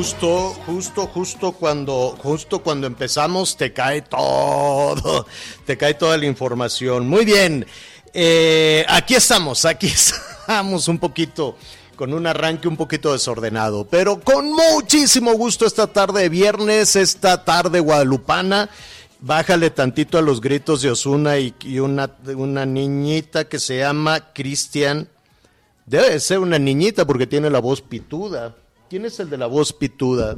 Justo, 0.00 0.54
justo, 0.64 1.06
justo 1.08 1.52
cuando, 1.52 2.16
justo 2.22 2.60
cuando 2.60 2.86
empezamos 2.86 3.54
te 3.54 3.74
cae 3.74 4.00
todo, 4.00 5.26
te 5.66 5.76
cae 5.76 5.92
toda 5.92 6.16
la 6.16 6.24
información. 6.24 7.06
Muy 7.06 7.26
bien, 7.26 7.66
eh, 8.14 8.82
aquí 8.88 9.14
estamos, 9.14 9.66
aquí 9.66 9.86
estamos 9.88 10.88
un 10.88 10.98
poquito 10.98 11.58
con 11.96 12.14
un 12.14 12.26
arranque 12.26 12.66
un 12.66 12.78
poquito 12.78 13.12
desordenado, 13.12 13.86
pero 13.90 14.18
con 14.20 14.50
muchísimo 14.50 15.34
gusto 15.34 15.66
esta 15.66 15.86
tarde 15.86 16.22
de 16.22 16.28
viernes, 16.30 16.96
esta 16.96 17.44
tarde 17.44 17.80
guadalupana. 17.80 18.70
Bájale 19.20 19.68
tantito 19.68 20.16
a 20.16 20.22
los 20.22 20.40
gritos 20.40 20.80
de 20.80 20.92
Osuna 20.92 21.36
y, 21.38 21.78
una, 21.78 22.10
una 22.36 22.64
niñita 22.64 23.50
que 23.50 23.58
se 23.58 23.80
llama 23.80 24.32
Cristian. 24.32 25.08
Debe 25.84 26.08
de 26.08 26.20
ser 26.20 26.38
una 26.38 26.58
niñita 26.58 27.06
porque 27.06 27.26
tiene 27.26 27.50
la 27.50 27.58
voz 27.58 27.82
pituda. 27.82 28.54
¿Quién 28.90 29.06
es 29.06 29.20
el 29.20 29.30
de 29.30 29.38
la 29.38 29.46
voz 29.46 29.72
pituda? 29.72 30.36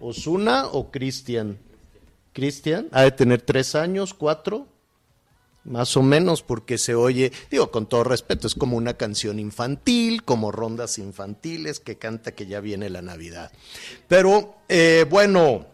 ¿Osuna 0.00 0.68
o 0.68 0.90
Cristian? 0.90 1.58
¿Cristian? 2.32 2.88
Ha 2.92 3.02
de 3.02 3.10
tener 3.10 3.42
tres 3.42 3.74
años, 3.74 4.14
cuatro, 4.14 4.66
más 5.64 5.94
o 5.98 6.02
menos, 6.02 6.42
porque 6.42 6.78
se 6.78 6.94
oye, 6.94 7.30
digo, 7.50 7.70
con 7.70 7.84
todo 7.84 8.02
respeto, 8.02 8.46
es 8.46 8.54
como 8.54 8.78
una 8.78 8.94
canción 8.94 9.38
infantil, 9.38 10.24
como 10.24 10.50
rondas 10.50 10.96
infantiles 10.96 11.78
que 11.78 11.98
canta 11.98 12.32
que 12.32 12.46
ya 12.46 12.60
viene 12.60 12.88
la 12.88 13.02
Navidad. 13.02 13.52
Pero 14.08 14.54
eh, 14.70 15.04
bueno, 15.10 15.66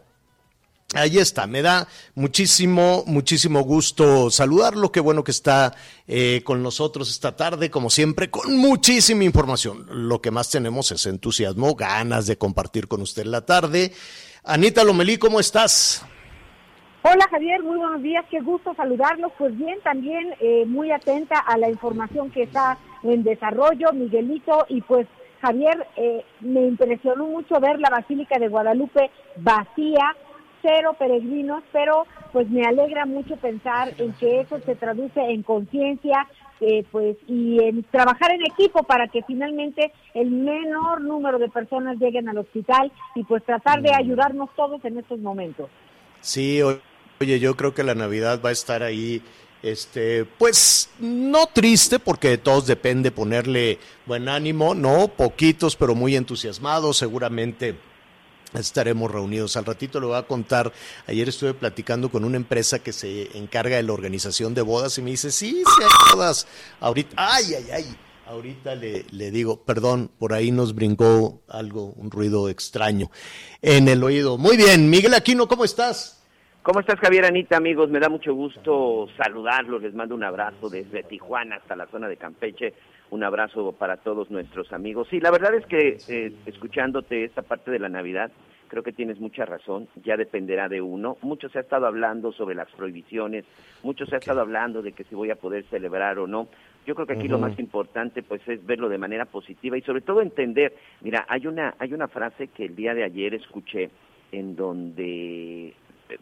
Ahí 0.93 1.19
está, 1.19 1.47
me 1.47 1.61
da 1.61 1.87
muchísimo, 2.15 3.03
muchísimo 3.07 3.61
gusto 3.61 4.29
saludarlo. 4.29 4.91
Qué 4.91 4.99
bueno 4.99 5.23
que 5.23 5.31
está 5.31 5.73
eh, 6.05 6.41
con 6.43 6.61
nosotros 6.61 7.09
esta 7.09 7.33
tarde, 7.33 7.71
como 7.71 7.89
siempre, 7.89 8.29
con 8.29 8.57
muchísima 8.57 9.23
información. 9.23 9.85
Lo 9.89 10.21
que 10.21 10.31
más 10.31 10.51
tenemos 10.51 10.91
es 10.91 11.05
entusiasmo, 11.05 11.75
ganas 11.75 12.27
de 12.27 12.37
compartir 12.37 12.89
con 12.89 13.01
usted 13.01 13.25
la 13.25 13.45
tarde. 13.45 13.93
Anita 14.43 14.83
Lomelí, 14.83 15.17
¿cómo 15.17 15.39
estás? 15.39 16.05
Hola 17.03 17.25
Javier, 17.31 17.63
muy 17.63 17.77
buenos 17.77 18.03
días, 18.03 18.25
qué 18.29 18.41
gusto 18.41 18.73
saludarlos. 18.75 19.31
Pues 19.37 19.57
bien, 19.57 19.79
también 19.83 20.35
eh, 20.41 20.65
muy 20.67 20.91
atenta 20.91 21.39
a 21.39 21.57
la 21.57 21.69
información 21.69 22.31
que 22.31 22.43
está 22.43 22.77
en 23.03 23.23
desarrollo, 23.23 23.93
Miguelito, 23.93 24.65
y 24.67 24.81
pues 24.81 25.07
Javier, 25.41 25.87
eh, 25.95 26.23
me 26.41 26.67
impresionó 26.67 27.25
mucho 27.25 27.59
ver 27.59 27.79
la 27.79 27.89
Basílica 27.89 28.37
de 28.37 28.49
Guadalupe 28.49 29.09
vacía, 29.37 30.15
cero 30.61 30.95
peregrinos, 30.97 31.63
pero 31.71 32.05
pues 32.31 32.49
me 32.49 32.63
alegra 32.63 33.05
mucho 33.05 33.35
pensar 33.37 33.93
en 33.97 34.13
que 34.13 34.41
eso 34.41 34.59
se 34.65 34.75
traduce 34.75 35.19
en 35.19 35.43
conciencia, 35.43 36.27
eh, 36.59 36.85
pues 36.91 37.17
y 37.27 37.61
en 37.63 37.83
trabajar 37.83 38.31
en 38.31 38.45
equipo 38.45 38.83
para 38.83 39.07
que 39.07 39.23
finalmente 39.23 39.91
el 40.13 40.31
menor 40.31 41.01
número 41.01 41.39
de 41.39 41.49
personas 41.49 41.97
lleguen 41.97 42.29
al 42.29 42.37
hospital 42.37 42.91
y 43.15 43.23
pues 43.23 43.43
tratar 43.43 43.81
de 43.81 43.93
ayudarnos 43.93 44.49
todos 44.55 44.83
en 44.85 44.97
estos 44.97 45.19
momentos. 45.19 45.69
Sí, 46.21 46.61
oye, 46.61 47.39
yo 47.39 47.55
creo 47.55 47.73
que 47.73 47.83
la 47.83 47.95
Navidad 47.95 48.41
va 48.45 48.49
a 48.49 48.53
estar 48.53 48.83
ahí, 48.83 49.23
este, 49.63 50.25
pues 50.25 50.91
no 50.99 51.47
triste, 51.47 51.97
porque 51.97 52.29
de 52.29 52.37
todos 52.37 52.67
depende 52.67 53.11
ponerle 53.11 53.79
buen 54.05 54.29
ánimo, 54.29 54.75
no, 54.75 55.07
poquitos, 55.07 55.75
pero 55.75 55.95
muy 55.95 56.15
entusiasmados, 56.15 56.97
seguramente 56.97 57.75
estaremos 58.53 59.11
reunidos. 59.11 59.57
Al 59.57 59.65
ratito 59.65 59.99
le 59.99 60.07
voy 60.07 60.17
a 60.17 60.23
contar, 60.23 60.71
ayer 61.07 61.29
estuve 61.29 61.53
platicando 61.53 62.09
con 62.09 62.23
una 62.23 62.37
empresa 62.37 62.79
que 62.79 62.93
se 62.93 63.37
encarga 63.37 63.77
de 63.77 63.83
la 63.83 63.93
organización 63.93 64.53
de 64.53 64.61
bodas 64.61 64.97
y 64.97 65.01
me 65.01 65.11
dice, 65.11 65.31
sí, 65.31 65.63
sí 65.65 65.83
hay 65.83 66.15
bodas. 66.15 66.47
Ahorita, 66.79 67.15
ay, 67.17 67.53
ay, 67.55 67.65
ay. 67.73 67.95
Ahorita 68.27 68.75
le, 68.75 69.05
le 69.11 69.29
digo, 69.29 69.61
perdón, 69.63 70.09
por 70.17 70.31
ahí 70.31 70.51
nos 70.51 70.73
brincó 70.73 71.41
algo, 71.49 71.87
un 71.97 72.09
ruido 72.09 72.47
extraño 72.47 73.11
en 73.61 73.89
el 73.89 74.01
oído. 74.03 74.37
Muy 74.37 74.55
bien, 74.55 74.89
Miguel 74.89 75.13
Aquino, 75.13 75.47
¿cómo 75.49 75.65
estás? 75.65 76.21
¿Cómo 76.63 76.79
estás, 76.79 76.99
Javier 76.99 77.25
Anita, 77.25 77.57
amigos? 77.57 77.89
Me 77.89 77.99
da 77.99 78.07
mucho 78.07 78.35
gusto 78.35 79.07
saludarlos. 79.17 79.81
Les 79.81 79.95
mando 79.95 80.13
un 80.13 80.23
abrazo 80.23 80.69
desde 80.69 81.01
Tijuana 81.01 81.55
hasta 81.55 81.75
la 81.75 81.87
zona 81.87 82.07
de 82.07 82.17
Campeche. 82.17 82.75
Un 83.11 83.25
abrazo 83.25 83.73
para 83.73 83.97
todos 83.97 84.31
nuestros 84.31 84.71
amigos. 84.71 85.09
Sí, 85.09 85.19
la 85.19 85.31
verdad 85.31 85.53
es 85.53 85.65
que 85.65 85.97
eh, 86.07 86.33
escuchándote 86.45 87.25
esta 87.25 87.41
parte 87.41 87.69
de 87.69 87.77
la 87.77 87.89
Navidad, 87.89 88.31
creo 88.69 88.83
que 88.83 88.93
tienes 88.93 89.19
mucha 89.19 89.43
razón. 89.43 89.89
Ya 90.05 90.15
dependerá 90.15 90.69
de 90.69 90.81
uno. 90.81 91.17
Mucho 91.21 91.49
se 91.49 91.57
ha 91.57 91.61
estado 91.61 91.87
hablando 91.87 92.31
sobre 92.31 92.55
las 92.55 92.71
prohibiciones. 92.71 93.43
Mucho 93.83 94.05
se 94.05 94.15
ha 94.15 94.19
estado 94.19 94.39
hablando 94.39 94.81
de 94.81 94.93
que 94.93 95.03
si 95.03 95.13
voy 95.13 95.29
a 95.29 95.35
poder 95.35 95.65
celebrar 95.65 96.19
o 96.19 96.25
no. 96.25 96.47
Yo 96.85 96.95
creo 96.95 97.05
que 97.05 97.13
aquí 97.13 97.27
lo 97.27 97.37
más 97.37 97.59
importante 97.59 98.23
pues 98.23 98.47
es 98.47 98.65
verlo 98.65 98.87
de 98.87 98.97
manera 98.97 99.25
positiva 99.25 99.77
y 99.77 99.81
sobre 99.81 99.99
todo 99.99 100.21
entender. 100.21 100.73
Mira, 101.01 101.25
hay 101.27 101.47
una 101.47 101.75
hay 101.79 101.93
una 101.93 102.07
frase 102.07 102.47
que 102.47 102.63
el 102.63 102.77
día 102.77 102.93
de 102.93 103.03
ayer 103.03 103.33
escuché 103.33 103.89
en 104.31 104.55
donde 104.55 105.73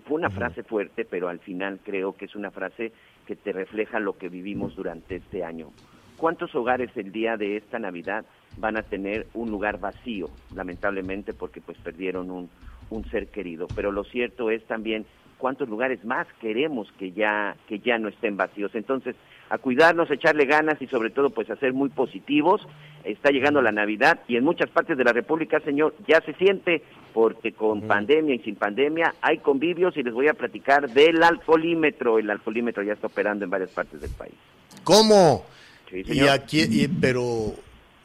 fue 0.07 0.17
una 0.17 0.31
frase 0.31 0.63
fuerte, 0.63 1.06
pero 1.06 1.29
al 1.29 1.38
final 1.38 1.79
creo 1.83 2.13
que 2.13 2.25
es 2.25 2.35
una 2.35 2.50
frase 2.50 2.91
que 3.27 3.35
te 3.35 3.53
refleja 3.53 4.00
lo 4.00 4.17
que 4.17 4.27
vivimos 4.27 4.75
durante 4.75 5.17
este 5.17 5.44
año. 5.44 5.71
¿Cuántos 6.19 6.53
hogares 6.53 6.90
el 6.96 7.13
día 7.13 7.38
de 7.38 7.56
esta 7.56 7.80
Navidad 7.80 8.25
van 8.57 8.78
a 8.78 8.81
tener 8.81 9.28
un 9.34 9.50
lugar 9.50 9.80
vacío, 9.80 10.30
lamentablemente 10.53 11.34
porque 11.34 11.62
pues 11.62 11.78
perdieron 11.78 12.30
un, 12.30 12.50
un 12.89 13.10
ser 13.10 13.27
querido? 13.27 13.68
Pero 13.74 13.94
lo 13.94 14.04
cierto 14.04 14.50
es 14.50 14.62
también 14.66 15.06
cuántos 15.38 15.69
lugares 15.69 16.04
más 16.04 16.27
queremos 16.42 16.92
que 17.00 17.13
ya 17.13 17.56
que 17.69 17.80
ya 17.80 17.98
no 17.98 18.10
estén 18.10 18.36
vacíos. 18.36 18.75
Entonces, 18.75 19.16
a 19.50 19.57
cuidarnos, 19.57 20.12
a 20.12 20.13
echarle 20.13 20.45
ganas 20.45 20.81
y 20.81 20.88
sobre 20.88 21.10
todo 21.10 21.30
pues 21.30 21.50
a 21.50 21.56
ser 21.56 21.71
muy 21.71 21.88
positivos. 21.89 22.68
Está 23.06 23.31
llegando 23.31 23.62
la 23.62 23.71
Navidad 23.71 24.19
y 24.27 24.36
en 24.36 24.44
muchas 24.44 24.69
partes 24.69 24.98
de 24.98 25.06
la 25.06 25.13
República, 25.13 25.62
señor, 25.62 25.95
ya 26.06 26.19
se 26.19 26.33
siente 26.33 26.83
porque 27.13 27.54
con 27.54 27.83
pandemia 27.83 28.36
y 28.36 28.39
sin 28.39 28.56
pandemia 28.56 29.16
hay 29.21 29.38
convivios 29.38 29.95
y 29.95 30.04
les 30.04 30.13
voy 30.13 30.27
a 30.27 30.33
platicar 30.33 30.89
del 30.89 31.24
alcoholímetro. 31.24 32.19
El 32.19 32.30
alcoholímetro 32.30 32.83
ya 32.83 32.94
está 32.94 33.07
operando 33.07 33.45
en 33.45 33.51
varias 33.51 33.71
partes 33.71 34.01
del 34.01 34.12
país. 34.12 34.36
¿Cómo? 34.83 35.45
Sí, 35.89 36.03
Y 36.06 36.19
aquí, 36.27 36.62
y- 36.62 36.88
pero 36.88 37.56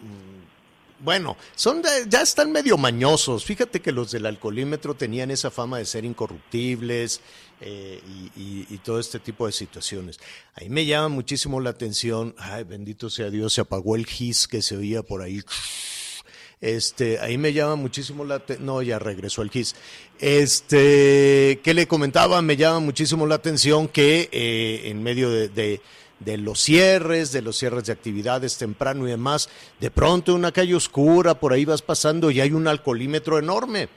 mm, 0.00 1.04
bueno, 1.04 1.36
son 1.54 1.82
de- 1.82 2.06
ya 2.08 2.22
están 2.22 2.50
medio 2.52 2.76
mañosos. 2.78 3.44
Fíjate 3.44 3.80
que 3.80 3.92
los 3.92 4.10
del 4.10 4.26
alcoholímetro 4.26 4.94
tenían 4.94 5.30
esa 5.30 5.50
fama 5.50 5.78
de 5.78 5.84
ser 5.84 6.04
incorruptibles 6.04 7.20
eh, 7.60 8.00
y, 8.36 8.40
y- 8.40 8.66
y 8.70 8.78
todo 8.78 8.98
este 8.98 9.18
tipo 9.20 9.46
de 9.46 9.52
situaciones. 9.52 10.18
Ahí 10.54 10.68
me 10.68 10.86
llama 10.86 11.08
muchísimo 11.08 11.60
la 11.60 11.70
atención. 11.70 12.34
Ay, 12.38 12.64
bendito 12.64 13.08
sea 13.10 13.30
Dios, 13.30 13.52
se 13.54 13.60
apagó 13.60 13.96
el 13.96 14.06
gis 14.06 14.48
que 14.48 14.60
se 14.62 14.76
oía 14.76 15.02
por 15.02 15.22
ahí. 15.22 15.42
Este, 16.60 17.18
ahí 17.20 17.36
me 17.36 17.52
llama 17.52 17.76
muchísimo 17.76 18.24
la 18.24 18.36
atención. 18.36 18.64
No, 18.66 18.80
ya 18.82 18.98
regresó 18.98 19.42
el 19.42 19.50
GIS. 19.50 19.74
Este, 20.18 21.60
que 21.62 21.74
le 21.74 21.86
comentaba, 21.86 22.40
me 22.42 22.56
llama 22.56 22.80
muchísimo 22.80 23.26
la 23.26 23.34
atención 23.36 23.88
que 23.88 24.28
eh, 24.32 24.82
en 24.86 25.02
medio 25.02 25.30
de, 25.30 25.48
de, 25.48 25.80
de 26.20 26.38
los 26.38 26.60
cierres, 26.60 27.32
de 27.32 27.42
los 27.42 27.56
cierres 27.58 27.84
de 27.84 27.92
actividades 27.92 28.56
temprano 28.56 29.06
y 29.06 29.10
demás, 29.10 29.48
de 29.80 29.90
pronto 29.90 30.34
una 30.34 30.52
calle 30.52 30.74
oscura, 30.74 31.38
por 31.38 31.52
ahí 31.52 31.64
vas 31.64 31.82
pasando 31.82 32.30
y 32.30 32.40
hay 32.40 32.52
un 32.52 32.68
alcoholímetro 32.68 33.38
enorme. 33.38 33.88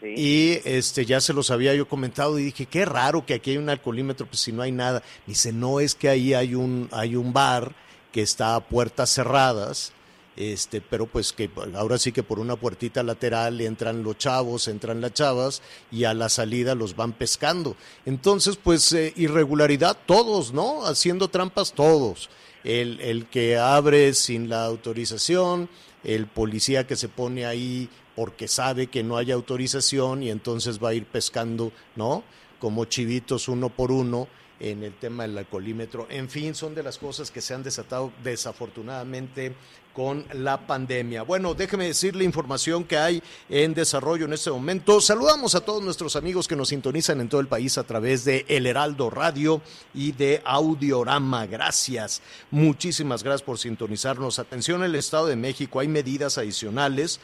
Sí. 0.00 0.14
Y 0.16 0.60
este 0.64 1.06
ya 1.06 1.20
se 1.20 1.32
los 1.32 1.50
había 1.50 1.74
yo 1.74 1.88
comentado 1.88 2.38
y 2.38 2.44
dije, 2.44 2.66
qué 2.66 2.84
raro 2.84 3.24
que 3.24 3.34
aquí 3.34 3.52
hay 3.52 3.56
un 3.56 3.70
alcoholímetro, 3.70 4.26
pues 4.26 4.40
si 4.40 4.52
no 4.52 4.62
hay 4.62 4.72
nada. 4.72 5.02
Dice, 5.26 5.52
no, 5.52 5.80
es 5.80 5.94
que 5.94 6.08
ahí 6.08 6.34
hay 6.34 6.54
un, 6.54 6.88
hay 6.92 7.16
un 7.16 7.32
bar 7.32 7.74
que 8.12 8.22
está 8.22 8.54
a 8.54 8.60
puertas 8.60 9.10
cerradas, 9.10 9.92
este, 10.36 10.80
pero 10.80 11.06
pues 11.06 11.32
que 11.32 11.50
ahora 11.74 11.98
sí 11.98 12.12
que 12.12 12.22
por 12.22 12.38
una 12.38 12.56
puertita 12.56 13.02
lateral 13.02 13.60
entran 13.60 14.02
los 14.02 14.18
chavos, 14.18 14.68
entran 14.68 15.00
las 15.00 15.12
chavas 15.14 15.62
y 15.90 16.04
a 16.04 16.14
la 16.14 16.28
salida 16.28 16.74
los 16.74 16.96
van 16.96 17.12
pescando. 17.12 17.76
Entonces, 18.04 18.56
pues 18.56 18.92
eh, 18.92 19.12
irregularidad 19.16 19.96
todos, 20.06 20.52
¿no? 20.52 20.86
Haciendo 20.86 21.28
trampas 21.28 21.72
todos. 21.72 22.30
El, 22.64 23.00
el 23.00 23.26
que 23.26 23.58
abre 23.58 24.14
sin 24.14 24.48
la 24.48 24.64
autorización, 24.64 25.68
el 26.02 26.26
policía 26.26 26.86
que 26.86 26.96
se 26.96 27.08
pone 27.08 27.44
ahí 27.44 27.88
porque 28.16 28.48
sabe 28.48 28.86
que 28.86 29.02
no 29.02 29.16
hay 29.16 29.30
autorización 29.30 30.22
y 30.22 30.30
entonces 30.30 30.82
va 30.82 30.90
a 30.90 30.94
ir 30.94 31.04
pescando, 31.04 31.72
¿no? 31.96 32.24
Como 32.58 32.84
chivitos 32.86 33.48
uno 33.48 33.68
por 33.68 33.92
uno 33.92 34.28
en 34.60 34.82
el 34.82 34.94
tema 34.94 35.24
del 35.24 35.38
alcoholímetro. 35.38 36.06
En 36.10 36.28
fin, 36.28 36.54
son 36.54 36.74
de 36.74 36.82
las 36.82 36.98
cosas 36.98 37.30
que 37.30 37.40
se 37.40 37.54
han 37.54 37.62
desatado 37.62 38.12
desafortunadamente 38.22 39.54
con 39.94 40.24
la 40.32 40.66
pandemia. 40.66 41.22
Bueno, 41.22 41.54
déjeme 41.54 41.86
decirle 41.86 42.24
información 42.24 42.84
que 42.84 42.98
hay 42.98 43.22
en 43.48 43.74
desarrollo 43.74 44.24
en 44.24 44.32
este 44.32 44.50
momento. 44.50 45.00
Saludamos 45.00 45.54
a 45.54 45.60
todos 45.60 45.82
nuestros 45.82 46.16
amigos 46.16 46.48
que 46.48 46.56
nos 46.56 46.68
sintonizan 46.68 47.20
en 47.20 47.28
todo 47.28 47.40
el 47.40 47.46
país 47.46 47.78
a 47.78 47.84
través 47.84 48.24
de 48.24 48.44
El 48.48 48.66
Heraldo 48.66 49.08
Radio 49.08 49.62
y 49.94 50.12
de 50.12 50.42
Audiorama. 50.44 51.46
Gracias. 51.46 52.22
Muchísimas 52.50 53.22
gracias 53.22 53.42
por 53.42 53.58
sintonizarnos. 53.58 54.40
Atención, 54.40 54.82
el 54.82 54.96
Estado 54.96 55.28
de 55.28 55.36
México, 55.36 55.78
hay 55.78 55.88
medidas 55.88 56.38
adicionales 56.38 57.20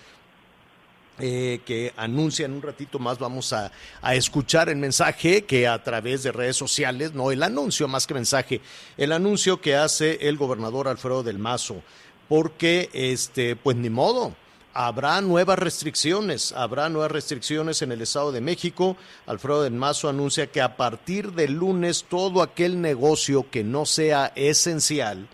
eh, 1.21 1.61
que 1.65 1.93
anuncian 1.97 2.53
un 2.53 2.63
ratito 2.63 2.99
más. 2.99 3.19
Vamos 3.19 3.53
a, 3.53 3.71
a, 4.03 4.15
escuchar 4.15 4.69
el 4.69 4.77
mensaje 4.77 5.45
que 5.45 5.69
a 5.69 5.83
través 5.83 6.23
de 6.23 6.33
redes 6.33 6.57
sociales, 6.57 7.13
no 7.15 7.31
el 7.31 7.43
anuncio 7.43 7.89
más 7.89 8.07
que 8.07 8.15
mensaje, 8.15 8.61
el 8.97 9.13
anuncio 9.13 9.61
que 9.61 9.77
hace 9.77 10.29
el 10.29 10.37
gobernador 10.37 10.89
Alfredo 10.89 11.23
del 11.23 11.39
Mazo, 11.39 11.83
porque 12.29 12.89
este, 12.93 13.57
pues 13.57 13.77
ni 13.77 13.91
modo. 13.91 14.35
Habrá 14.73 15.21
nuevas 15.21 15.59
restricciones, 15.59 16.53
habrá 16.53 16.89
nuevas 16.89 17.11
restricciones 17.11 17.83
en 17.83 17.91
el 17.91 18.03
Estado 18.03 18.31
de 18.31 18.41
México. 18.41 18.97
Alfredo 19.27 19.65
del 19.65 19.73
Mazo 19.73 20.09
anuncia 20.09 20.47
que 20.47 20.61
a 20.61 20.77
partir 20.77 21.33
del 21.33 21.55
lunes 21.55 22.05
todo 22.09 22.41
aquel 22.41 22.81
negocio 22.81 23.51
que 23.51 23.65
no 23.65 23.85
sea 23.85 24.33
esencial, 24.37 25.27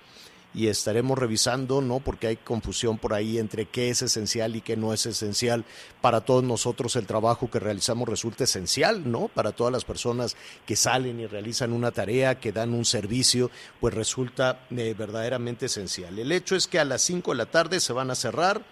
y 0.57 0.69
estaremos 0.69 1.19
revisando, 1.19 1.83
¿no? 1.83 2.01
Porque 2.01 2.29
hay 2.29 2.37
confusión 2.37 2.97
por 2.97 3.13
ahí 3.13 3.37
entre 3.37 3.67
qué 3.67 3.91
es 3.91 4.01
esencial 4.01 4.57
y 4.57 4.63
qué 4.63 4.75
no 4.75 4.95
es 4.95 5.05
esencial. 5.05 5.67
Para 6.01 6.23
todos 6.23 6.43
nosotros 6.43 6.97
el 6.97 7.07
trabajo 7.07 7.51
que 7.51 7.61
realizamos 7.61 8.09
resulta 8.09 8.45
esencial, 8.45 9.09
¿no? 9.09 9.29
Para 9.29 9.53
todas 9.53 9.71
las 9.71 9.85
personas 9.85 10.35
que 10.65 10.75
salen 10.75 11.21
y 11.21 11.27
realizan 11.27 11.75
una 11.75 11.93
tarea, 11.93 12.41
que 12.41 12.53
dan 12.53 12.73
un 12.73 12.87
servicio, 12.87 13.51
pues 13.81 13.93
resulta 13.93 14.67
eh, 14.71 14.95
verdaderamente 14.99 15.67
esencial. 15.67 16.19
El 16.19 16.33
hecho 16.33 16.57
es 16.57 16.67
que 16.67 16.79
a 16.79 16.87
las 16.87 17.03
5 17.03 17.33
de 17.33 17.37
la 17.37 17.47
tarde 17.47 17.79
se 17.79 17.93
van 17.93 18.11
a 18.11 18.15
cerrar, 18.15 18.65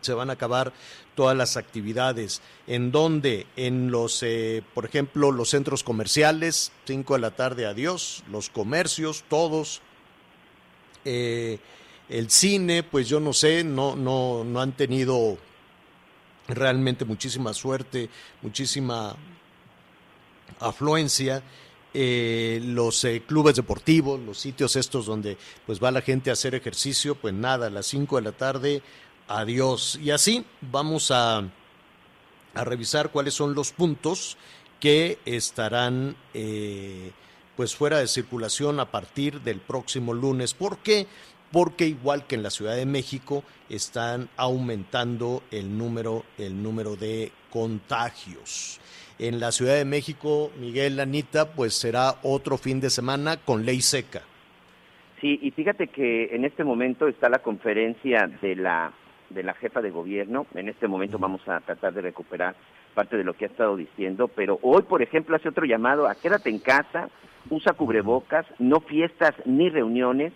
se 0.00 0.12
van 0.12 0.30
a 0.30 0.34
acabar 0.34 0.72
todas 1.16 1.36
las 1.36 1.56
actividades. 1.56 2.40
¿En 2.68 2.92
donde 2.92 3.48
En 3.56 3.90
los, 3.90 4.22
eh, 4.22 4.62
por 4.74 4.84
ejemplo, 4.84 5.32
los 5.32 5.50
centros 5.50 5.82
comerciales, 5.82 6.70
5 6.84 7.14
de 7.14 7.20
la 7.20 7.32
tarde, 7.32 7.66
adiós, 7.66 8.22
los 8.30 8.48
comercios, 8.48 9.24
todos 9.28 9.82
eh, 11.10 11.58
el 12.10 12.30
cine, 12.30 12.82
pues 12.82 13.08
yo 13.08 13.18
no 13.18 13.32
sé, 13.32 13.64
no, 13.64 13.96
no, 13.96 14.44
no 14.44 14.60
han 14.60 14.72
tenido 14.72 15.38
realmente 16.48 17.06
muchísima 17.06 17.54
suerte, 17.54 18.10
muchísima 18.42 19.16
afluencia. 20.60 21.42
Eh, 21.94 22.60
los 22.62 23.02
eh, 23.04 23.22
clubes 23.26 23.56
deportivos, 23.56 24.20
los 24.20 24.38
sitios 24.38 24.76
estos 24.76 25.06
donde 25.06 25.38
pues 25.64 25.82
va 25.82 25.90
la 25.90 26.02
gente 26.02 26.28
a 26.28 26.34
hacer 26.34 26.54
ejercicio, 26.54 27.14
pues 27.14 27.32
nada, 27.32 27.68
a 27.68 27.70
las 27.70 27.86
5 27.86 28.16
de 28.16 28.22
la 28.22 28.32
tarde, 28.32 28.82
adiós. 29.26 29.98
Y 30.02 30.10
así 30.10 30.44
vamos 30.60 31.10
a, 31.10 31.38
a 32.54 32.64
revisar 32.64 33.10
cuáles 33.10 33.32
son 33.32 33.54
los 33.54 33.72
puntos 33.72 34.36
que 34.78 35.18
estarán 35.24 36.16
pues 37.58 37.74
fuera 37.74 37.98
de 37.98 38.06
circulación 38.06 38.78
a 38.78 38.92
partir 38.92 39.40
del 39.40 39.58
próximo 39.58 40.14
lunes. 40.14 40.54
¿Por 40.54 40.78
qué? 40.78 41.08
Porque 41.50 41.88
igual 41.88 42.24
que 42.24 42.36
en 42.36 42.44
la 42.44 42.50
Ciudad 42.50 42.76
de 42.76 42.86
México 42.86 43.42
están 43.68 44.28
aumentando 44.36 45.42
el 45.50 45.76
número, 45.76 46.22
el 46.38 46.62
número 46.62 46.94
de 46.94 47.32
contagios. 47.50 48.80
En 49.18 49.40
la 49.40 49.50
Ciudad 49.50 49.74
de 49.74 49.84
México, 49.84 50.52
Miguel 50.60 51.00
Anita, 51.00 51.50
pues 51.50 51.74
será 51.74 52.20
otro 52.22 52.58
fin 52.58 52.78
de 52.78 52.90
semana 52.90 53.38
con 53.38 53.66
ley 53.66 53.80
seca. 53.80 54.22
Sí, 55.20 55.40
y 55.42 55.50
fíjate 55.50 55.88
que 55.88 56.26
en 56.26 56.44
este 56.44 56.62
momento 56.62 57.08
está 57.08 57.28
la 57.28 57.40
conferencia 57.40 58.30
de 58.40 58.54
la 58.54 58.92
de 59.30 59.42
la 59.42 59.54
jefa 59.54 59.80
de 59.80 59.90
gobierno. 59.90 60.46
En 60.54 60.68
este 60.68 60.88
momento 60.88 61.18
vamos 61.18 61.46
a 61.48 61.60
tratar 61.60 61.92
de 61.92 62.02
recuperar 62.02 62.54
parte 62.94 63.16
de 63.16 63.24
lo 63.24 63.34
que 63.34 63.44
ha 63.44 63.48
estado 63.48 63.76
diciendo, 63.76 64.28
pero 64.28 64.58
hoy, 64.62 64.82
por 64.82 65.02
ejemplo, 65.02 65.36
hace 65.36 65.48
otro 65.48 65.64
llamado 65.64 66.08
a 66.08 66.14
quédate 66.14 66.50
en 66.50 66.58
casa, 66.58 67.08
usa 67.50 67.74
cubrebocas, 67.74 68.46
no 68.58 68.80
fiestas 68.80 69.34
ni 69.44 69.70
reuniones, 69.70 70.32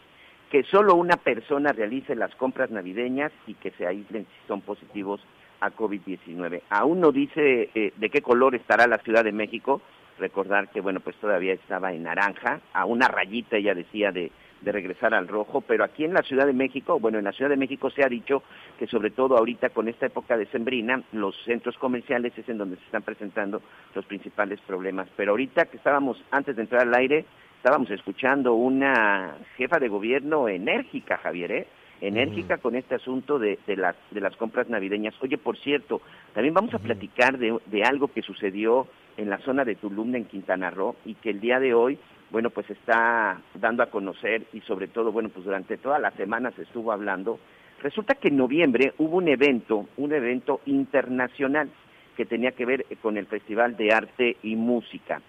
que 0.50 0.62
solo 0.64 0.94
una 0.94 1.16
persona 1.16 1.72
realice 1.72 2.14
las 2.14 2.34
compras 2.34 2.70
navideñas 2.70 3.32
y 3.46 3.54
que 3.54 3.70
se 3.72 3.86
aíslen 3.86 4.24
si 4.26 4.46
son 4.46 4.60
positivos 4.60 5.20
a 5.60 5.70
COVID-19. 5.70 6.62
Aún 6.68 7.00
no 7.00 7.10
dice 7.10 7.70
eh, 7.74 7.92
de 7.96 8.10
qué 8.10 8.20
color 8.20 8.54
estará 8.54 8.86
la 8.86 8.98
Ciudad 8.98 9.24
de 9.24 9.32
México, 9.32 9.80
recordar 10.18 10.68
que 10.68 10.80
bueno, 10.80 11.00
pues 11.00 11.16
todavía 11.16 11.54
estaba 11.54 11.92
en 11.92 12.02
naranja, 12.02 12.60
a 12.74 12.84
una 12.84 13.08
rayita 13.08 13.56
ella 13.56 13.74
decía 13.74 14.12
de 14.12 14.30
de 14.62 14.72
regresar 14.72 15.14
al 15.14 15.28
rojo, 15.28 15.60
pero 15.60 15.84
aquí 15.84 16.04
en 16.04 16.14
la 16.14 16.22
Ciudad 16.22 16.46
de 16.46 16.52
México, 16.52 16.98
bueno, 16.98 17.18
en 17.18 17.24
la 17.24 17.32
Ciudad 17.32 17.50
de 17.50 17.56
México 17.56 17.90
se 17.90 18.04
ha 18.04 18.08
dicho 18.08 18.42
que 18.78 18.86
sobre 18.86 19.10
todo 19.10 19.36
ahorita 19.36 19.70
con 19.70 19.88
esta 19.88 20.06
época 20.06 20.36
de 20.36 20.46
sembrina, 20.46 21.02
los 21.12 21.36
centros 21.44 21.76
comerciales 21.78 22.36
es 22.36 22.48
en 22.48 22.58
donde 22.58 22.76
se 22.76 22.84
están 22.84 23.02
presentando 23.02 23.60
los 23.94 24.06
principales 24.06 24.60
problemas. 24.66 25.08
Pero 25.16 25.32
ahorita 25.32 25.66
que 25.66 25.76
estábamos, 25.76 26.22
antes 26.30 26.56
de 26.56 26.62
entrar 26.62 26.82
al 26.82 26.94
aire, 26.94 27.24
estábamos 27.56 27.90
escuchando 27.90 28.54
una 28.54 29.36
jefa 29.56 29.78
de 29.78 29.88
gobierno 29.88 30.48
enérgica, 30.48 31.18
Javier, 31.18 31.52
¿eh? 31.52 31.66
enérgica 32.00 32.58
con 32.58 32.74
este 32.74 32.96
asunto 32.96 33.38
de, 33.38 33.60
de, 33.66 33.76
las, 33.76 33.94
de 34.10 34.20
las 34.20 34.36
compras 34.36 34.68
navideñas. 34.68 35.14
Oye, 35.22 35.38
por 35.38 35.56
cierto, 35.58 36.02
también 36.34 36.54
vamos 36.54 36.74
a 36.74 36.80
platicar 36.80 37.38
de, 37.38 37.56
de 37.66 37.84
algo 37.84 38.08
que 38.08 38.22
sucedió 38.22 38.88
en 39.16 39.30
la 39.30 39.38
zona 39.38 39.64
de 39.64 39.76
Tulum, 39.76 40.14
en 40.16 40.24
Quintana 40.24 40.70
Roo, 40.70 40.96
y 41.04 41.14
que 41.14 41.30
el 41.30 41.40
día 41.40 41.60
de 41.60 41.74
hoy 41.74 41.98
bueno, 42.32 42.48
pues 42.48 42.68
está 42.70 43.40
dando 43.54 43.82
a 43.82 43.90
conocer 43.90 44.44
y 44.54 44.62
sobre 44.62 44.88
todo, 44.88 45.12
bueno, 45.12 45.28
pues 45.28 45.44
durante 45.44 45.76
toda 45.76 45.98
la 45.98 46.10
semana 46.12 46.50
se 46.52 46.62
estuvo 46.62 46.90
hablando. 46.90 47.38
Resulta 47.82 48.14
que 48.14 48.28
en 48.28 48.38
noviembre 48.38 48.94
hubo 48.98 49.18
un 49.18 49.28
evento, 49.28 49.86
un 49.98 50.12
evento 50.12 50.62
internacional 50.64 51.68
que 52.16 52.24
tenía 52.24 52.52
que 52.52 52.64
ver 52.64 52.86
con 53.02 53.18
el 53.18 53.26
Festival 53.26 53.76
de 53.76 53.92
Arte 53.92 54.38
y 54.42 54.56
Música. 54.56 55.20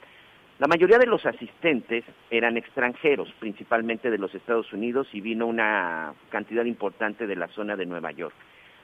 La 0.59 0.67
mayoría 0.67 0.97
de 0.97 1.07
los 1.07 1.25
asistentes 1.25 2.05
eran 2.29 2.55
extranjeros, 2.55 3.33
principalmente 3.37 4.09
de 4.09 4.17
los 4.17 4.33
Estados 4.33 4.71
Unidos, 4.71 5.07
y 5.11 5.19
vino 5.19 5.45
una 5.45 6.13
cantidad 6.29 6.63
importante 6.63 7.27
de 7.27 7.35
la 7.35 7.49
zona 7.49 7.75
de 7.75 7.85
Nueva 7.85 8.11
York. 8.11 8.35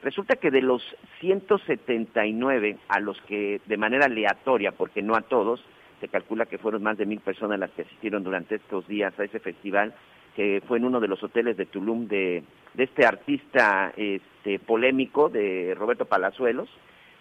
Resulta 0.01 0.35
que 0.35 0.51
de 0.51 0.61
los 0.61 0.83
179 1.21 2.77
a 2.89 2.99
los 2.99 3.21
que 3.21 3.61
de 3.65 3.77
manera 3.77 4.07
aleatoria, 4.07 4.71
porque 4.73 5.01
no 5.01 5.15
a 5.15 5.21
todos, 5.21 5.63
se 6.00 6.08
calcula 6.08 6.46
que 6.46 6.58
fueron 6.58 6.84
más 6.84 6.98
de 6.98 7.06
mil 7.06 7.20
personas 7.20 7.60
las 7.60 7.72
que 7.72 7.84
asistieron 7.84 8.24
durante 8.24 8.56
estos 8.56 8.88
días 8.88 9.18
a 9.20 9.24
ese 9.24 9.39
festival, 9.39 9.94
que 10.36 10.62
fue 10.68 10.77
en 10.77 10.86
uno 10.86 11.00
de 11.00 11.08
los 11.08 11.24
hoteles 11.24 11.58
de 11.58 11.65
Tulum 11.65 12.08
de, 12.08 12.44
de 12.74 12.84
este 12.84 13.06
artista 13.06 13.94
este, 13.98 14.60
polémico 14.60 15.29
de 15.29 15.75
Roberto 15.77 16.06
Palazuelos. 16.06 16.70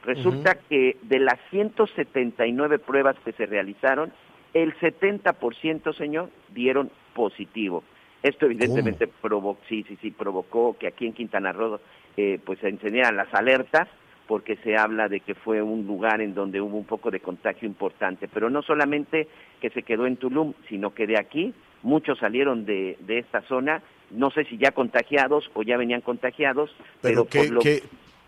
Resulta 0.04 0.52
uh 0.52 0.54
-huh. 0.54 0.68
que 0.68 0.96
de 1.02 1.18
las 1.18 1.38
179 1.50 2.78
pruebas 2.78 3.16
que 3.24 3.32
se 3.32 3.46
realizaron, 3.46 4.12
el 4.54 4.74
70%, 4.78 5.92
señor, 5.94 6.30
dieron 6.50 6.90
positivo. 7.14 7.82
Esto 8.22 8.46
evidentemente 8.46 9.06
provocó, 9.06 9.60
sí, 9.68 9.84
sí, 9.86 9.96
sí, 10.00 10.10
provocó 10.10 10.76
que 10.78 10.86
aquí 10.88 11.06
en 11.06 11.12
Quintana 11.12 11.52
Roo 11.52 11.80
eh, 12.16 12.40
pues 12.44 12.58
se 12.60 12.68
encendieran 12.68 13.16
las 13.16 13.32
alertas 13.32 13.88
porque 14.28 14.56
se 14.56 14.76
habla 14.76 15.08
de 15.08 15.20
que 15.20 15.34
fue 15.34 15.60
un 15.62 15.86
lugar 15.86 16.20
en 16.20 16.34
donde 16.34 16.60
hubo 16.60 16.76
un 16.76 16.84
poco 16.84 17.10
de 17.10 17.18
contagio 17.18 17.66
importante, 17.66 18.28
pero 18.28 18.50
no 18.50 18.62
solamente 18.62 19.26
que 19.60 19.70
se 19.70 19.82
quedó 19.82 20.06
en 20.06 20.18
Tulum, 20.18 20.52
sino 20.68 20.94
que 20.94 21.06
de 21.06 21.18
aquí 21.18 21.54
muchos 21.82 22.18
salieron 22.18 22.64
de, 22.66 22.96
de 23.00 23.18
esta 23.18 23.40
zona 23.42 23.82
no 24.10 24.30
sé 24.30 24.44
si 24.44 24.56
ya 24.58 24.70
contagiados 24.72 25.50
o 25.54 25.62
ya 25.62 25.76
venían 25.76 26.00
contagiados, 26.02 26.70
pero, 27.02 27.24
pero, 27.24 27.26
¿qué, 27.26 27.38
por 27.40 27.50
lo 27.50 27.60
qué- 27.60 27.82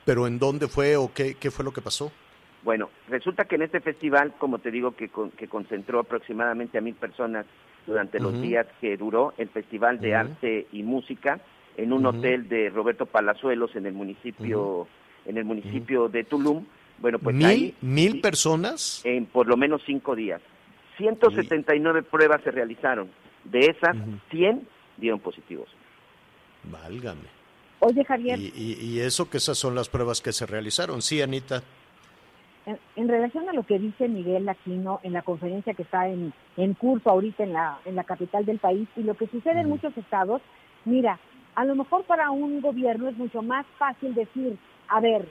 pero 0.04 0.26
en 0.26 0.38
dónde 0.38 0.68
fue 0.68 0.96
o 0.96 1.10
qué, 1.14 1.36
qué 1.38 1.50
fue 1.50 1.64
lo 1.64 1.72
que 1.72 1.80
pasó? 1.82 2.10
Bueno, 2.62 2.90
resulta 3.08 3.44
que 3.44 3.54
en 3.54 3.62
este 3.62 3.80
festival, 3.80 4.34
como 4.38 4.58
te 4.58 4.70
digo, 4.70 4.92
que, 4.92 5.08
con- 5.08 5.30
que 5.30 5.48
concentró 5.48 6.00
aproximadamente 6.00 6.76
a 6.76 6.82
mil 6.82 6.94
personas 6.94 7.46
durante 7.86 8.20
los 8.20 8.40
días 8.42 8.66
que 8.80 8.96
duró 8.98 9.32
el 9.38 9.48
Festival 9.48 10.00
de. 10.00 10.14
Arte 10.14 10.66
y 10.72 10.82
Música 10.82 11.40
en 11.78 11.92
un 11.94 12.04
hotel 12.04 12.48
de 12.48 12.68
Roberto 12.68 13.06
Palazuelos 13.06 13.74
en 13.76 13.86
el 13.86 13.94
municipio 13.94 14.86
en 15.30 15.38
el 15.38 15.44
municipio 15.44 16.08
de 16.08 16.24
Tulum. 16.24 16.64
Bueno, 16.98 17.18
pues 17.18 17.34
¿Mil, 17.34 17.46
ahí 17.46 17.74
mil 17.80 18.20
personas? 18.20 19.00
en 19.04 19.24
por 19.26 19.46
lo 19.46 19.56
menos 19.56 19.80
cinco 19.86 20.14
días. 20.14 20.42
179 20.98 22.02
pruebas 22.02 22.42
se 22.42 22.50
realizaron. 22.50 23.08
De 23.44 23.60
esas, 23.60 23.96
Ujú. 23.96 24.18
100 24.30 24.68
dieron 24.98 25.18
positivos. 25.20 25.68
Válgame. 26.64 27.22
Oye, 27.78 28.04
Javier, 28.04 28.38
Y, 28.38 28.52
y- 28.54 28.78
y 28.84 29.00
eso 29.00 29.30
que 29.30 29.38
esas 29.38 29.56
son 29.56 29.74
las 29.74 29.88
pruebas 29.88 30.20
que 30.20 30.32
se 30.32 30.44
realizaron. 30.44 31.00
Sí, 31.00 31.22
Anita. 31.22 31.62
en, 32.66 32.78
en 32.96 33.08
relación 33.08 33.48
a 33.48 33.54
lo 33.54 33.62
que 33.62 33.78
dice 33.78 34.06
Miguel 34.06 34.46
Aquino 34.46 35.00
en 35.02 35.14
la 35.14 35.22
conferencia 35.22 35.72
que 35.72 35.82
está 35.84 36.06
en, 36.08 36.34
en 36.58 36.74
curso 36.74 37.08
ahorita 37.08 37.42
en 37.44 37.54
la, 37.54 37.78
en 37.86 37.96
la 37.96 38.04
capital 38.04 38.44
del 38.44 38.58
país 38.58 38.86
y 38.96 39.02
lo 39.02 39.14
que 39.14 39.26
sucede 39.28 39.60
en 39.60 39.70
muchos 39.70 39.96
estados, 39.96 40.42
mira, 40.84 41.18
a 41.54 41.64
lo 41.64 41.74
mejor 41.74 42.04
para 42.04 42.30
un 42.30 42.60
gobierno 42.60 43.08
es 43.08 43.16
mucho 43.16 43.40
más 43.42 43.64
fácil 43.78 44.14
decir, 44.14 44.58
a 44.90 45.00
ver, 45.00 45.28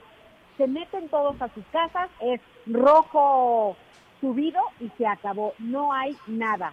se 0.56 0.66
meten 0.66 1.08
todos 1.08 1.40
a 1.40 1.48
sus 1.54 1.64
casas, 1.66 2.10
es 2.20 2.40
rojo 2.66 3.76
subido 4.20 4.60
y 4.80 4.88
se 4.98 5.06
acabó, 5.06 5.54
no 5.58 5.92
hay 5.92 6.16
nada. 6.26 6.72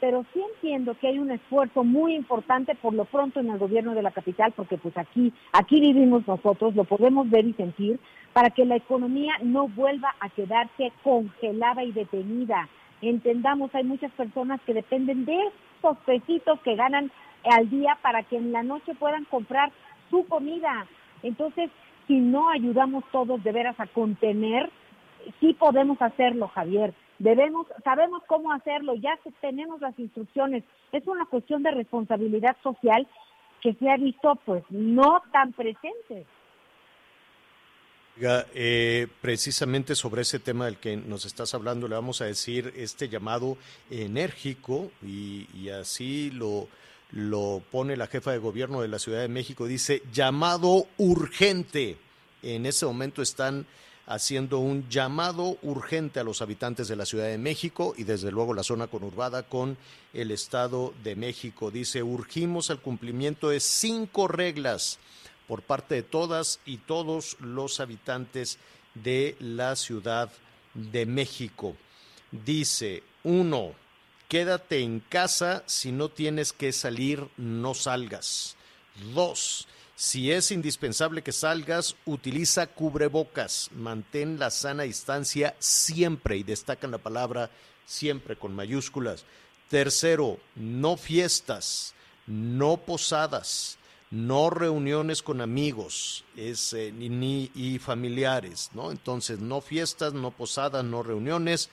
Pero 0.00 0.24
sí 0.32 0.42
entiendo 0.54 0.96
que 0.98 1.08
hay 1.08 1.18
un 1.18 1.30
esfuerzo 1.30 1.84
muy 1.84 2.14
importante 2.14 2.74
por 2.74 2.94
lo 2.94 3.04
pronto 3.04 3.38
en 3.38 3.50
el 3.50 3.58
gobierno 3.58 3.94
de 3.94 4.02
la 4.02 4.12
capital, 4.12 4.52
porque 4.56 4.78
pues 4.78 4.96
aquí, 4.96 5.32
aquí 5.52 5.80
vivimos 5.80 6.26
nosotros, 6.26 6.74
lo 6.74 6.84
podemos 6.84 7.28
ver 7.28 7.44
y 7.44 7.52
sentir, 7.52 8.00
para 8.32 8.50
que 8.50 8.64
la 8.64 8.76
economía 8.76 9.34
no 9.42 9.68
vuelva 9.68 10.14
a 10.20 10.30
quedarse 10.30 10.92
congelada 11.02 11.84
y 11.84 11.92
detenida. 11.92 12.68
Entendamos, 13.02 13.74
hay 13.74 13.84
muchas 13.84 14.12
personas 14.12 14.60
que 14.62 14.74
dependen 14.74 15.24
de 15.24 15.38
estos 15.76 15.98
pesitos 15.98 16.60
que 16.60 16.76
ganan 16.76 17.10
al 17.44 17.68
día 17.68 17.98
para 18.02 18.22
que 18.22 18.36
en 18.36 18.52
la 18.52 18.62
noche 18.62 18.94
puedan 18.94 19.24
comprar 19.24 19.70
su 20.10 20.26
comida. 20.26 20.86
Entonces, 21.22 21.70
si 22.06 22.18
no 22.18 22.50
ayudamos 22.50 23.04
todos 23.12 23.42
de 23.42 23.52
veras 23.52 23.78
a 23.78 23.86
contener, 23.86 24.70
sí 25.40 25.54
podemos 25.54 26.00
hacerlo, 26.00 26.48
Javier. 26.48 26.94
Debemos, 27.18 27.66
sabemos 27.84 28.22
cómo 28.26 28.52
hacerlo, 28.52 28.94
ya 28.94 29.18
tenemos 29.40 29.80
las 29.80 29.98
instrucciones. 29.98 30.64
Es 30.92 31.06
una 31.06 31.26
cuestión 31.26 31.62
de 31.62 31.70
responsabilidad 31.70 32.56
social 32.62 33.06
que 33.60 33.74
se 33.74 33.90
ha 33.90 33.96
visto, 33.96 34.36
pues, 34.44 34.64
no 34.70 35.22
tan 35.32 35.52
presente. 35.52 36.26
Eh, 38.54 39.06
precisamente 39.20 39.94
sobre 39.94 40.22
ese 40.22 40.38
tema 40.38 40.66
del 40.66 40.76
que 40.76 40.96
nos 40.96 41.24
estás 41.24 41.54
hablando, 41.54 41.88
le 41.88 41.94
vamos 41.94 42.20
a 42.20 42.26
decir 42.26 42.72
este 42.76 43.08
llamado 43.08 43.56
enérgico 43.90 44.90
y, 45.02 45.46
y 45.54 45.70
así 45.70 46.30
lo, 46.30 46.68
lo 47.12 47.62
pone 47.70 47.96
la 47.96 48.06
jefa 48.06 48.32
de 48.32 48.38
gobierno 48.38 48.80
de 48.80 48.88
la 48.88 48.98
Ciudad 48.98 49.20
de 49.20 49.28
México, 49.28 49.66
dice 49.66 50.02
llamado 50.12 50.86
urgente. 50.98 51.96
En 52.42 52.66
ese 52.66 52.86
momento 52.86 53.22
están 53.22 53.66
haciendo 54.06 54.58
un 54.58 54.88
llamado 54.88 55.56
urgente 55.62 56.18
a 56.18 56.24
los 56.24 56.42
habitantes 56.42 56.88
de 56.88 56.96
la 56.96 57.06
Ciudad 57.06 57.26
de 57.26 57.38
México 57.38 57.94
y 57.96 58.04
desde 58.04 58.32
luego 58.32 58.54
la 58.54 58.64
zona 58.64 58.88
conurbada 58.88 59.44
con 59.44 59.76
el 60.12 60.30
Estado 60.30 60.92
de 61.04 61.14
México. 61.14 61.70
Dice, 61.70 62.02
urgimos 62.02 62.70
al 62.70 62.80
cumplimiento 62.80 63.50
de 63.50 63.60
cinco 63.60 64.26
reglas 64.26 64.98
por 65.46 65.62
parte 65.62 65.96
de 65.96 66.02
todas 66.02 66.60
y 66.64 66.78
todos 66.78 67.36
los 67.40 67.78
habitantes 67.78 68.58
de 68.94 69.36
la 69.38 69.76
Ciudad 69.76 70.30
de 70.74 71.06
México. 71.06 71.76
Dice, 72.32 73.02
uno, 73.22 73.74
quédate 74.30 74.80
en 74.80 75.00
casa, 75.00 75.64
si 75.66 75.90
no 75.90 76.08
tienes 76.08 76.52
que 76.52 76.72
salir, 76.72 77.28
no 77.36 77.74
salgas. 77.74 78.56
Dos, 79.12 79.66
si 79.96 80.30
es 80.30 80.52
indispensable 80.52 81.22
que 81.22 81.32
salgas, 81.32 81.96
utiliza 82.06 82.68
cubrebocas, 82.68 83.70
mantén 83.74 84.38
la 84.38 84.50
sana 84.50 84.84
distancia 84.84 85.56
siempre, 85.58 86.36
y 86.36 86.44
destacan 86.44 86.92
la 86.92 86.98
palabra 86.98 87.50
siempre 87.84 88.36
con 88.36 88.54
mayúsculas. 88.54 89.24
Tercero, 89.68 90.38
no 90.54 90.96
fiestas, 90.96 91.94
no 92.28 92.76
posadas, 92.76 93.78
no 94.12 94.48
reuniones 94.50 95.22
con 95.22 95.40
amigos 95.40 96.24
eh, 96.36 96.54
ni, 96.96 97.08
ni- 97.08 97.50
y 97.54 97.78
familiares, 97.80 98.70
¿no? 98.74 98.92
Entonces, 98.92 99.40
no 99.40 99.60
fiestas, 99.60 100.12
no 100.12 100.30
posadas, 100.30 100.84
no 100.84 101.02
reuniones. 101.02 101.68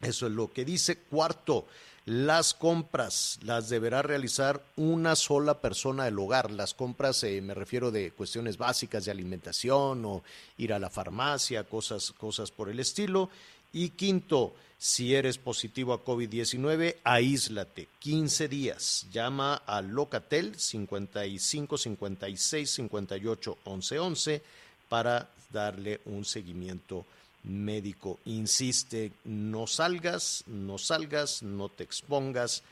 Eso 0.00 0.26
es 0.26 0.32
lo 0.32 0.52
que 0.52 0.64
dice. 0.64 0.98
Cuarto, 0.98 1.66
las 2.08 2.54
compras 2.54 3.38
las 3.42 3.68
deberá 3.68 4.00
realizar 4.00 4.62
una 4.76 5.14
sola 5.16 5.60
persona 5.60 6.04
del 6.04 6.18
hogar. 6.18 6.50
Las 6.50 6.72
compras, 6.72 7.22
eh, 7.24 7.40
me 7.42 7.52
refiero 7.52 7.90
de 7.90 8.12
cuestiones 8.12 8.56
básicas 8.56 9.04
de 9.04 9.10
alimentación 9.10 10.04
o 10.04 10.22
ir 10.56 10.72
a 10.72 10.78
la 10.78 10.88
farmacia, 10.88 11.64
cosas, 11.64 12.12
cosas 12.12 12.50
por 12.50 12.70
el 12.70 12.80
estilo. 12.80 13.28
Y 13.72 13.90
quinto, 13.90 14.54
si 14.78 15.14
eres 15.14 15.36
positivo 15.36 15.92
a 15.92 16.02
COVID-19, 16.02 16.96
aíslate 17.04 17.88
15 17.98 18.48
días. 18.48 19.06
Llama 19.12 19.56
al 19.66 19.88
Locatel 19.88 20.58
55 20.58 21.76
56 21.76 22.70
58 22.70 23.58
11 23.64 23.98
11 23.98 24.42
para 24.88 25.28
darle 25.52 26.00
un 26.06 26.24
seguimiento 26.24 27.04
médico. 27.44 28.18
Insiste, 28.24 29.12
no 29.24 29.66
salgas, 29.66 30.44
no 30.46 30.78
salgas, 30.78 31.42
no 31.42 31.68
te 31.68 31.84
expongas. 31.84 32.62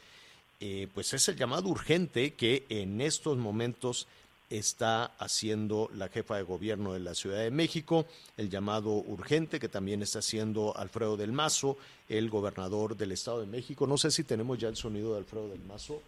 Eh, 0.60 0.88
pues 0.94 1.12
es 1.12 1.28
el 1.28 1.36
llamado 1.36 1.68
urgente 1.68 2.34
que 2.34 2.64
en 2.68 3.00
estos 3.00 3.36
momentos 3.36 4.06
está 4.48 5.06
haciendo 5.18 5.90
la 5.94 6.08
jefa 6.08 6.36
de 6.36 6.42
gobierno 6.42 6.92
de 6.92 7.00
la 7.00 7.14
Ciudad 7.14 7.40
de 7.40 7.50
México, 7.50 8.06
el 8.36 8.48
llamado 8.48 8.92
urgente 8.92 9.58
que 9.58 9.68
también 9.68 10.02
está 10.02 10.20
haciendo 10.20 10.76
Alfredo 10.76 11.16
del 11.16 11.32
Mazo, 11.32 11.76
el 12.08 12.30
gobernador 12.30 12.96
del 12.96 13.12
Estado 13.12 13.40
de 13.40 13.46
México. 13.46 13.86
No 13.86 13.98
sé 13.98 14.10
si 14.10 14.22
tenemos 14.24 14.58
ya 14.58 14.68
el 14.68 14.76
sonido 14.76 15.12
de 15.12 15.18
Alfredo 15.18 15.48
del 15.48 15.64
Mazo. 15.64 16.00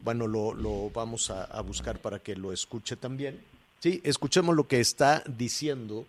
Bueno, 0.00 0.26
lo, 0.26 0.54
lo 0.54 0.90
vamos 0.90 1.30
a, 1.30 1.44
a 1.44 1.60
buscar 1.62 1.98
para 1.98 2.18
que 2.18 2.36
lo 2.36 2.52
escuche 2.52 2.96
también. 2.96 3.40
Sí, 3.80 4.00
escuchemos 4.04 4.54
lo 4.54 4.68
que 4.68 4.80
está 4.80 5.22
diciendo 5.26 6.04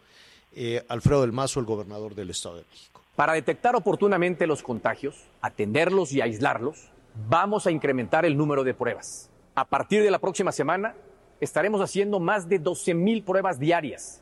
eh, 0.62 0.84
Alfredo 0.90 1.22
del 1.22 1.32
Mazo, 1.32 1.62
el 1.62 1.66
gobernador 1.66 2.16
del 2.16 2.32
Estado 2.32 2.58
de 2.58 2.66
México. 2.70 3.02
Para 3.16 3.32
detectar 3.32 3.78
oportunamente 3.78 4.46
los 4.46 4.62
contagios, 4.62 5.24
atenderlos 5.40 6.12
y 6.12 6.20
aislarlos, 6.20 6.90
vamos 7.30 7.66
a 7.66 7.72
incrementar 7.72 8.26
el 8.26 8.36
número 8.36 8.66
de 8.66 8.74
pruebas. 8.74 9.30
A 9.56 9.64
partir 9.64 10.04
de 10.04 10.12
la 10.12 10.20
próxima 10.20 10.52
semana, 10.52 10.96
estaremos 11.40 11.80
haciendo 11.80 12.20
más 12.20 12.50
de 12.50 12.62
12.000 12.62 13.24
pruebas 13.24 13.58
diarias. 13.58 14.22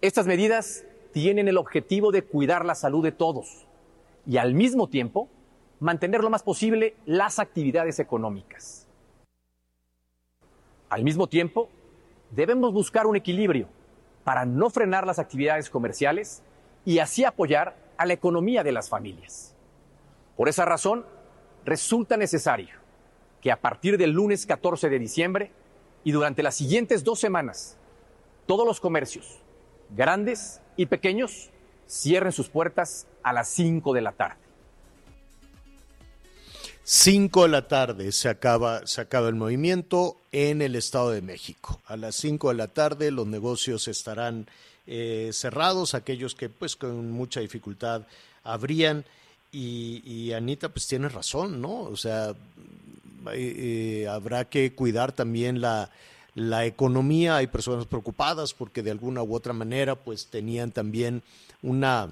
Estas 0.00 0.26
medidas 0.26 0.86
tienen 1.12 1.48
el 1.48 1.58
objetivo 1.58 2.10
de 2.10 2.22
cuidar 2.22 2.64
la 2.64 2.74
salud 2.74 3.04
de 3.04 3.12
todos 3.12 3.66
y 4.26 4.38
al 4.38 4.54
mismo 4.54 4.88
tiempo 4.88 5.28
mantener 5.80 6.22
lo 6.22 6.30
más 6.30 6.42
posible 6.42 6.96
las 7.04 7.38
actividades 7.38 7.98
económicas. 7.98 8.88
Al 10.88 11.04
mismo 11.04 11.26
tiempo, 11.26 11.68
debemos 12.30 12.72
buscar 12.72 13.06
un 13.06 13.16
equilibrio 13.16 13.68
para 14.24 14.46
no 14.46 14.70
frenar 14.70 15.06
las 15.06 15.18
actividades 15.18 15.70
comerciales 15.70 16.42
y 16.84 16.98
así 16.98 17.24
apoyar 17.24 17.76
a 17.96 18.06
la 18.06 18.14
economía 18.14 18.64
de 18.64 18.72
las 18.72 18.88
familias. 18.88 19.54
Por 20.36 20.48
esa 20.48 20.64
razón, 20.64 21.06
resulta 21.64 22.16
necesario 22.16 22.76
que 23.40 23.52
a 23.52 23.60
partir 23.60 23.98
del 23.98 24.10
lunes 24.10 24.46
14 24.46 24.88
de 24.88 24.98
diciembre 24.98 25.52
y 26.02 26.12
durante 26.12 26.42
las 26.42 26.54
siguientes 26.54 27.04
dos 27.04 27.20
semanas, 27.20 27.76
todos 28.46 28.66
los 28.66 28.80
comercios, 28.80 29.42
grandes 29.90 30.60
y 30.76 30.86
pequeños, 30.86 31.50
cierren 31.86 32.32
sus 32.32 32.48
puertas 32.48 33.06
a 33.22 33.32
las 33.32 33.48
5 33.48 33.92
de 33.92 34.00
la 34.00 34.12
tarde. 34.12 34.43
5 36.86 37.44
de 37.44 37.48
la 37.48 37.66
tarde 37.66 38.12
se 38.12 38.28
acaba, 38.28 38.86
se 38.86 39.00
acaba 39.00 39.28
el 39.30 39.34
movimiento 39.34 40.18
en 40.32 40.60
el 40.60 40.76
Estado 40.76 41.12
de 41.12 41.22
México. 41.22 41.80
A 41.86 41.96
las 41.96 42.14
5 42.16 42.50
de 42.50 42.54
la 42.54 42.68
tarde 42.68 43.10
los 43.10 43.26
negocios 43.26 43.88
estarán 43.88 44.46
eh, 44.86 45.30
cerrados, 45.32 45.94
aquellos 45.94 46.34
que 46.34 46.50
pues 46.50 46.76
con 46.76 47.10
mucha 47.10 47.40
dificultad 47.40 48.02
abrían. 48.42 49.04
Y, 49.50 50.32
Anita 50.32 50.68
pues 50.68 50.86
tiene 50.86 51.08
razón, 51.08 51.62
¿no? 51.62 51.82
O 51.82 51.96
sea, 51.96 52.34
eh, 53.32 54.06
habrá 54.10 54.44
que 54.46 54.74
cuidar 54.74 55.12
también 55.12 55.60
la, 55.60 55.90
la 56.34 56.66
economía. 56.66 57.36
Hay 57.36 57.46
personas 57.46 57.86
preocupadas 57.86 58.52
porque 58.52 58.82
de 58.82 58.90
alguna 58.90 59.22
u 59.22 59.34
otra 59.34 59.52
manera 59.52 59.94
pues 59.94 60.26
tenían 60.26 60.72
también 60.72 61.22
una 61.62 62.10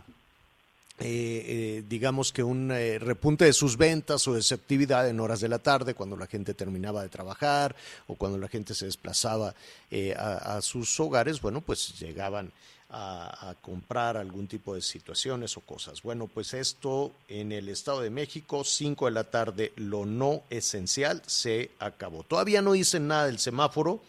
eh, 1.05 1.45
eh, 1.47 1.85
digamos 1.89 2.33
que 2.33 2.45
un 2.45 2.71
eh, 2.71 3.01
repunte 3.01 3.45
de 3.45 3.53
sus 3.53 3.77
ventas 3.77 4.29
o 4.29 4.35
de 4.35 4.43
su 4.43 4.55
actividad 4.55 5.09
en 5.09 5.19
horas 5.19 5.41
de 5.41 5.49
la 5.49 5.59
tarde, 5.59 5.95
cuando 5.95 6.17
la 6.17 6.29
gente 6.29 6.55
terminaba 6.55 7.03
de 7.03 7.09
trabajar 7.09 7.75
o 8.07 8.15
cuando 8.15 8.39
la 8.39 8.47
gente 8.47 8.73
se 8.73 8.85
desplazaba 8.85 9.53
eh, 9.91 10.15
a, 10.17 10.57
a 10.57 10.63
sus 10.63 11.01
hogares, 11.01 11.41
bueno, 11.41 11.61
pues 11.61 11.99
llegaban 11.99 12.53
a, 12.89 13.51
a 13.51 13.55
comprar 13.57 14.17
algún 14.17 14.47
tipo 14.47 14.77
de 14.77 14.81
situaciones 14.81 15.57
o 15.57 15.63
cosas. 15.63 16.03
Bueno, 16.03 16.29
pues 16.29 16.55
esto 16.55 17.11
en 17.27 17.51
el 17.51 17.69
Estado 17.69 18.03
de 18.03 18.11
México, 18.11 18.63
5 18.63 19.07
de 19.07 19.11
la 19.11 19.25
tarde, 19.25 19.73
lo 19.75 20.07
no 20.07 20.43
esencial 20.51 21.21
se 21.27 21.71
acabó. 21.81 22.23
Todavía 22.23 22.63
no 22.63 22.73
dicen 22.73 23.09
nada 23.09 23.27
del 23.27 23.41
semáforo, 23.41 24.01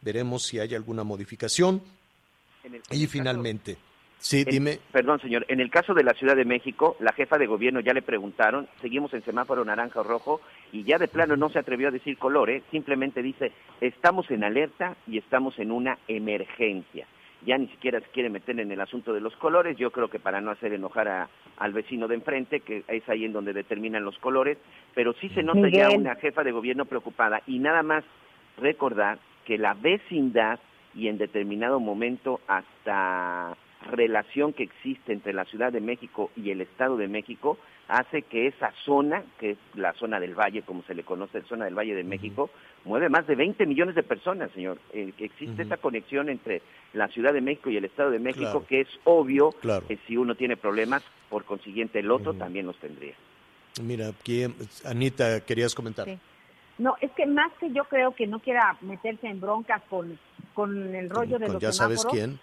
veremos 0.00 0.42
si 0.42 0.58
hay 0.58 0.74
alguna 0.74 1.04
modificación. 1.04 1.80
Y 2.90 3.06
finalmente, 3.06 3.78
sí, 4.20 4.42
En- 4.42 4.50
dime. 4.50 4.78
Perdón, 4.92 5.20
señor. 5.20 5.44
En 5.48 5.58
el 5.60 5.70
caso 5.70 5.92
de 5.94 6.04
la 6.04 6.14
Ciudad 6.14 6.36
de 6.36 6.44
México, 6.44 6.96
la 7.00 7.12
jefa 7.12 7.36
de 7.38 7.46
gobierno 7.46 7.80
ya 7.80 7.92
le 7.92 8.02
preguntaron, 8.02 8.68
seguimos 8.80 9.12
en 9.14 9.22
semáforo 9.24 9.64
naranja 9.64 10.00
o 10.00 10.04
rojo, 10.04 10.40
y 10.72 10.84
ya 10.84 10.98
de 10.98 11.08
plano 11.08 11.36
no 11.36 11.48
se 11.48 11.58
atrevió 11.58 11.88
a 11.88 11.90
decir 11.90 12.16
color, 12.18 12.50
¿eh? 12.50 12.62
simplemente 12.70 13.22
dice, 13.22 13.50
estamos 13.80 14.30
en 14.30 14.44
alerta 14.44 14.94
y 15.08 15.18
estamos 15.18 15.58
en 15.58 15.72
una 15.72 15.98
emergencia. 16.06 17.06
Ya 17.46 17.56
ni 17.56 17.68
siquiera 17.68 18.00
se 18.00 18.06
quiere 18.08 18.28
meter 18.28 18.60
en 18.60 18.70
el 18.70 18.80
asunto 18.82 19.14
de 19.14 19.20
los 19.22 19.34
colores, 19.36 19.76
yo 19.78 19.90
creo 19.90 20.08
que 20.08 20.18
para 20.18 20.42
no 20.42 20.50
hacer 20.50 20.74
enojar 20.74 21.08
a- 21.08 21.28
al 21.56 21.72
vecino 21.72 22.06
de 22.06 22.16
enfrente, 22.16 22.60
que 22.60 22.84
es 22.86 23.08
ahí 23.08 23.24
en 23.24 23.32
donde 23.32 23.54
determinan 23.54 24.04
los 24.04 24.18
colores, 24.18 24.58
pero 24.94 25.14
sí 25.14 25.30
se 25.30 25.42
nota 25.42 25.68
ya 25.70 25.88
una 25.90 26.16
jefa 26.16 26.42
de 26.44 26.52
gobierno 26.52 26.84
preocupada. 26.84 27.40
Y 27.46 27.58
nada 27.58 27.82
más 27.82 28.04
recordar 28.58 29.18
que 29.46 29.56
la 29.56 29.72
vecindad 29.72 30.58
y 30.94 31.08
en 31.08 31.16
determinado 31.16 31.80
momento 31.80 32.40
hasta 32.46 33.56
relación 33.82 34.52
que 34.52 34.62
existe 34.64 35.12
entre 35.12 35.32
la 35.32 35.44
Ciudad 35.44 35.72
de 35.72 35.80
México 35.80 36.30
y 36.36 36.50
el 36.50 36.60
Estado 36.60 36.96
de 36.96 37.08
México 37.08 37.58
hace 37.88 38.22
que 38.22 38.46
esa 38.46 38.72
zona, 38.84 39.24
que 39.38 39.52
es 39.52 39.58
la 39.74 39.92
zona 39.94 40.20
del 40.20 40.34
Valle, 40.38 40.62
como 40.62 40.82
se 40.84 40.94
le 40.94 41.02
conoce, 41.02 41.42
zona 41.42 41.64
del 41.64 41.74
Valle 41.76 41.94
de 41.94 42.04
México, 42.04 42.50
mueve 42.84 43.08
más 43.08 43.26
de 43.26 43.34
20 43.34 43.66
millones 43.66 43.94
de 43.96 44.02
personas, 44.04 44.50
señor. 44.52 44.78
Eh, 44.92 45.12
que 45.16 45.24
existe 45.24 45.62
esa 45.62 45.76
conexión 45.76 46.28
entre 46.28 46.62
la 46.92 47.08
Ciudad 47.08 47.32
de 47.32 47.40
México 47.40 47.68
y 47.70 47.76
el 47.76 47.84
Estado 47.84 48.10
de 48.10 48.20
México, 48.20 48.44
Claro. 48.44 48.66
que 48.66 48.80
es 48.82 48.88
obvio 49.04 49.50
Claro. 49.60 49.86
que 49.88 49.96
si 50.06 50.16
uno 50.16 50.34
tiene 50.36 50.56
problemas, 50.56 51.02
por 51.28 51.44
consiguiente 51.44 51.98
el 51.98 52.10
otro 52.10 52.34
también 52.34 52.66
los 52.66 52.76
tendría. 52.78 53.14
Mira, 53.82 54.08
aquí, 54.08 54.44
Anita, 54.84 55.40
querías 55.44 55.74
comentar. 55.74 56.06
Sí. 56.06 56.18
No, 56.78 56.96
es 57.00 57.10
que 57.12 57.26
más 57.26 57.52
que 57.58 57.70
yo 57.72 57.84
creo 57.84 58.14
que 58.14 58.26
no 58.26 58.38
quiera 58.40 58.76
meterse 58.80 59.26
en 59.26 59.40
broncas 59.40 59.82
con, 59.90 60.18
con 60.54 60.94
el 60.94 61.10
rollo 61.10 61.38
de 61.38 61.46
Con 61.46 61.54
los 61.54 61.62
ya 61.62 61.72
sabes 61.72 62.06
quién. 62.06 62.38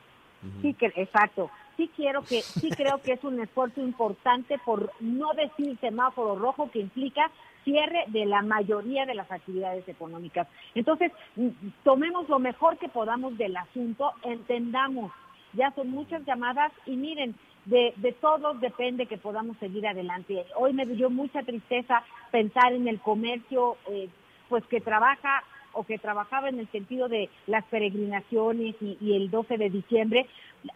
Sí, 0.62 0.74
que, 0.74 0.92
exacto. 0.96 1.50
Sí 1.76 1.90
quiero 1.96 2.22
que, 2.24 2.42
sí 2.42 2.70
creo 2.70 3.02
que 3.02 3.14
es 3.14 3.24
un 3.24 3.40
esfuerzo 3.40 3.82
importante 3.82 4.58
por 4.66 4.92
no 5.00 5.34
decir 5.34 5.78
semáforo 5.80 6.36
rojo 6.36 6.70
que 6.72 6.80
implica 6.80 7.30
cierre 7.64 8.06
de 8.08 8.26
la 8.26 8.42
mayoría 8.42 9.06
de 9.06 9.14
las 9.14 9.30
actividades 9.32 9.88
económicas. 9.90 10.48
Entonces, 10.74 11.12
mm, 11.36 11.50
tomemos 11.84 12.30
lo 12.30 12.40
mejor 12.40 12.78
que 12.78 12.88
podamos 12.88 13.38
del 13.38 13.58
asunto, 13.58 14.14
entendamos, 14.24 15.12
ya 15.54 15.72
son 15.72 15.90
muchas 15.90 16.24
llamadas 16.26 16.72
y 16.86 16.96
miren, 16.96 17.36
de, 17.66 17.94
de 17.98 18.14
todos 18.14 18.60
depende 18.62 19.08
que 19.08 19.18
podamos 19.18 19.58
seguir 19.58 19.86
adelante. 19.86 20.46
Hoy 20.56 20.72
me 20.72 20.86
dio 20.86 21.10
mucha 21.10 21.44
tristeza 21.44 22.04
pensar 22.32 22.72
en 22.72 22.88
el 22.88 23.00
comercio, 23.02 23.76
eh, 23.90 24.08
pues 24.48 24.66
que 24.68 24.80
trabaja 24.80 25.44
o 25.78 25.84
que 25.86 25.98
trabajaba 26.00 26.50
en 26.50 26.60
el 26.60 26.68
sentido 26.72 27.08
de 27.08 27.30
las 27.46 27.64
peregrinaciones 27.66 28.76
y, 28.82 28.98
y 29.00 29.16
el 29.16 29.30
12 29.30 29.58
de 29.58 29.70
diciembre, 29.70 30.26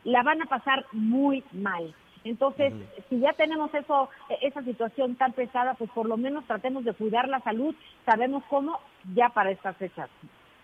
la 0.04 0.24
van 0.24 0.42
a 0.42 0.46
pasar 0.46 0.86
muy 0.92 1.44
mal. 1.52 1.94
Entonces, 2.24 2.72
si 3.10 3.20
ya 3.20 3.34
tenemos 3.34 3.74
eso, 3.74 4.08
e- 4.30 4.48
esa 4.48 4.64
situación 4.64 5.16
tan 5.16 5.34
pesada, 5.34 5.74
pues 5.74 5.90
por 5.90 6.08
lo 6.08 6.18
menos 6.18 6.46
tratemos 6.46 6.86
de 6.86 6.94
cuidar 6.94 7.28
la 7.28 7.40
salud. 7.42 7.74
Sabemos 8.06 8.44
cómo 8.48 8.80
ya 9.16 9.30
para 9.30 9.50
estas 9.50 9.76
fechas, 9.78 10.08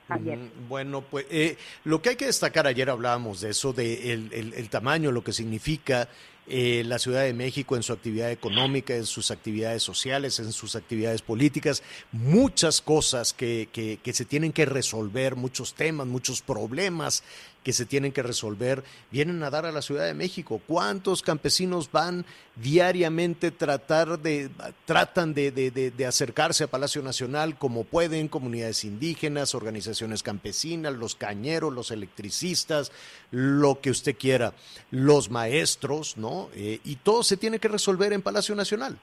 Javier. 0.08 0.38
Bueno, 0.70 1.02
pues 1.02 1.26
eh, 1.32 1.58
lo 1.84 2.00
que 2.02 2.10
hay 2.10 2.16
que 2.16 2.28
destacar, 2.28 2.68
ayer 2.68 2.90
hablábamos 2.92 3.42
de 3.42 3.50
eso, 3.50 3.74
de 3.74 4.14
el, 4.14 4.32
el- 4.34 4.54
el 4.54 4.70
tamaño, 4.70 5.12
lo 5.12 5.24
que 5.24 5.34
significa 5.34 6.08
eh, 6.50 6.84
la 6.86 7.00
Ciudad 7.00 7.24
de 7.24 7.34
México 7.34 7.76
en 7.76 7.84
su 7.84 7.94
actividad 7.94 8.32
económica, 8.32 8.96
en 8.96 9.06
sus 9.06 9.32
actividades 9.32 9.84
sociales, 9.84 10.40
en 10.40 10.52
sus 10.54 10.76
actividades 10.76 11.22
políticas, 11.22 11.84
muchas 12.12 12.82
cosas 12.82 13.34
que, 13.34 13.70
que- 13.72 14.00
que 14.04 14.14
se 14.14 14.26
tienen 14.26 14.54
que 14.54 14.66
resolver, 14.66 15.36
muchos 15.36 15.74
temas, 15.74 16.08
muchos 16.08 16.42
problemas 16.42 17.24
que 17.68 17.74
se 17.74 17.86
tienen 17.86 18.14
que 18.14 18.24
resolver, 18.24 18.82
vienen 19.12 19.44
a 19.44 19.50
dar 19.50 19.66
a 19.66 19.74
la 19.74 19.82
Ciudad 19.82 20.06
de 20.06 20.14
México. 20.14 20.62
¿Cuántos 20.68 21.22
campesinos 21.22 21.92
van 21.92 22.26
diariamente 22.56 23.52
tratar 23.52 24.20
de, 24.20 24.50
tratan 24.86 25.34
de, 25.34 25.52
de- 25.52 25.92
de- 25.92 26.06
acercarse 26.06 26.64
a 26.64 26.68
Palacio 26.72 27.02
Nacional 27.02 27.58
como 27.58 27.84
pueden, 27.84 28.30
comunidades 28.30 28.86
indígenas, 28.86 29.54
organizaciones 29.54 30.24
campesinas, 30.24 30.94
los 30.94 31.16
cañeros, 31.16 31.74
los 31.74 31.92
electricistas, 31.92 32.94
lo 33.32 33.82
que 33.82 33.90
usted 33.92 34.16
quiera, 34.18 34.54
los 34.90 35.30
maestros, 35.30 36.16
¿no? 36.16 36.48
Eh, 36.56 36.80
y 36.86 36.96
todo 36.96 37.22
se 37.22 37.36
tiene 37.36 37.60
que 37.60 37.68
resolver 37.68 38.14
en 38.14 38.22
Palacio 38.22 38.56
Nacional. 38.56 38.98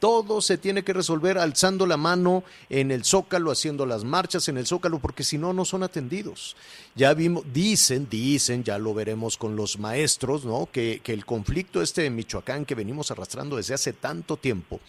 Todo 0.00 0.42
se 0.42 0.58
tiene 0.58 0.82
que 0.82 0.92
resolver 0.92 1.38
alzando 1.38 1.86
la 1.86 1.96
mano 1.96 2.44
en 2.68 2.90
el 2.90 3.04
zócalo, 3.04 3.50
haciendo 3.50 3.86
las 3.86 4.04
marchas 4.04 4.48
en 4.48 4.58
el 4.58 4.66
zócalo, 4.66 4.98
porque 4.98 5.24
si 5.24 5.38
no, 5.38 5.52
no 5.52 5.64
son 5.64 5.82
atendidos. 5.82 6.56
Ya 6.94 7.14
vimos, 7.14 7.44
dicen, 7.52 8.08
dicen, 8.10 8.64
ya 8.64 8.78
lo 8.78 8.92
veremos 8.92 9.36
con 9.36 9.56
los 9.56 9.78
maestros, 9.78 10.44
¿no? 10.44 10.68
Que, 10.70 11.00
que 11.02 11.12
el 11.12 11.24
conflicto 11.24 11.80
este 11.80 12.02
de 12.02 12.10
Michoacán 12.10 12.64
que 12.64 12.74
venimos 12.74 13.10
arrastrando 13.10 13.56
desde 13.56 13.74
hace 13.74 13.92
tanto 13.92 14.36
tiempo, 14.36 14.80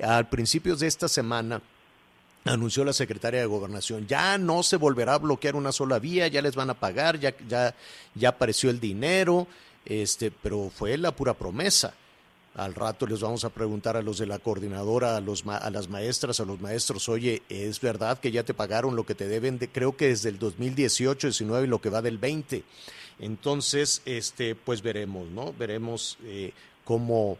al 0.00 0.28
principios 0.28 0.80
de 0.80 0.86
esta 0.86 1.08
semana, 1.08 1.62
anunció 2.44 2.84
la 2.84 2.92
secretaria 2.92 3.40
de 3.40 3.46
Gobernación, 3.46 4.06
ya 4.06 4.38
no 4.38 4.62
se 4.62 4.76
volverá 4.76 5.14
a 5.14 5.18
bloquear 5.18 5.56
una 5.56 5.72
sola 5.72 5.98
vía, 5.98 6.28
ya 6.28 6.42
les 6.42 6.54
van 6.54 6.70
a 6.70 6.74
pagar, 6.74 7.18
ya, 7.18 7.34
ya, 7.48 7.74
ya 8.14 8.28
apareció 8.30 8.70
el 8.70 8.80
dinero, 8.80 9.46
este, 9.84 10.30
pero 10.30 10.70
fue 10.74 10.96
la 10.96 11.12
pura 11.12 11.34
promesa. 11.34 11.94
Al 12.54 12.74
rato 12.74 13.06
les 13.06 13.20
vamos 13.20 13.44
a 13.44 13.50
preguntar 13.50 13.96
a 13.96 14.02
los 14.02 14.18
de 14.18 14.26
la 14.26 14.38
coordinadora, 14.40 15.16
a, 15.16 15.20
los, 15.20 15.44
ma- 15.46 15.58
a 15.58 15.70
las 15.70 15.88
maestras, 15.88 16.40
a 16.40 16.44
los 16.44 16.60
maestros, 16.60 17.08
oye, 17.08 17.42
¿es 17.48 17.80
verdad 17.80 18.18
que 18.18 18.32
ya 18.32 18.42
te 18.42 18.52
pagaron 18.54 18.96
lo 18.96 19.06
que 19.06 19.14
te 19.14 19.28
deben 19.28 19.58
de, 19.60 19.68
creo 19.68 19.96
que 19.96 20.08
desde 20.08 20.30
el 20.30 20.38
2018, 20.40 21.28
19 21.28 21.66
y 21.66 21.70
lo 21.70 21.80
que 21.80 21.90
va 21.90 22.02
del 22.02 22.18
20? 22.18 22.64
Entonces, 23.20 24.02
este, 24.06 24.54
pues 24.56 24.82
veremos, 24.82 25.28
¿no? 25.28 25.52
Veremos 25.52 26.18
eh, 26.24 26.52
cómo, 26.84 27.38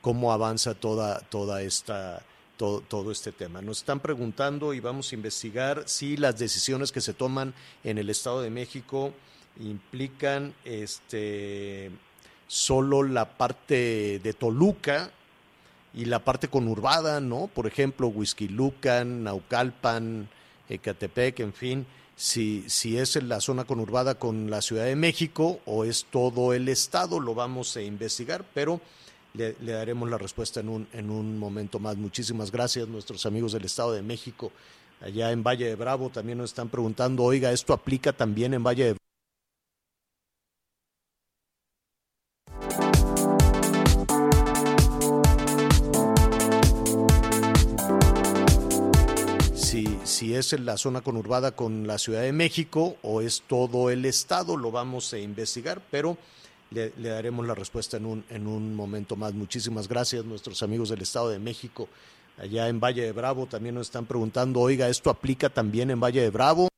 cómo 0.00 0.32
avanza 0.32 0.74
toda, 0.74 1.20
toda 1.20 1.62
esta, 1.62 2.22
todo, 2.56 2.80
todo 2.80 3.12
este 3.12 3.30
tema. 3.32 3.62
Nos 3.62 3.78
están 3.78 4.00
preguntando 4.00 4.74
y 4.74 4.80
vamos 4.80 5.12
a 5.12 5.14
investigar 5.14 5.84
si 5.86 6.16
las 6.16 6.38
decisiones 6.38 6.90
que 6.90 7.00
se 7.00 7.12
toman 7.14 7.54
en 7.84 7.98
el 7.98 8.10
Estado 8.10 8.40
de 8.42 8.50
México 8.50 9.12
implican 9.60 10.54
este 10.64 11.90
solo 12.46 13.02
la 13.02 13.36
parte 13.36 14.20
de 14.22 14.32
Toluca 14.32 15.10
y 15.94 16.04
la 16.04 16.20
parte 16.20 16.48
conurbada, 16.48 17.20
¿no? 17.20 17.48
Por 17.48 17.66
ejemplo, 17.66 18.08
Huizquilucan, 18.08 19.24
Naucalpan, 19.24 20.28
Ecatepec, 20.68 21.40
en 21.40 21.52
fin, 21.52 21.86
si, 22.14 22.64
si 22.68 22.98
es 22.98 23.22
la 23.22 23.40
zona 23.40 23.64
conurbada 23.64 24.16
con 24.16 24.50
la 24.50 24.62
Ciudad 24.62 24.84
de 24.84 24.96
México 24.96 25.60
o 25.64 25.84
es 25.84 26.06
todo 26.10 26.52
el 26.52 26.68
estado, 26.68 27.20
lo 27.20 27.34
vamos 27.34 27.76
a 27.76 27.82
investigar, 27.82 28.44
pero 28.54 28.80
le, 29.34 29.54
daremos 29.60 30.08
la 30.08 30.18
respuesta 30.18 30.60
en 30.60 30.68
un, 30.68 30.88
en 30.92 31.10
un 31.10 31.38
momento 31.38 31.78
más. 31.78 31.96
Muchísimas 31.96 32.50
gracias, 32.50 32.88
nuestros 32.88 33.26
amigos 33.26 33.52
del 33.52 33.64
Estado 33.64 33.92
de 33.92 34.02
México. 34.02 34.52
Allá 35.00 35.30
en 35.30 35.42
Valle 35.42 35.66
de 35.66 35.74
Bravo 35.74 36.08
también 36.08 36.38
nos 36.38 36.50
están 36.50 36.68
preguntando, 36.68 37.22
oiga, 37.22 37.52
¿esto 37.52 37.74
aplica 37.74 38.12
también 38.12 38.54
en 38.54 38.62
Valle 38.62 38.84
de 38.84 38.94
si, 38.94 39.05
si 50.16 50.34
es 50.34 50.58
la 50.58 50.78
zona 50.78 51.02
conurbada 51.02 51.52
con 51.52 51.86
la 51.86 51.98
Ciudad 51.98 52.22
de 52.22 52.32
México 52.32 52.96
o 53.02 53.20
es 53.20 53.42
todo 53.46 53.90
el 53.90 54.06
estado, 54.06 54.56
lo 54.56 54.70
vamos 54.70 55.12
a 55.12 55.18
investigar, 55.18 55.82
pero 55.90 56.16
le, 56.70 56.90
daremos 56.96 57.46
la 57.46 57.54
respuesta 57.54 57.98
en 57.98 58.06
un, 58.06 58.24
en 58.30 58.46
un 58.46 58.74
momento 58.74 59.14
más. 59.14 59.34
Muchísimas 59.34 59.88
gracias, 59.88 60.24
nuestros 60.24 60.62
amigos 60.62 60.88
del 60.88 61.02
Estado 61.02 61.28
de 61.28 61.38
México. 61.38 61.90
Allá 62.38 62.68
en 62.68 62.80
Valle 62.80 63.02
de 63.02 63.12
Bravo 63.12 63.44
también 63.44 63.74
nos 63.74 63.88
están 63.88 64.06
preguntando, 64.06 64.60
oiga, 64.60 64.88
¿esto 64.88 65.10
aplica 65.10 65.50
también 65.50 65.90
en 65.90 66.00
Valle 66.00 66.22
de 66.22 66.30
Bravo? 66.30 66.68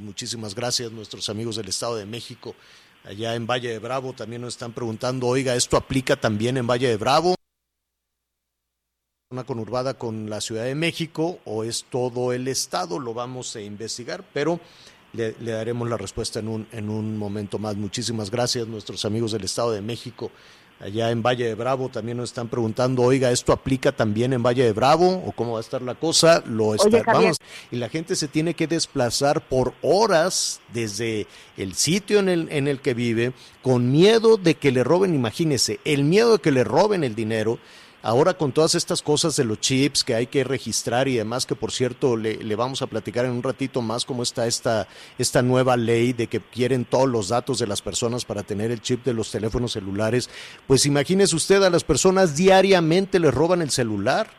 Muchísimas 0.00 0.54
gracias, 0.54 0.92
nuestros 0.92 1.28
amigos 1.28 1.56
del 1.56 1.68
Estado 1.68 1.96
de 1.96 2.06
México. 2.06 2.54
Allá 3.06 3.36
en 3.36 3.46
Valle 3.46 3.68
de 3.68 3.78
Bravo 3.78 4.14
también 4.14 4.42
nos 4.42 4.54
están 4.54 4.72
preguntando, 4.72 5.28
oiga, 5.28 5.54
¿esto 5.54 5.76
aplica 5.76 6.16
también 6.16 6.56
en 6.56 6.66
Valle 6.66 6.88
de 6.88 6.96
Bravo? 6.96 7.36
zona 9.28 9.44
conurbada 9.44 9.94
con 9.94 10.28
la 10.28 10.40
Ciudad 10.40 10.64
de 10.64 10.74
México 10.74 11.38
o 11.44 11.62
es 11.62 11.84
todo 11.88 12.32
el 12.32 12.48
estado, 12.48 12.98
lo 12.98 13.14
vamos 13.14 13.54
a 13.54 13.60
investigar, 13.60 14.24
pero 14.32 14.58
le, 15.12 15.36
le 15.38 15.52
daremos 15.52 15.88
la 15.88 15.96
respuesta 15.96 16.40
en 16.40 16.48
un, 16.48 16.68
en 16.72 16.88
un 16.88 17.16
momento 17.16 17.60
más. 17.60 17.76
Muchísimas 17.76 18.28
gracias, 18.28 18.66
nuestros 18.66 19.04
amigos 19.04 19.30
del 19.32 19.44
Estado 19.44 19.70
de 19.70 19.82
México. 19.82 20.32
Allá 20.78 21.10
en 21.10 21.22
Valle 21.22 21.46
de 21.46 21.54
Bravo 21.54 21.88
también 21.88 22.18
nos 22.18 22.28
están 22.28 22.48
preguntando, 22.48 23.02
oiga, 23.02 23.30
¿esto 23.30 23.54
aplica 23.54 23.92
también 23.92 24.34
en 24.34 24.42
Valle 24.42 24.62
de 24.62 24.72
Bravo 24.72 25.22
o 25.26 25.32
cómo 25.32 25.52
va 25.52 25.58
a 25.58 25.62
estar 25.62 25.80
la 25.80 25.94
cosa? 25.94 26.42
Lo 26.46 26.74
está, 26.74 26.88
Oye, 26.88 27.02
vamos, 27.06 27.38
y 27.70 27.76
la 27.76 27.88
gente 27.88 28.14
se 28.14 28.28
tiene 28.28 28.52
que 28.52 28.66
desplazar 28.66 29.48
por 29.48 29.72
horas 29.80 30.60
desde 30.74 31.26
el 31.56 31.74
sitio 31.74 32.18
en 32.18 32.28
el, 32.28 32.48
en 32.50 32.68
el 32.68 32.80
que 32.80 32.92
vive 32.92 33.32
con 33.62 33.90
miedo 33.90 34.36
de 34.36 34.56
que 34.56 34.70
le 34.70 34.84
roben, 34.84 35.14
imagínese, 35.14 35.80
el 35.86 36.04
miedo 36.04 36.32
de 36.32 36.38
que 36.40 36.52
le 36.52 36.62
roben 36.62 37.04
el 37.04 37.14
dinero. 37.14 37.58
Ahora 38.06 38.34
con 38.34 38.52
todas 38.52 38.76
estas 38.76 39.02
cosas 39.02 39.34
de 39.34 39.42
los 39.42 39.58
chips 39.58 40.04
que 40.04 40.14
hay 40.14 40.28
que 40.28 40.44
registrar 40.44 41.08
y 41.08 41.16
demás, 41.16 41.44
que 41.44 41.56
por 41.56 41.72
cierto 41.72 42.16
le, 42.16 42.36
le 42.36 42.54
vamos 42.54 42.80
a 42.80 42.86
platicar 42.86 43.24
en 43.24 43.32
un 43.32 43.42
ratito 43.42 43.82
más 43.82 44.04
cómo 44.04 44.22
está 44.22 44.46
esta, 44.46 44.86
esta 45.18 45.42
nueva 45.42 45.76
ley 45.76 46.12
de 46.12 46.28
que 46.28 46.38
quieren 46.38 46.84
todos 46.84 47.08
los 47.08 47.30
datos 47.30 47.58
de 47.58 47.66
las 47.66 47.82
personas 47.82 48.24
para 48.24 48.44
tener 48.44 48.70
el 48.70 48.80
chip 48.80 49.04
de 49.04 49.12
los 49.12 49.32
teléfonos 49.32 49.72
celulares, 49.72 50.30
pues 50.68 50.86
imagínese 50.86 51.34
usted 51.34 51.64
a 51.64 51.68
las 51.68 51.82
personas 51.82 52.36
diariamente 52.36 53.18
les 53.18 53.34
roban 53.34 53.60
el 53.60 53.72
celular. 53.72 54.30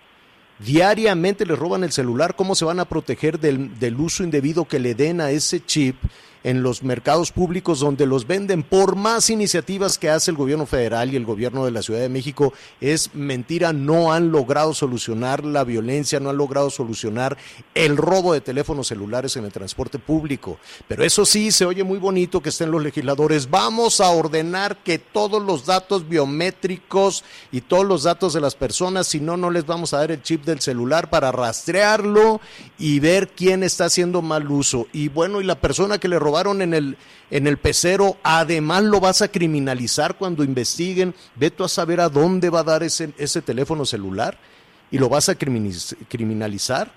Diariamente 0.60 1.45
les 1.45 1.60
roban 1.60 1.84
el 1.84 1.91
celular, 1.91 2.38
¿cómo 2.38 2.56
se 2.56 2.63
van 2.63 2.80
a 2.80 2.86
proteger 2.86 3.38
del, 3.38 3.77
del 3.80 3.99
uso 3.99 4.23
indebido 4.23 4.63
que 4.63 4.80
le 4.80 4.95
den 4.95 5.19
a 5.19 5.30
ese 5.32 5.60
chip 5.63 5.97
en 6.43 6.63
los 6.63 6.84
mercados 6.84 7.32
públicos 7.32 7.80
donde 7.80 8.06
los 8.06 8.28
venden 8.28 8.63
por 8.63 8.95
más 8.95 9.30
iniciativas 9.30 9.97
que 9.97 10.10
hace 10.10 10.32
el 10.32 10.38
gobierno 10.38 10.65
federal 10.65 11.13
y 11.13 11.15
el 11.15 11.26
gobierno 11.26 11.65
de 11.65 11.71
la 11.71 11.82
Ciudad 11.82 12.00
de 12.00 12.10
México? 12.10 12.54
Es 12.82 13.13
mentira, 13.13 13.73
no 13.73 14.13
han 14.13 14.32
logrado 14.32 14.73
solucionar 14.73 15.45
la 15.45 15.63
violencia, 15.63 16.19
no 16.19 16.30
han 16.30 16.38
logrado 16.38 16.69
solucionar 16.69 17.38
el 17.73 17.97
robo 17.97 18.34
de 18.34 18.41
teléfonos 18.41 18.88
celulares 18.88 19.36
en 19.36 19.45
el 19.45 19.52
transporte 19.52 20.00
público. 20.00 20.58
Pero 20.88 21.04
eso 21.04 21.26
sí, 21.26 21.52
se 21.52 21.65
oye 21.65 21.84
muy 21.84 21.97
bonito 21.97 22.41
que 22.41 22.50
estén 22.50 22.71
los 22.71 22.84
legisladores. 22.84 23.50
Vamos 23.50 24.02
a 24.02 24.10
ordenar 24.10 24.78
que 24.78 25.00
todos 25.00 25.41
los 25.41 25.65
datos 25.65 26.08
biométricos 26.08 27.23
y 27.52 27.62
todos 27.62 27.86
los 27.86 28.04
datos 28.04 28.34
de 28.34 28.41
las 28.41 28.56
personas, 28.56 29.08
si 29.08 29.19
no, 29.19 29.38
no 29.38 29.50
les 29.50 29.65
vamos 29.65 29.93
a 29.93 29.97
dar 29.97 30.12
el 30.12 30.21
chip 30.21 30.45
del 30.45 30.62
celular 30.62 31.10
para 31.10 31.32
rastrearlo 31.32 32.41
y 32.78 33.00
ver 33.00 33.30
quién 33.30 33.63
está 33.63 33.86
haciendo 33.86 34.21
mal 34.21 34.50
uso. 34.50 34.88
Y 34.93 35.10
bueno, 35.10 35.41
y 35.41 35.43
la 35.43 35.60
persona 35.60 35.97
que 35.97 36.08
le 36.08 36.19
robaron 36.27 36.61
en 36.61 36.73
el, 36.73 36.97
en 37.31 37.47
el 37.47 37.57
pecero, 37.57 38.17
además 38.23 38.83
lo 38.83 38.99
vas 38.99 39.21
a 39.21 39.27
criminalizar 39.29 40.17
cuando 40.17 40.43
investiguen. 40.43 41.13
Ve 41.35 41.51
a 41.59 41.67
saber 41.67 41.99
a 42.01 42.09
dónde 42.09 42.49
va 42.49 42.59
a 42.61 42.63
dar 42.63 42.83
ese, 42.83 43.13
ese 43.17 43.41
teléfono 43.41 43.85
celular 43.85 44.37
y 44.91 44.97
lo 44.97 45.07
vas 45.09 45.29
a 45.29 45.35
criminalizar. 45.35 46.91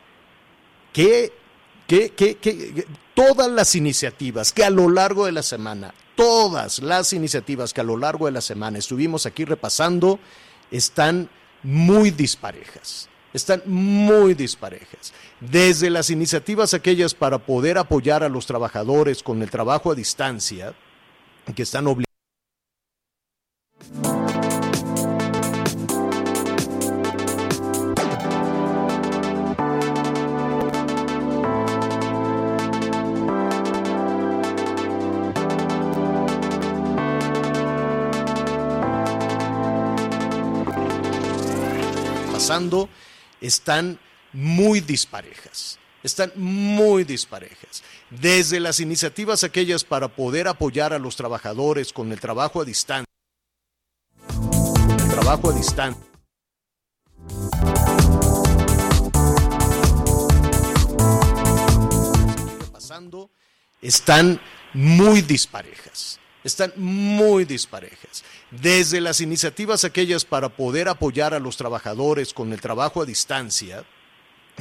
¿Qué, 0.93 1.33
qué, 1.87 2.11
qué, 2.11 2.37
qué- 2.37 2.87
todas 3.15 3.51
las 3.51 3.75
iniciativas 3.75 4.53
que 4.53 4.65
a 4.65 4.71
lo 4.71 4.89
largo 4.89 5.27
de 5.27 5.33
la 5.33 5.43
semana, 5.43 5.93
todas 6.17 6.81
las 6.81 7.13
iniciativas 7.13 7.73
que 7.73 7.81
a 7.83 7.85
lo 7.85 7.97
largo 7.97 8.27
de 8.27 8.33
la 8.33 8.41
semana 8.41 8.79
estuvimos 8.79 9.27
aquí 9.27 9.45
repasando, 9.45 10.19
están 10.71 11.29
muy 11.63 12.11
disparejas. 12.11 13.10
Están 13.33 13.63
muy 13.67 14.35
disparejas. 14.35 15.13
Desde 15.41 15.89
las 15.89 16.11
iniciativas 16.11 16.75
aquellas 16.75 17.15
para 17.15 17.39
poder 17.39 17.79
apoyar 17.79 18.25
a 18.25 18.29
los 18.29 18.47
trabajadores 18.47 19.23
con 19.23 19.43
el 19.43 19.51
trabajo 19.51 19.93
a 19.93 19.95
distancia, 19.95 20.75
que 21.55 21.63
están 21.63 21.87
obligados. 21.87 22.11
pasando 42.33 42.89
están 43.41 43.99
muy 44.33 44.81
disparejas. 44.81 45.79
Están 46.03 46.33
muy 46.37 47.05
disparejas. 47.05 47.83
Desde 48.11 48.61
las 48.61 48.81
iniciativas 48.81 49.45
aquellas 49.45 49.85
para 49.85 50.09
poder 50.09 50.49
apoyar 50.49 50.93
a 50.93 50.99
los 50.99 51.17
trabajadores 51.17 51.93
con 51.93 52.11
el 52.13 52.21
trabajo 52.21 52.61
a 52.61 52.65
distancia. 52.65 53.07
El 54.99 55.11
trabajo 55.11 55.51
a 55.51 55.53
distancia. 55.53 56.11
pasando 62.73 63.31
están 63.83 64.41
muy 64.75 65.23
disparejas. 65.23 66.20
Están 66.43 66.73
muy 66.77 67.45
disparejas. 67.45 68.25
Desde 68.51 69.01
las 69.01 69.21
iniciativas 69.21 69.85
aquellas 69.85 70.25
para 70.25 70.49
poder 70.49 70.89
apoyar 70.89 71.35
a 71.35 71.41
los 71.41 71.57
trabajadores 71.57 72.33
con 72.33 72.53
el 72.53 72.61
trabajo 72.61 73.03
a 73.03 73.07
distancia, 73.07 73.85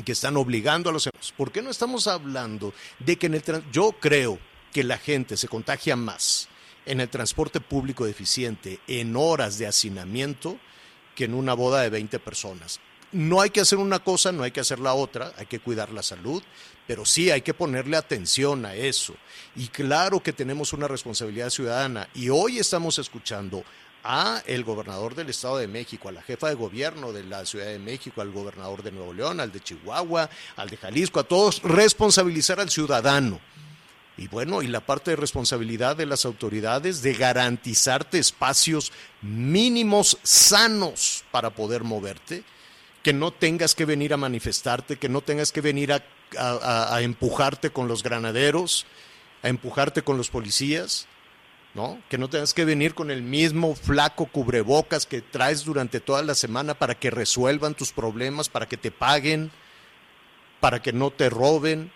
que 0.03 0.11
están 0.11 0.37
obligando 0.37 0.89
a 0.89 0.93
los... 0.93 1.09
¿Por 1.37 1.51
qué 1.51 1.61
no 1.61 1.69
estamos 1.69 2.07
hablando 2.07 2.73
de 2.99 3.17
que 3.17 3.27
en 3.27 3.35
el... 3.35 3.43
Yo 3.71 3.93
creo 3.99 4.39
que 4.71 4.83
la 4.83 4.97
gente 4.97 5.37
se 5.37 5.47
contagia 5.47 5.95
más 5.95 6.47
en 6.85 7.01
el 7.01 7.09
transporte 7.09 7.59
público 7.59 8.05
deficiente 8.05 8.79
en 8.87 9.15
horas 9.15 9.57
de 9.57 9.67
hacinamiento 9.67 10.57
que 11.15 11.25
en 11.25 11.33
una 11.33 11.53
boda 11.53 11.81
de 11.81 11.89
20 11.89 12.19
personas. 12.19 12.79
No 13.11 13.41
hay 13.41 13.49
que 13.49 13.61
hacer 13.61 13.79
una 13.79 13.99
cosa, 13.99 14.31
no 14.31 14.43
hay 14.43 14.51
que 14.51 14.59
hacer 14.59 14.79
la 14.79 14.93
otra, 14.93 15.33
hay 15.37 15.47
que 15.47 15.59
cuidar 15.59 15.91
la 15.91 16.03
salud, 16.03 16.43
pero 16.85 17.05
sí 17.05 17.31
hay 17.31 17.41
que 17.41 17.53
ponerle 17.53 17.97
atención 17.97 18.65
a 18.65 18.75
eso. 18.75 19.15
Y 19.55 19.67
claro 19.67 20.21
que 20.21 20.33
tenemos 20.33 20.73
una 20.73 20.87
responsabilidad 20.87 21.49
ciudadana 21.49 22.07
y 22.13 22.29
hoy 22.29 22.59
estamos 22.59 22.99
escuchando 22.99 23.63
a 24.03 24.41
el 24.45 24.63
gobernador 24.63 25.15
del 25.15 25.29
Estado 25.29 25.57
de 25.57 25.67
México, 25.67 26.09
a 26.09 26.11
la 26.11 26.21
jefa 26.21 26.49
de 26.49 26.55
gobierno 26.55 27.11
de 27.11 27.23
la 27.23 27.45
Ciudad 27.45 27.67
de 27.67 27.79
México, 27.79 28.21
al 28.21 28.31
gobernador 28.31 28.83
de 28.83 28.91
Nuevo 28.91 29.13
León, 29.13 29.39
al 29.39 29.51
de 29.51 29.59
Chihuahua, 29.59 30.29
al 30.55 30.69
de 30.69 30.77
Jalisco, 30.77 31.19
a 31.19 31.23
todos 31.23 31.61
responsabilizar 31.63 32.59
al 32.59 32.69
ciudadano. 32.69 33.39
Y 34.17 34.27
bueno, 34.27 34.61
y 34.61 34.67
la 34.67 34.81
parte 34.81 35.11
de 35.11 35.17
responsabilidad 35.17 35.95
de 35.95 36.05
las 36.05 36.25
autoridades 36.25 37.01
de 37.01 37.13
garantizarte 37.13 38.19
espacios 38.19 38.91
mínimos 39.21 40.17
sanos 40.23 41.23
para 41.31 41.51
poder 41.51 41.83
moverte, 41.83 42.43
que 43.03 43.13
no 43.13 43.31
tengas 43.31 43.75
que 43.75 43.85
venir 43.85 44.13
a 44.13 44.17
manifestarte, 44.17 44.97
que 44.97 45.09
no 45.09 45.21
tengas 45.21 45.51
que 45.51 45.61
venir 45.61 45.93
a, 45.93 46.03
a- 46.37 47.01
empujarte 47.01 47.69
con 47.71 47.87
los 47.87 48.03
granaderos, 48.03 48.85
a 49.41 49.49
empujarte 49.49 50.01
con 50.01 50.17
los 50.17 50.29
policías, 50.29 51.07
¿no? 51.73 52.01
Que 52.09 52.17
no 52.17 52.29
tengas 52.29 52.53
que 52.53 52.65
venir 52.65 52.93
con 52.93 53.09
el 53.11 53.21
mismo 53.21 53.75
flaco 53.75 54.25
cubrebocas 54.25 55.05
que 55.05 55.21
traes 55.21 55.63
durante 55.63 55.99
toda 55.99 56.21
la 56.23 56.35
semana 56.35 56.73
para 56.73 56.95
que 56.95 57.09
resuelvan 57.11 57.75
tus 57.75 57.91
problemas, 57.93 58.49
para 58.49 58.67
que 58.67 58.75
te 58.77 58.91
paguen, 58.91 59.51
para 60.59 60.81
que 60.81 60.91
no 60.91 61.09
te 61.11 61.29
roben, 61.29 61.91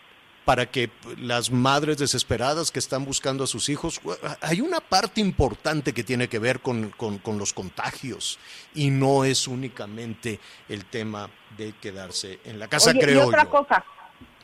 para 0.45 0.65
que 0.65 0.89
las 1.19 1.51
madres 1.51 1.97
desesperadas 1.97 2.71
que 2.71 2.79
están 2.79 3.06
buscando 3.06 3.43
a 3.45 3.47
sus 3.47 3.69
hijos, 3.69 4.01
hay 4.41 4.60
una 4.62 4.79
parte 4.82 5.21
importante 5.21 5.93
que 5.93 6.03
tiene 6.03 6.27
que 6.27 6.39
ver 6.39 6.60
con, 6.60 6.89
con- 6.91 7.17
con 7.19 7.38
los 7.38 7.53
contagios 7.53 8.39
y 8.75 8.89
no 8.89 9.23
es 9.23 9.47
únicamente 9.47 10.39
el 10.67 10.86
tema 10.86 11.29
de 11.58 11.73
quedarse 11.82 12.39
en 12.43 12.60
la 12.60 12.67
casa, 12.67 12.89
Oye, 12.89 12.99
y 12.99 13.03
creo 13.03 13.27
otra 13.27 13.43
yo. 13.43 13.49
cosa, 13.49 13.86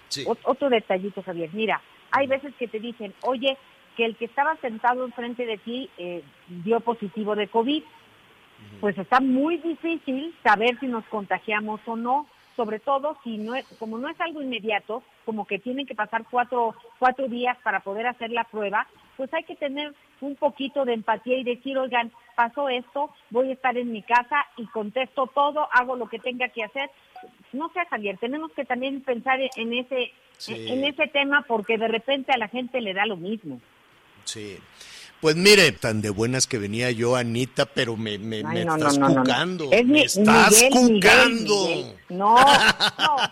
Sí. 0.08 0.26
otro 0.26 0.70
detallito, 0.70 1.22
Javier. 1.22 1.50
Mira, 1.54 1.82
hay 2.12 2.26
veces 2.28 2.54
que 2.58 2.68
te 2.68 2.80
dicen, 2.80 3.14
oye, 3.22 3.58
que 3.96 4.06
el 4.06 4.16
que 4.16 4.26
estaba 4.26 4.56
sentado 4.62 5.06
enfrente 5.06 5.46
de 5.46 5.58
ti 5.58 5.90
eh, 5.98 6.24
dio 6.48 6.80
positivo 6.80 7.36
de 7.36 7.48
COVID. 7.50 7.84
Pues 8.82 8.98
está 8.98 9.20
muy 9.20 9.58
difícil 9.58 10.34
saber 10.44 10.78
si 10.80 10.88
nos 10.88 11.06
contagiamos 11.06 11.80
o 11.86 11.96
no, 11.96 12.26
sobre 12.60 12.80
todo 12.80 13.18
si 13.24 13.38
no 13.38 13.56
es, 13.56 13.66
como 13.80 13.98
no 13.98 14.10
es 14.10 14.20
algo 14.20 14.42
inmediato, 14.42 15.02
como 15.24 15.48
que 15.48 15.60
tienen 15.60 15.86
que 15.88 15.96
pasar 15.96 16.26
cuatro, 16.30 16.76
cuatro 17.00 17.30
días 17.30 17.58
para 17.64 17.80
poder 17.80 18.06
hacer 18.06 18.32
la 18.32 18.44
prueba, 18.44 18.86
pues 19.16 19.34
hay 19.34 19.46
que 19.46 19.56
tener 19.56 19.94
un 20.20 20.36
poquito 20.36 20.84
de 20.84 20.92
empatía 20.92 21.38
y 21.38 21.46
decir, 21.46 21.78
oigan, 21.78 22.12
pasó 22.36 22.68
esto, 22.68 23.12
voy 23.30 23.50
a 23.50 23.54
estar 23.54 23.78
en 23.78 23.94
mi 23.94 24.02
casa 24.02 24.46
y 24.58 24.66
contesto 24.68 25.28
todo, 25.28 25.70
hago 25.72 25.96
lo 25.96 26.10
que 26.10 26.20
tenga 26.20 26.50
que 26.50 26.66
hacer. 26.66 26.92
No 27.54 27.70
sé, 27.70 27.80
Javier, 27.90 28.18
tenemos 28.18 28.52
que 28.52 28.66
también 28.66 29.00
pensar 29.04 29.40
en 29.56 29.74
ese, 29.74 30.12
Sí. 30.36 30.68
en 30.70 30.84
ese 30.84 31.08
tema 31.08 31.46
porque 31.48 31.78
de 31.78 31.88
repente 31.88 32.34
a 32.34 32.38
la 32.38 32.50
gente 32.50 32.82
le 32.82 32.94
da 32.94 33.06
lo 33.06 33.16
mismo. 33.16 33.62
Sí. 34.26 34.58
Pues 35.22 35.36
mire, 35.36 35.74
tan 35.74 36.02
de 36.02 36.10
buenas 36.10 36.48
que 36.48 36.58
venía 36.58 36.92
yo, 36.92 37.18
Anita, 37.18 37.66
pero 37.66 37.98
me, 37.98 38.18
me, 38.18 38.38
Ay, 38.38 38.44
me 38.44 38.66
no, 38.66 38.76
estás 38.78 38.98
no, 38.98 39.10
no, 39.10 39.16
no. 39.16 39.22
cucando. 39.22 39.70
Es 39.72 39.86
me 39.86 40.04
estás 40.04 40.52
Miguel, 40.52 40.72
Miguel, 40.72 40.94
cucando. 41.02 41.68
Miguel. 41.68 41.96
No, 42.10 42.36
no. 42.36 43.32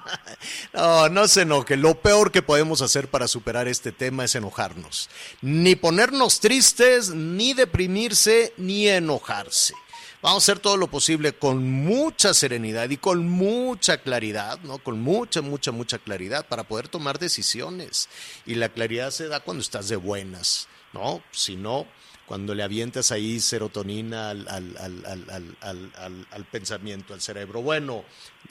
No, 0.73 1.09
no 1.09 1.27
se 1.27 1.41
enoje. 1.41 1.77
Lo 1.77 1.95
peor 1.99 2.31
que 2.31 2.41
podemos 2.41 2.81
hacer 2.81 3.07
para 3.07 3.27
superar 3.27 3.67
este 3.67 3.91
tema 3.91 4.25
es 4.25 4.35
enojarnos. 4.35 5.09
Ni 5.41 5.75
ponernos 5.75 6.39
tristes, 6.39 7.09
ni 7.09 7.53
deprimirse, 7.53 8.53
ni 8.57 8.87
enojarse. 8.87 9.73
Vamos 10.21 10.43
a 10.43 10.51
hacer 10.51 10.59
todo 10.59 10.77
lo 10.77 10.87
posible 10.87 11.33
con 11.33 11.63
mucha 11.63 12.33
serenidad 12.33 12.89
y 12.89 12.97
con 12.97 13.27
mucha 13.29 13.99
claridad, 13.99 14.59
¿no? 14.63 14.79
Con 14.79 14.99
mucha, 14.99 15.41
mucha, 15.41 15.71
mucha 15.71 15.99
claridad 15.99 16.45
para 16.47 16.63
poder 16.63 16.87
tomar 16.87 17.19
decisiones. 17.19 18.09
Y 18.45 18.55
la 18.55 18.69
claridad 18.69 19.11
se 19.11 19.27
da 19.27 19.39
cuando 19.39 19.61
estás 19.61 19.89
de 19.89 19.95
buenas, 19.95 20.67
¿no? 20.93 21.21
Si 21.31 21.55
no, 21.55 21.87
cuando 22.27 22.53
le 22.53 22.61
avientas 22.61 23.11
ahí 23.13 23.39
serotonina 23.39 24.31
al, 24.31 24.45
al, 24.49 24.75
al, 25.61 26.25
al, 26.29 26.45
pensamiento, 26.51 27.13
al 27.13 27.21
cerebro. 27.21 27.61
Bueno, 27.61 28.03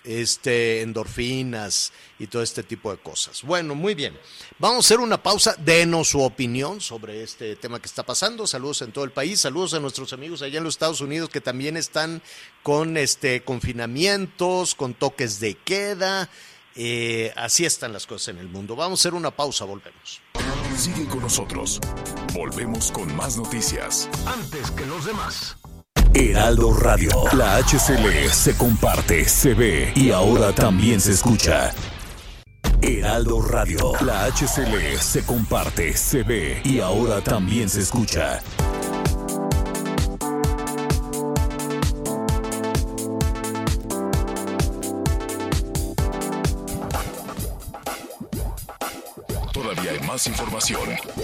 este, 0.03 0.81
endorfinas 0.81 1.93
y 2.19 2.27
todo 2.27 2.43
este 2.43 2.63
tipo 2.63 2.91
de 2.91 2.97
cosas. 2.97 3.43
Bueno, 3.43 3.75
muy 3.75 3.95
bien. 3.95 4.19
Vamos 4.59 4.77
a 4.77 4.87
hacer 4.87 5.01
una 5.01 5.23
pausa. 5.23 5.57
Denos 5.59 6.09
su 6.09 6.23
opinión 6.23 6.81
sobre 6.81 7.23
este 7.23 7.55
tema 7.57 7.79
que 7.79 7.87
está 7.87 8.03
pasando. 8.03 8.47
Saludos 8.47 8.81
en 8.81 8.93
todo 8.93 9.05
el 9.05 9.11
país. 9.11 9.43
Saludos 9.43 9.75
a 9.75 9.81
nuestros 9.81 10.15
amigos 10.15 10.41
allá 10.41 10.57
en 10.57 10.65
los 10.65 10.75
Estados 10.75 11.03
Unidos 11.03 11.29
que 11.29 11.43
también 11.43 11.77
están 11.77 12.23
con 12.63 12.97
este 12.97 13.43
confinamientos, 13.43 14.75
con 14.75 14.95
toques 14.95 15.39
de 15.39 15.55
queda. 15.55 16.31
Eh, 16.77 17.33
así 17.37 17.65
están 17.65 17.93
las 17.93 18.07
cosas 18.07 18.29
en 18.29 18.39
el 18.39 18.49
mundo. 18.49 18.77
Vamos 18.77 19.01
a 19.01 19.03
hacer 19.03 19.15
una 19.15 19.31
pausa, 19.31 19.65
volvemos. 19.65 20.21
Sigue 20.77 21.07
con 21.07 21.21
nosotros. 21.21 21.81
Volvemos 22.35 22.93
con 22.93 23.15
más 23.17 23.39
noticias. 23.39 24.09
Antes 24.27 24.71
que 24.73 24.85
los 24.85 25.07
demás. 25.07 25.57
Heraldo 26.13 26.75
Radio. 26.75 27.11
La 27.33 27.57
HCL 27.57 28.31
se 28.31 28.57
comparte, 28.57 29.27
se 29.27 29.55
ve 29.55 29.93
y 29.95 30.11
ahora 30.11 30.55
también 30.55 31.01
se 31.01 31.13
escucha. 31.13 31.75
Heraldo 32.83 33.41
Radio. 33.41 33.93
La 34.03 34.27
HCL 34.27 34.99
se 34.99 35.25
comparte, 35.25 35.97
se 35.97 36.23
ve 36.23 36.61
y 36.65 36.81
ahora 36.81 37.23
también 37.23 37.69
se 37.69 37.81
escucha. 37.81 38.43
Información. 50.25 50.81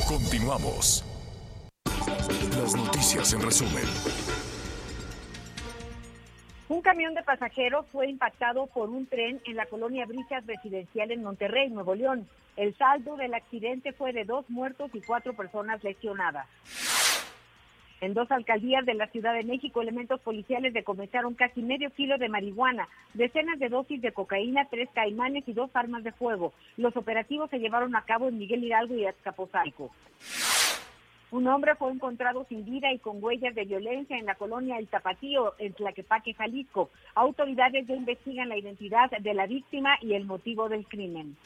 Continuamos. 0.07 1.03
Las 2.59 2.77
noticias 2.77 3.33
en 3.33 3.41
resumen. 3.41 3.85
Un 6.69 6.83
camión 6.83 7.15
de 7.15 7.23
pasajeros 7.23 7.87
fue 7.91 8.09
impactado 8.11 8.67
por 8.67 8.91
un 8.91 9.07
tren 9.07 9.41
en 9.47 9.57
la 9.57 9.65
colonia 9.67 10.05
Brisas 10.05 10.47
Residencial 10.47 11.11
en 11.11 11.23
Monterrey, 11.23 11.71
Nuevo 11.71 11.95
León. 11.95 12.29
El 12.57 12.77
saldo 12.77 13.17
del 13.17 13.33
accidente 13.33 13.93
fue 13.93 14.13
de 14.13 14.25
dos 14.25 14.49
muertos 14.51 14.91
y 14.93 15.01
cuatro 15.01 15.33
personas 15.35 15.83
lesionadas. 15.83 16.47
En 18.03 18.15
dos 18.15 18.29
alcaldías 18.33 18.85
de 18.85 18.95
la 18.95 19.07
Ciudad 19.07 19.33
de 19.33 19.45
México, 19.45 19.81
elementos 19.81 20.21
policiales 20.23 20.75
decomisaron 20.75 21.35
casi 21.35 21.63
medio 21.63 21.89
kilo 21.91 22.19
de 22.19 22.29
marihuana, 22.29 22.89
decenas 23.15 23.61
de 23.61 23.69
dosis 23.69 24.03
de 24.03 24.11
cocaína, 24.11 24.67
tres 24.69 24.89
caimanes 24.93 25.45
y 25.47 25.53
dos 25.53 25.71
armas 25.73 26.03
de 26.03 26.11
fuego. 26.11 26.53
Los 26.77 26.97
operativos 26.97 27.49
se 27.49 27.61
llevaron 27.61 27.95
a 27.95 28.03
cabo 28.03 28.27
en 28.27 28.39
Miguel 28.39 28.65
Hidalgo 28.65 28.97
y 28.97 29.07
Azcapotzalco. 29.07 29.93
Un 31.31 31.47
hombre 31.47 31.77
fue 31.77 31.93
encontrado 31.93 32.45
sin 32.49 32.65
vida 32.65 32.93
y 32.93 32.99
con 32.99 33.23
huellas 33.23 33.55
de 33.55 33.67
violencia 33.67 34.19
en 34.19 34.27
la 34.27 34.35
colonia 34.35 34.79
El 34.79 34.89
Tapatío, 34.89 35.55
en 35.59 35.73
Tlaquepaque, 35.73 36.35
Jalisco. 36.35 36.91
Autoridades 37.15 37.87
ya 37.87 37.95
investigan 37.95 38.49
la 38.49 38.59
identidad 38.59 39.13
de 39.13 39.33
la 39.33 39.47
víctima 39.47 39.97
y 40.01 40.15
el 40.15 40.25
motivo 40.25 40.69
del 40.69 40.85
crimen. 40.89 41.37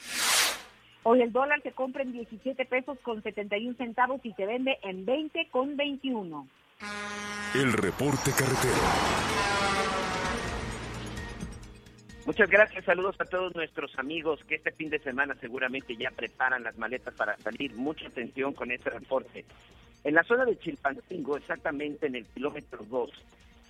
Hoy 1.08 1.22
el 1.22 1.30
dólar 1.30 1.62
se 1.62 1.70
compra 1.70 2.02
en 2.02 2.10
17 2.10 2.64
pesos 2.64 2.98
con 2.98 3.22
71 3.22 3.76
centavos 3.76 4.20
y 4.24 4.32
se 4.32 4.44
vende 4.44 4.76
en 4.82 5.06
20 5.06 5.50
con 5.52 5.76
21. 5.76 6.48
El 7.54 7.72
reporte 7.74 8.32
carretero. 8.32 8.74
Muchas 12.26 12.50
gracias, 12.50 12.84
saludos 12.84 13.14
a 13.20 13.24
todos 13.24 13.54
nuestros 13.54 13.96
amigos 14.00 14.42
que 14.48 14.56
este 14.56 14.72
fin 14.72 14.90
de 14.90 14.98
semana 14.98 15.36
seguramente 15.40 15.96
ya 15.96 16.10
preparan 16.10 16.64
las 16.64 16.76
maletas 16.76 17.14
para 17.14 17.36
salir. 17.36 17.72
Mucha 17.76 18.08
atención 18.08 18.52
con 18.52 18.72
este 18.72 18.90
reporte. 18.90 19.44
En 20.02 20.12
la 20.12 20.24
zona 20.24 20.44
de 20.44 20.58
Chilpancingo, 20.58 21.36
exactamente 21.36 22.08
en 22.08 22.16
el 22.16 22.26
kilómetro 22.26 22.84
2, 22.90 23.10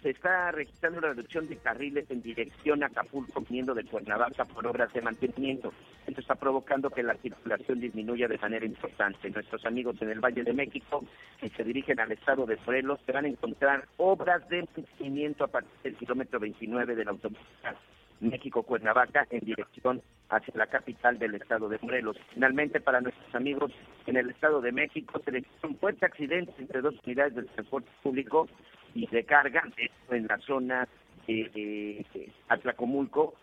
se 0.02 0.10
está 0.10 0.50
registrando 0.52 0.98
una 0.98 1.08
reducción 1.08 1.48
de 1.48 1.56
carriles 1.56 2.10
en 2.10 2.22
dirección 2.22 2.82
a 2.82 2.86
Acapulco, 2.86 3.40
viniendo 3.40 3.74
de 3.74 3.84
Cuernavaca 3.84 4.44
por 4.44 4.66
obras 4.66 4.92
de 4.92 5.02
mantenimiento. 5.02 5.72
Esto 6.06 6.20
está 6.20 6.34
provocando 6.34 6.90
que 6.90 7.02
la 7.02 7.14
circulación 7.16 7.80
disminuya 7.80 8.28
de 8.28 8.38
manera 8.38 8.66
importante. 8.66 9.30
Nuestros 9.30 9.64
amigos 9.64 10.00
en 10.00 10.10
el 10.10 10.20
Valle 10.20 10.44
de 10.44 10.52
México, 10.52 11.04
que 11.40 11.48
se 11.48 11.64
dirigen 11.64 12.00
al 12.00 12.12
estado 12.12 12.46
de 12.46 12.56
Morelos, 12.64 13.00
se 13.04 13.12
van 13.12 13.24
a 13.24 13.28
encontrar 13.28 13.86
obras 13.96 14.48
de 14.48 14.66
mantenimiento 14.76 15.44
a 15.44 15.48
partir 15.48 15.72
del 15.82 15.96
kilómetro 15.96 16.38
29 16.40 16.94
de 16.94 17.04
la 17.04 17.10
autopista 17.10 17.76
México-Cuernavaca 18.20 19.26
en 19.30 19.44
dirección 19.44 20.02
hacia 20.28 20.54
la 20.56 20.66
capital 20.66 21.18
del 21.18 21.34
estado 21.34 21.68
de 21.68 21.78
Morelos. 21.82 22.16
Finalmente, 22.32 22.80
para 22.80 23.00
nuestros 23.00 23.34
amigos 23.34 23.72
en 24.06 24.16
el 24.16 24.30
estado 24.30 24.60
de 24.60 24.72
México, 24.72 25.20
se 25.24 25.30
registró 25.30 25.68
un 25.68 25.76
fuerte 25.76 26.06
accidente 26.06 26.52
entre 26.58 26.80
dos 26.80 26.94
unidades 27.04 27.34
del 27.34 27.46
transporte 27.48 27.90
público 28.02 28.48
y 28.96 29.06
de 29.08 29.24
carga 29.24 29.62
esto 29.76 30.14
en 30.14 30.26
la 30.26 30.38
zona 30.38 30.88
de 31.26 31.50
eh, 31.54 32.32
Atlacomulco, 32.48 33.34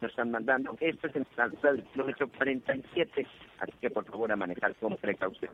nos 0.00 0.10
están 0.10 0.30
mandando. 0.30 0.76
Esto 0.80 1.06
es 1.06 1.16
en 1.16 1.26
la 1.36 1.44
altura 1.44 1.72
del 1.72 1.84
kilómetro 1.84 2.28
47, 2.28 3.26
así 3.60 3.72
que 3.80 3.90
por 3.90 4.04
favor 4.04 4.30
a 4.30 4.36
manejar 4.36 4.74
con 4.76 4.96
precaución. 4.96 5.52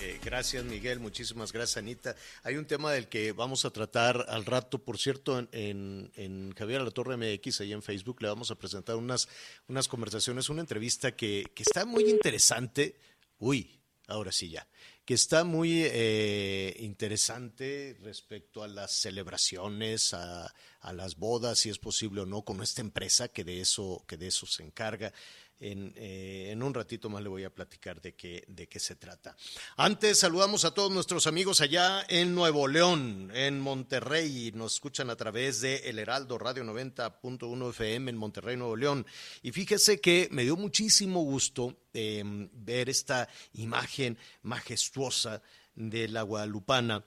Eh, 0.00 0.20
gracias, 0.22 0.62
Miguel. 0.64 1.00
Muchísimas 1.00 1.50
gracias, 1.50 1.78
Anita. 1.78 2.14
Hay 2.42 2.56
un 2.56 2.66
tema 2.66 2.92
del 2.92 3.08
que 3.08 3.32
vamos 3.32 3.64
a 3.64 3.70
tratar 3.70 4.26
al 4.28 4.44
rato, 4.44 4.78
por 4.78 4.98
cierto, 4.98 5.38
en, 5.38 5.48
en, 5.52 6.12
en 6.16 6.52
Javier 6.52 6.82
La 6.82 6.90
Torre 6.90 7.16
MX, 7.16 7.62
ahí 7.62 7.72
en 7.72 7.82
Facebook, 7.82 8.20
le 8.20 8.28
vamos 8.28 8.50
a 8.50 8.54
presentar 8.56 8.96
unas, 8.96 9.28
unas 9.66 9.88
conversaciones, 9.88 10.50
una 10.50 10.60
entrevista 10.60 11.12
que, 11.12 11.46
que 11.54 11.62
está 11.62 11.86
muy 11.86 12.04
interesante. 12.04 12.96
Uy, 13.38 13.80
ahora 14.06 14.32
sí 14.32 14.50
ya. 14.50 14.68
Que 15.04 15.14
está 15.14 15.44
muy 15.44 15.82
eh, 15.84 16.76
interesante 16.80 17.96
respecto 18.00 18.62
a 18.62 18.68
las 18.68 18.92
celebraciones, 18.92 20.14
a, 20.14 20.54
a 20.80 20.92
las 20.92 21.16
bodas, 21.16 21.58
si 21.58 21.68
es 21.68 21.78
posible 21.78 22.22
o 22.22 22.26
no, 22.26 22.42
con 22.42 22.62
esta 22.62 22.80
empresa 22.80 23.28
que 23.28 23.44
de 23.44 23.60
eso, 23.60 24.04
que 24.08 24.16
de 24.16 24.28
eso 24.28 24.46
se 24.46 24.62
encarga. 24.62 25.12
En, 25.60 25.92
eh, 25.96 26.48
en, 26.50 26.62
un 26.62 26.74
ratito 26.74 27.08
más 27.08 27.22
le 27.22 27.28
voy 27.28 27.44
a 27.44 27.54
platicar 27.54 28.00
de 28.00 28.14
qué, 28.14 28.44
de 28.48 28.66
qué 28.66 28.80
se 28.80 28.96
trata. 28.96 29.36
Antes 29.76 30.18
saludamos 30.18 30.64
a 30.64 30.74
todos 30.74 30.90
nuestros 30.90 31.26
amigos 31.26 31.60
allá 31.60 32.04
en 32.08 32.34
Nuevo 32.34 32.66
León, 32.66 33.30
en 33.32 33.60
Monterrey. 33.60 34.50
Nos 34.54 34.74
escuchan 34.74 35.10
a 35.10 35.16
través 35.16 35.60
de 35.60 35.76
El 35.88 35.98
Heraldo 36.00 36.38
Radio 36.38 36.64
90.1 36.64 37.70
FM 37.70 38.10
en 38.10 38.16
Monterrey, 38.16 38.56
Nuevo 38.56 38.76
León. 38.76 39.06
Y 39.42 39.52
fíjese 39.52 40.00
que 40.00 40.28
me 40.32 40.42
dio 40.42 40.56
muchísimo 40.56 41.22
gusto 41.22 41.76
eh, 41.94 42.22
ver 42.52 42.88
esta 42.88 43.28
imagen 43.52 44.18
majestuosa 44.42 45.40
de 45.74 46.08
la 46.08 46.22
Guadalupana. 46.22 47.04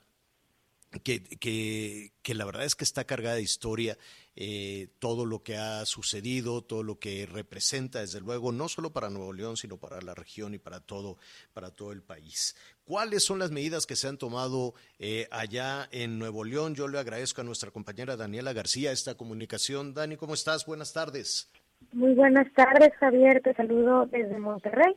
Que, 1.03 1.21
que, 1.21 2.33
la 2.33 2.45
verdad 2.45 2.63
es 2.63 2.75
que 2.75 2.85
está 2.85 3.03
cargada 3.03 3.35
de 3.35 3.41
historia, 3.41 3.97
eh, 4.39 4.89
todo 4.99 5.25
lo 5.25 5.41
que 5.41 5.57
ha 5.57 5.83
sucedido, 5.87 6.63
todo 6.63 6.83
lo 6.83 6.99
que 6.99 7.25
representa, 7.25 8.01
desde 8.01 8.21
luego, 8.21 8.51
no 8.51 8.69
solo 8.69 8.91
para 8.93 9.09
Nuevo 9.09 9.33
León, 9.33 9.57
sino 9.57 9.77
para 9.77 9.99
la 9.99 10.13
región 10.13 10.53
y 10.53 10.59
para 10.59 10.79
todo, 10.79 11.17
para 11.53 11.71
todo 11.71 11.91
el 11.91 12.03
país. 12.03 12.55
¿Cuáles 12.85 13.23
son 13.23 13.39
las 13.39 13.49
medidas 13.49 13.87
que 13.87 13.95
se 13.95 14.07
han 14.07 14.19
tomado 14.19 14.75
eh, 14.99 15.27
allá 15.31 15.89
en 15.91 16.19
Nuevo 16.19 16.43
León? 16.43 16.75
Yo 16.75 16.87
le 16.87 16.99
agradezco 16.99 17.41
a 17.41 17.45
nuestra 17.45 17.71
compañera 17.71 18.15
Daniela 18.15 18.53
García 18.53 18.91
esta 18.91 19.15
comunicación. 19.15 19.95
Dani, 19.95 20.17
¿cómo 20.17 20.35
estás? 20.35 20.67
Buenas 20.67 20.93
tardes. 20.93 21.51
Muy 21.91 22.13
buenas 22.13 22.53
tardes, 22.53 22.93
Javier. 22.99 23.41
Te 23.41 23.55
saludo 23.55 24.05
desde 24.05 24.37
Monterrey. 24.37 24.95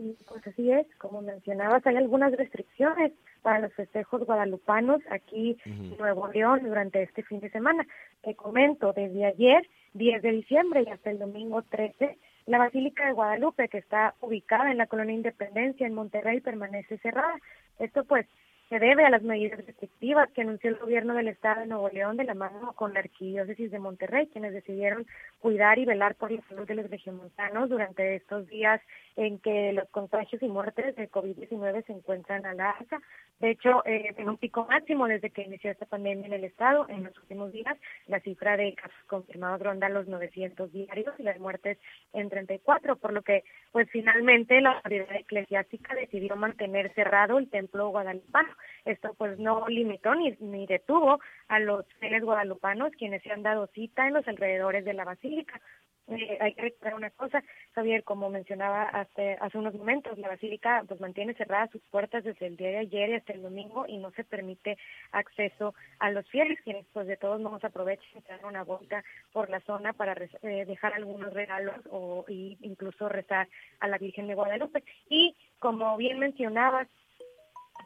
Y 0.00 0.16
pues 0.26 0.46
así 0.46 0.72
es, 0.72 0.86
como 0.96 1.20
mencionabas, 1.20 1.86
hay 1.86 1.96
algunas 1.96 2.32
restricciones 2.32 3.12
para 3.42 3.58
los 3.58 3.72
festejos 3.74 4.24
guadalupanos 4.24 5.02
aquí 5.10 5.58
uh 5.66 5.68
-huh. 5.68 5.92
en 5.92 5.98
Nuevo 5.98 6.28
León 6.28 6.60
durante 6.62 7.02
este 7.02 7.22
fin 7.22 7.40
de 7.40 7.50
semana. 7.50 7.86
Te 8.22 8.34
comento, 8.34 8.94
desde 8.94 9.26
ayer, 9.26 9.68
10 9.92 10.22
de 10.22 10.30
diciembre 10.30 10.84
y 10.86 10.90
hasta 10.90 11.10
el 11.10 11.18
domingo 11.18 11.60
13, 11.62 12.16
la 12.46 12.58
Basílica 12.58 13.06
de 13.06 13.12
Guadalupe, 13.12 13.68
que 13.68 13.76
está 13.76 14.14
ubicada 14.22 14.70
en 14.70 14.78
la 14.78 14.86
colonia 14.86 15.14
Independencia 15.14 15.86
en 15.86 15.94
Monterrey, 15.94 16.40
permanece 16.40 16.96
cerrada. 16.98 17.38
Esto 17.78 18.04
pues 18.04 18.26
se 18.70 18.78
debe 18.78 19.04
a 19.04 19.10
las 19.10 19.22
medidas 19.22 19.58
restrictivas 19.66 20.30
que 20.30 20.42
anunció 20.42 20.70
el 20.70 20.76
gobierno 20.76 21.14
del 21.14 21.26
estado 21.26 21.62
de 21.62 21.66
Nuevo 21.66 21.88
León 21.88 22.16
de 22.16 22.22
la 22.22 22.34
mano 22.34 22.72
con 22.74 22.94
la 22.94 23.00
arquidiócesis 23.00 23.68
de 23.72 23.80
Monterrey, 23.80 24.28
quienes 24.28 24.52
decidieron 24.52 25.08
cuidar 25.40 25.80
y 25.80 25.84
velar 25.84 26.14
por 26.14 26.30
la 26.30 26.40
salud 26.48 26.68
de 26.68 26.76
los 26.76 26.88
regiomontanos 26.88 27.68
durante 27.68 28.14
estos 28.14 28.46
días 28.46 28.80
en 29.16 29.40
que 29.40 29.72
los 29.72 29.88
contagios 29.90 30.40
y 30.40 30.46
muertes 30.46 30.94
de 30.94 31.10
COVID-19 31.10 31.84
se 31.84 31.92
encuentran 31.92 32.46
a 32.46 32.54
la 32.54 32.70
alza. 32.70 33.00
De 33.40 33.50
hecho, 33.50 33.82
eh, 33.86 34.14
en 34.18 34.28
un 34.28 34.36
pico 34.36 34.66
máximo 34.66 35.08
desde 35.08 35.30
que 35.30 35.42
inició 35.42 35.70
esta 35.70 35.86
pandemia 35.86 36.26
en 36.26 36.34
el 36.34 36.44
estado, 36.44 36.86
en 36.90 37.04
los 37.04 37.16
últimos 37.18 37.50
días, 37.52 37.74
las 38.06 38.22
cifra 38.22 38.58
de 38.58 38.74
casos 38.74 39.04
confirmados 39.06 39.62
ronda 39.62 39.88
los 39.88 40.06
900 40.06 40.70
diarios 40.70 41.14
y 41.18 41.22
las 41.22 41.40
muertes 41.40 41.78
en 42.12 42.28
34, 42.28 42.96
por 42.96 43.14
lo 43.14 43.22
que 43.22 43.44
pues 43.72 43.88
finalmente 43.90 44.60
la 44.60 44.72
autoridad 44.72 45.16
eclesiástica 45.16 45.94
decidió 45.94 46.36
mantener 46.36 46.92
cerrado 46.92 47.38
el 47.38 47.48
templo 47.48 47.88
guadalupano. 47.88 48.54
Esto 48.84 49.14
pues 49.16 49.38
no 49.38 49.66
limitó 49.68 50.14
ni, 50.14 50.36
ni 50.40 50.66
detuvo 50.66 51.18
a 51.48 51.60
los 51.60 51.86
fieles 51.98 52.22
guadalupanos 52.22 52.92
quienes 52.92 53.22
se 53.22 53.32
han 53.32 53.42
dado 53.42 53.68
cita 53.68 54.06
en 54.06 54.14
los 54.14 54.28
alrededores 54.28 54.84
de 54.84 54.92
la 54.92 55.04
basílica. 55.04 55.60
Eh, 56.10 56.38
hay 56.40 56.54
que 56.54 56.62
recordar 56.62 56.94
una 56.94 57.10
cosa, 57.10 57.42
Javier, 57.72 58.02
como 58.02 58.30
mencionaba 58.30 58.82
hace, 58.82 59.36
hace 59.40 59.58
unos 59.58 59.74
momentos, 59.74 60.18
la 60.18 60.28
basílica 60.28 60.84
pues 60.88 61.00
mantiene 61.00 61.34
cerradas 61.34 61.70
sus 61.70 61.82
puertas 61.90 62.24
desde 62.24 62.46
el 62.46 62.56
día 62.56 62.70
de 62.70 62.78
ayer 62.78 63.10
y 63.10 63.14
hasta 63.14 63.32
el 63.32 63.42
domingo 63.42 63.86
y 63.86 63.98
no 63.98 64.10
se 64.12 64.24
permite 64.24 64.76
acceso 65.12 65.74
a 65.98 66.10
los 66.10 66.28
fieles, 66.28 66.60
quienes 66.62 66.86
pues 66.92 67.06
de 67.06 67.16
todos 67.16 67.40
modos 67.40 67.62
aprovechan 67.62 68.18
y 68.18 68.28
dan 68.28 68.44
una 68.44 68.64
vuelta 68.64 69.04
por 69.32 69.50
la 69.50 69.60
zona 69.60 69.92
para 69.92 70.14
eh, 70.42 70.64
dejar 70.66 70.94
algunos 70.94 71.32
regalos 71.32 71.76
o 71.90 72.24
incluso 72.28 73.08
rezar 73.08 73.48
a 73.78 73.88
la 73.88 73.98
Virgen 73.98 74.26
de 74.26 74.34
Guadalupe. 74.34 74.82
Y 75.08 75.36
como 75.58 75.96
bien 75.96 76.18
mencionabas, 76.18 76.88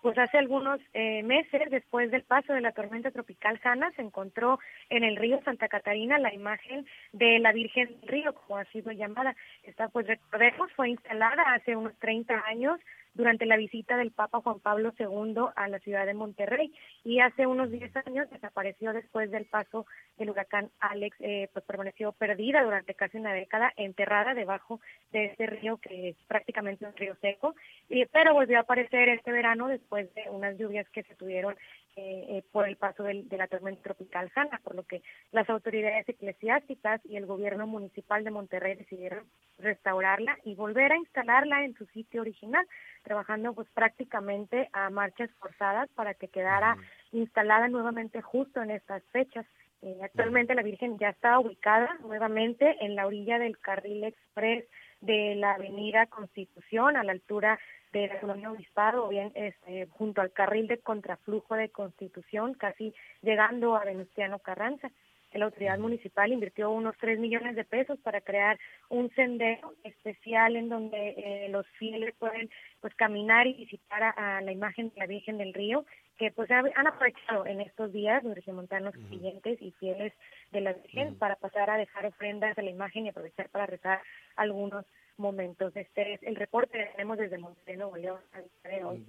pues 0.04 0.18
hace 0.18 0.36
algunos 0.36 0.80
eh, 0.92 1.22
meses, 1.22 1.62
después 1.70 2.10
del 2.10 2.24
paso 2.24 2.52
de 2.52 2.60
la 2.60 2.72
tormenta 2.72 3.10
tropical 3.10 3.58
Hanna, 3.64 3.90
se 3.96 4.02
encontró 4.02 4.58
en 4.90 5.02
el 5.02 5.16
río 5.16 5.40
Santa 5.44 5.66
Catarina 5.66 6.18
la 6.18 6.34
imagen 6.34 6.84
de 7.14 7.38
la 7.38 7.52
Virgen 7.52 7.88
del 7.88 8.08
Río, 8.10 8.34
como 8.34 8.58
ha 8.58 8.66
sido 8.66 8.92
llamada. 8.92 9.34
Esta, 9.62 9.88
pues 9.88 10.06
recordemos, 10.06 10.70
fue 10.72 10.90
instalada 10.90 11.42
hace 11.54 11.74
unos 11.74 11.98
30 12.00 12.34
años 12.46 12.78
durante 13.14 13.46
la 13.46 13.56
visita 13.56 13.96
del 13.96 14.10
Papa 14.10 14.40
Juan 14.40 14.60
Pablo 14.60 14.92
II 14.98 15.46
a 15.54 15.68
la 15.68 15.78
ciudad 15.78 16.06
de 16.06 16.14
Monterrey. 16.14 16.72
Y 17.04 17.20
hace 17.20 17.46
unos 17.46 17.70
10 17.70 17.96
años 18.06 18.30
desapareció 18.30 18.92
después 18.92 19.30
del 19.30 19.46
paso 19.46 19.86
del 20.18 20.30
huracán 20.30 20.70
Alex, 20.80 21.16
eh, 21.20 21.48
pues 21.52 21.64
permaneció 21.64 22.12
perdida 22.12 22.62
durante 22.62 22.94
casi 22.94 23.18
una 23.18 23.32
década, 23.32 23.72
enterrada 23.76 24.34
debajo 24.34 24.80
de 25.12 25.26
este 25.26 25.46
río 25.46 25.78
que 25.78 26.10
es 26.10 26.16
prácticamente 26.26 26.86
un 26.86 26.96
río 26.96 27.16
seco, 27.20 27.54
y, 27.88 28.04
pero 28.06 28.34
volvió 28.34 28.58
a 28.58 28.62
aparecer 28.62 29.08
este 29.08 29.32
verano 29.32 29.68
después 29.68 30.12
de 30.14 30.24
unas 30.30 30.56
lluvias 30.58 30.88
que 30.90 31.02
se 31.02 31.14
tuvieron 31.14 31.56
eh, 31.96 32.24
eh, 32.38 32.42
por 32.50 32.66
el 32.68 32.76
paso 32.76 33.04
del- 33.04 33.28
de 33.28 33.36
la 33.36 33.46
tormenta 33.46 33.82
tropical 33.82 34.30
Hanna, 34.34 34.60
por 34.64 34.74
lo 34.74 34.82
que 34.82 35.02
las 35.32 35.48
autoridades 35.48 36.08
eclesiásticas 36.08 37.00
y 37.04 37.16
el 37.16 37.26
gobierno 37.26 37.66
municipal 37.66 38.24
de 38.24 38.30
Monterrey 38.30 38.74
decidieron 38.74 39.24
restaurarla 39.58 40.36
y 40.44 40.54
volver 40.56 40.92
a 40.92 40.96
instalarla 40.96 41.64
en 41.64 41.74
su 41.74 41.86
sitio 41.86 42.22
original, 42.22 42.66
trabajando 43.02 43.54
pues 43.54 43.68
prácticamente 43.74 44.68
a 44.72 44.90
marchas 44.90 45.30
forzadas 45.38 45.88
para 45.94 46.14
que 46.14 46.28
quedara 46.28 46.76
instalada 47.12 47.68
nuevamente 47.68 48.20
justo 48.22 48.60
en 48.60 48.70
estas 48.72 49.02
fechas. 49.12 49.46
Eh, 49.82 49.98
actualmente 50.02 50.54
la 50.54 50.62
Virgen 50.62 50.98
ya 50.98 51.10
está 51.10 51.38
ubicada 51.38 51.94
nuevamente 52.00 52.76
en 52.80 52.96
la 52.96 53.06
orilla 53.06 53.38
del 53.38 53.58
carril 53.58 54.02
express 54.04 54.64
de 55.00 55.34
la 55.34 55.52
Avenida 55.52 56.06
Constitución, 56.06 56.96
a 56.96 57.04
la 57.04 57.12
altura 57.12 57.58
de 58.00 58.08
la 58.08 58.20
Colonia 58.20 58.50
Obispado, 58.50 59.06
o 59.06 59.08
bien 59.08 59.32
este, 59.34 59.86
junto 59.86 60.20
al 60.20 60.32
carril 60.32 60.66
de 60.66 60.78
contraflujo 60.78 61.54
de 61.54 61.70
Constitución, 61.70 62.54
casi 62.54 62.94
llegando 63.22 63.76
a 63.76 63.84
Venustiano 63.84 64.38
Carranza. 64.40 64.90
La 65.32 65.46
autoridad 65.46 65.78
municipal 65.80 66.32
invirtió 66.32 66.70
unos 66.70 66.96
3 66.98 67.18
millones 67.18 67.56
de 67.56 67.64
pesos 67.64 67.98
para 67.98 68.20
crear 68.20 68.56
un 68.88 69.10
sendero 69.16 69.74
especial 69.82 70.54
en 70.54 70.68
donde 70.68 71.08
eh, 71.16 71.48
los 71.48 71.66
fieles 71.70 72.14
pueden 72.20 72.48
pues 72.80 72.94
caminar 72.94 73.44
y 73.48 73.54
visitar 73.54 74.00
a, 74.04 74.36
a 74.38 74.40
la 74.42 74.52
imagen 74.52 74.90
de 74.90 75.00
la 75.00 75.06
Virgen 75.06 75.38
del 75.38 75.52
Río, 75.52 75.84
que 76.18 76.30
pues 76.30 76.48
ha- 76.52 76.62
han 76.76 76.86
aprovechado 76.86 77.46
en 77.46 77.60
estos 77.60 77.92
días 77.92 78.22
los 78.22 78.36
regiomontanos 78.36 78.94
clientes 79.08 79.60
y 79.60 79.72
fieles 79.72 80.12
de 80.52 80.60
la 80.60 80.72
Virgen 80.74 81.16
para 81.18 81.34
pasar 81.34 81.68
a 81.68 81.78
dejar 81.78 82.06
ofrendas 82.06 82.56
a 82.56 82.62
la 82.62 82.70
imagen 82.70 83.06
y 83.06 83.08
aprovechar 83.08 83.48
para 83.48 83.66
rezar 83.66 84.00
algunos 84.36 84.84
momentos. 85.16 85.74
Este 85.76 86.14
es 86.14 86.22
el 86.22 86.36
reporte 86.36 86.78
que 86.78 86.84
tenemos 86.92 87.18
desde 87.18 87.38
Monterrey, 87.38 87.76
Nuevo 87.76 87.96
León, 87.96 88.20
de 88.64 88.84
hoy. 88.84 89.04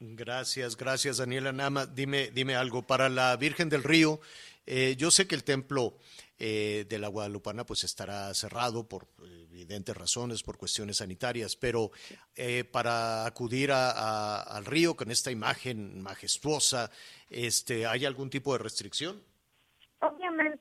Gracias, 0.00 0.76
gracias 0.76 1.16
Daniela 1.18 1.52
Nama. 1.52 1.86
Dime, 1.86 2.30
dime 2.32 2.56
algo, 2.56 2.82
para 2.82 3.08
la 3.08 3.36
Virgen 3.36 3.68
del 3.68 3.82
Río, 3.84 4.20
eh, 4.66 4.96
yo 4.98 5.10
sé 5.10 5.26
que 5.26 5.34
el 5.34 5.44
templo 5.44 5.94
eh, 6.38 6.84
de 6.88 6.98
la 6.98 7.08
Guadalupana 7.08 7.64
pues 7.64 7.84
estará 7.84 8.34
cerrado 8.34 8.86
por 8.88 9.06
evidentes 9.22 9.96
razones, 9.96 10.42
por 10.42 10.58
cuestiones 10.58 10.96
sanitarias, 10.98 11.54
pero 11.56 11.92
eh, 12.34 12.64
para 12.64 13.24
acudir 13.24 13.70
a- 13.70 13.90
a- 13.92 14.42
al 14.42 14.64
río 14.64 14.96
con 14.96 15.10
esta 15.10 15.30
imagen 15.30 16.02
majestuosa, 16.02 16.90
este, 17.30 17.86
¿hay 17.86 18.04
algún 18.04 18.30
tipo 18.30 18.52
de 18.52 18.58
restricción? 18.64 19.22
Obviamente, 20.00 20.53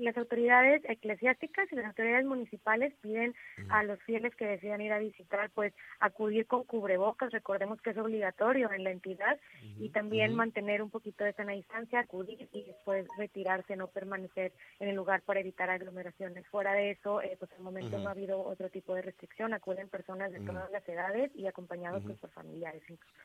las 0.00 0.16
autoridades 0.16 0.82
eclesiásticas 0.84 1.70
y 1.70 1.76
las 1.76 1.86
autoridades 1.86 2.26
municipales 2.26 2.94
piden 3.00 3.34
a 3.68 3.82
los 3.82 4.02
fieles 4.02 4.34
que 4.36 4.46
decidan 4.46 4.80
ir 4.80 4.92
a 4.92 4.98
visitar, 4.98 5.50
pues 5.50 5.74
acudir 6.00 6.46
con 6.46 6.64
cubrebocas, 6.64 7.32
recordemos 7.32 7.80
que 7.82 7.90
es 7.90 7.98
obligatorio 7.98 8.70
en 8.72 8.84
la 8.84 8.90
entidad, 8.90 9.38
y 9.78 9.90
también 9.90 10.34
mantener 10.34 10.82
un 10.82 10.90
poquito 10.90 11.24
de 11.24 11.32
sana 11.32 11.52
distancia, 11.52 12.00
acudir 12.00 12.48
y 12.52 12.64
después 12.64 13.06
retirarse, 13.16 13.76
no 13.76 13.88
permanecer 13.88 14.52
en 14.80 14.88
el 14.88 14.96
lugar 14.96 15.22
para 15.22 15.40
evitar 15.40 15.70
aglomeraciones. 15.70 16.46
Fuera 16.48 16.72
de 16.72 16.90
eso, 16.90 17.22
eh, 17.22 17.36
pues 17.38 17.50
al 17.52 17.60
momento 17.60 17.98
no 17.98 18.08
ha 18.08 18.12
habido 18.12 18.40
otro 18.40 18.68
tipo 18.70 18.94
de 18.94 19.02
restricción, 19.02 19.54
acuden 19.54 19.88
personas 19.88 20.32
de 20.32 20.38
Ujú. 20.38 20.46
todas 20.46 20.70
las 20.70 20.88
edades 20.88 21.30
y 21.34 21.46
acompañados 21.46 22.02
pues, 22.04 22.18
por 22.18 22.30
familiares 22.30 22.82
incluso. 22.88 23.18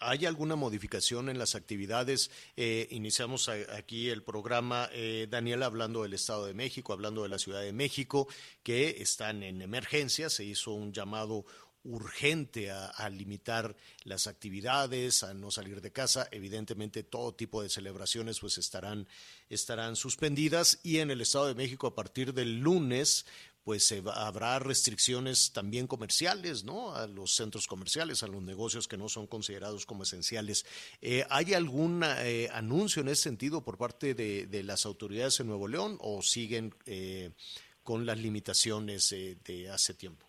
¿Hay 0.00 0.26
alguna 0.26 0.54
modificación 0.54 1.28
en 1.28 1.38
las 1.38 1.56
actividades? 1.56 2.30
Eh, 2.56 2.86
iniciamos 2.90 3.48
aquí 3.48 4.10
el 4.10 4.22
programa, 4.22 4.88
eh, 4.92 5.26
Daniela, 5.28 5.66
hablando 5.66 6.04
del 6.04 6.14
Estado 6.14 6.46
de 6.46 6.54
México, 6.54 6.92
hablando 6.92 7.24
de 7.24 7.28
la 7.28 7.38
Ciudad 7.38 7.62
de 7.62 7.72
México, 7.72 8.28
que 8.62 9.02
están 9.02 9.42
en 9.42 9.60
emergencia. 9.60 10.30
Se 10.30 10.44
hizo 10.44 10.70
un 10.70 10.92
llamado 10.92 11.44
urgente 11.82 12.70
a, 12.70 12.86
a 12.86 13.08
limitar 13.08 13.74
las 14.04 14.28
actividades, 14.28 15.24
a 15.24 15.34
no 15.34 15.50
salir 15.50 15.80
de 15.80 15.90
casa. 15.90 16.28
Evidentemente, 16.30 17.02
todo 17.02 17.34
tipo 17.34 17.62
de 17.62 17.68
celebraciones 17.68 18.38
pues 18.38 18.56
estarán, 18.58 19.08
estarán 19.48 19.96
suspendidas. 19.96 20.78
Y 20.84 20.98
en 20.98 21.10
el 21.10 21.22
Estado 21.22 21.48
de 21.48 21.54
México, 21.56 21.88
a 21.88 21.94
partir 21.96 22.34
del 22.34 22.60
lunes, 22.60 23.26
pues 23.68 23.92
va- 24.02 24.26
habrá 24.26 24.58
restricciones 24.60 25.52
también 25.52 25.86
comerciales, 25.86 26.64
¿no? 26.64 26.94
A 26.94 27.06
los 27.06 27.34
centros 27.36 27.66
comerciales, 27.66 28.22
a 28.22 28.26
los 28.26 28.40
negocios 28.40 28.88
que 28.88 28.96
no 28.96 29.10
son 29.10 29.26
considerados 29.26 29.84
como 29.84 30.04
esenciales. 30.04 30.64
Eh, 31.02 31.26
¿Hay 31.28 31.52
algún 31.52 32.02
eh, 32.02 32.48
anuncio 32.50 33.02
en 33.02 33.08
ese 33.08 33.24
sentido 33.24 33.62
por 33.62 33.76
parte 33.76 34.14
de, 34.14 34.46
de 34.46 34.62
las 34.62 34.86
autoridades 34.86 35.38
en 35.40 35.48
Nuevo 35.48 35.68
León 35.68 35.98
o 36.00 36.22
siguen 36.22 36.72
eh, 36.86 37.32
con 37.82 38.06
las 38.06 38.16
limitaciones 38.16 39.12
eh, 39.12 39.36
de 39.44 39.68
hace 39.68 39.92
tiempo? 39.92 40.24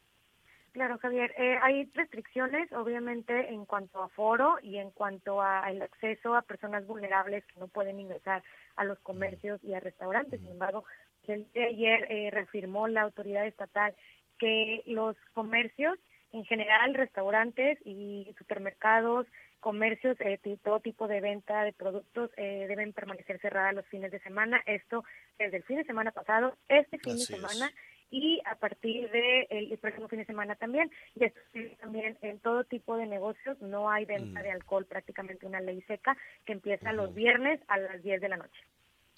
Claro, 0.74 0.98
Javier. 1.00 1.34
Eh, 1.38 1.58
hay 1.64 1.86
restricciones, 1.94 2.70
obviamente, 2.74 3.54
en 3.54 3.66
cuanto 3.66 4.04
a 4.04 4.10
foro 4.10 4.58
y 4.62 4.80
en 4.80 4.92
cuanto 4.92 5.42
a- 5.42 5.62
al 5.62 5.82
acceso 5.82 6.36
a 6.36 6.42
personas 6.42 6.86
vulnerables 6.86 7.46
que 7.46 7.58
no 7.60 7.70
pueden 7.70 8.02
ingresar 8.02 8.44
a 8.76 8.84
los 8.84 9.00
comercios 9.00 9.62
y 9.64 9.74
a 9.74 9.80
restaurantes. 9.80 10.42
Sin 10.42 10.52
embargo, 10.52 10.84
el 11.28 11.52
día 11.54 11.64
de 11.64 11.68
ayer 11.70 12.08
eh, 12.10 12.30
reafirmó 12.32 12.88
la 12.88 13.02
autoridad 13.02 13.46
estatal 13.46 13.96
que 14.38 14.84
los 14.86 15.16
comercios, 15.34 15.98
en 16.32 16.46
general, 16.46 16.94
restaurantes 16.94 17.78
y 17.86 18.34
supermercados, 18.38 19.28
comercios, 19.60 20.16
eh, 20.22 20.40
todo 20.64 20.80
tipo 20.80 21.08
de 21.08 21.20
venta 21.22 21.64
de 21.64 21.74
productos 21.74 22.32
eh, 22.38 22.66
deben 22.68 22.94
permanecer 22.94 23.40
cerradas 23.42 23.76
los 23.76 23.86
fines 23.88 24.12
de 24.12 24.20
semana. 24.20 24.62
Esto 24.66 25.04
desde 25.38 25.58
el 25.58 25.64
fin 25.64 25.78
de 25.78 25.84
semana 25.84 26.12
pasado, 26.12 26.56
este 26.70 26.98
fin 27.00 27.14
Así 27.14 27.20
de 27.34 27.36
es. 27.36 27.42
semana 27.42 27.72
y 28.12 28.42
a 28.46 28.56
partir 28.56 29.10
del 29.12 29.46
el 29.50 29.78
próximo 29.78 30.08
fin 30.08 30.20
de 30.20 30.26
semana 30.26 30.56
también. 30.56 30.90
Y 31.16 31.26
esto 31.26 31.40
también 31.82 32.18
en 32.22 32.40
todo 32.40 32.64
tipo 32.64 32.96
de 32.98 33.06
negocios 33.06 33.60
no 33.62 33.90
hay 33.92 34.06
venta 34.06 34.40
Mm. 34.40 34.44
de 34.44 34.52
alcohol, 34.52 34.86
prácticamente 34.86 35.46
una 35.46 35.60
ley 35.62 35.82
seca 35.84 36.18
que 36.46 36.54
empieza 36.54 36.94
los 36.94 37.14
viernes 37.14 37.60
a 37.68 37.78
las 37.78 38.02
10 38.02 38.22
de 38.22 38.30
la 38.30 38.38
noche. 38.38 38.62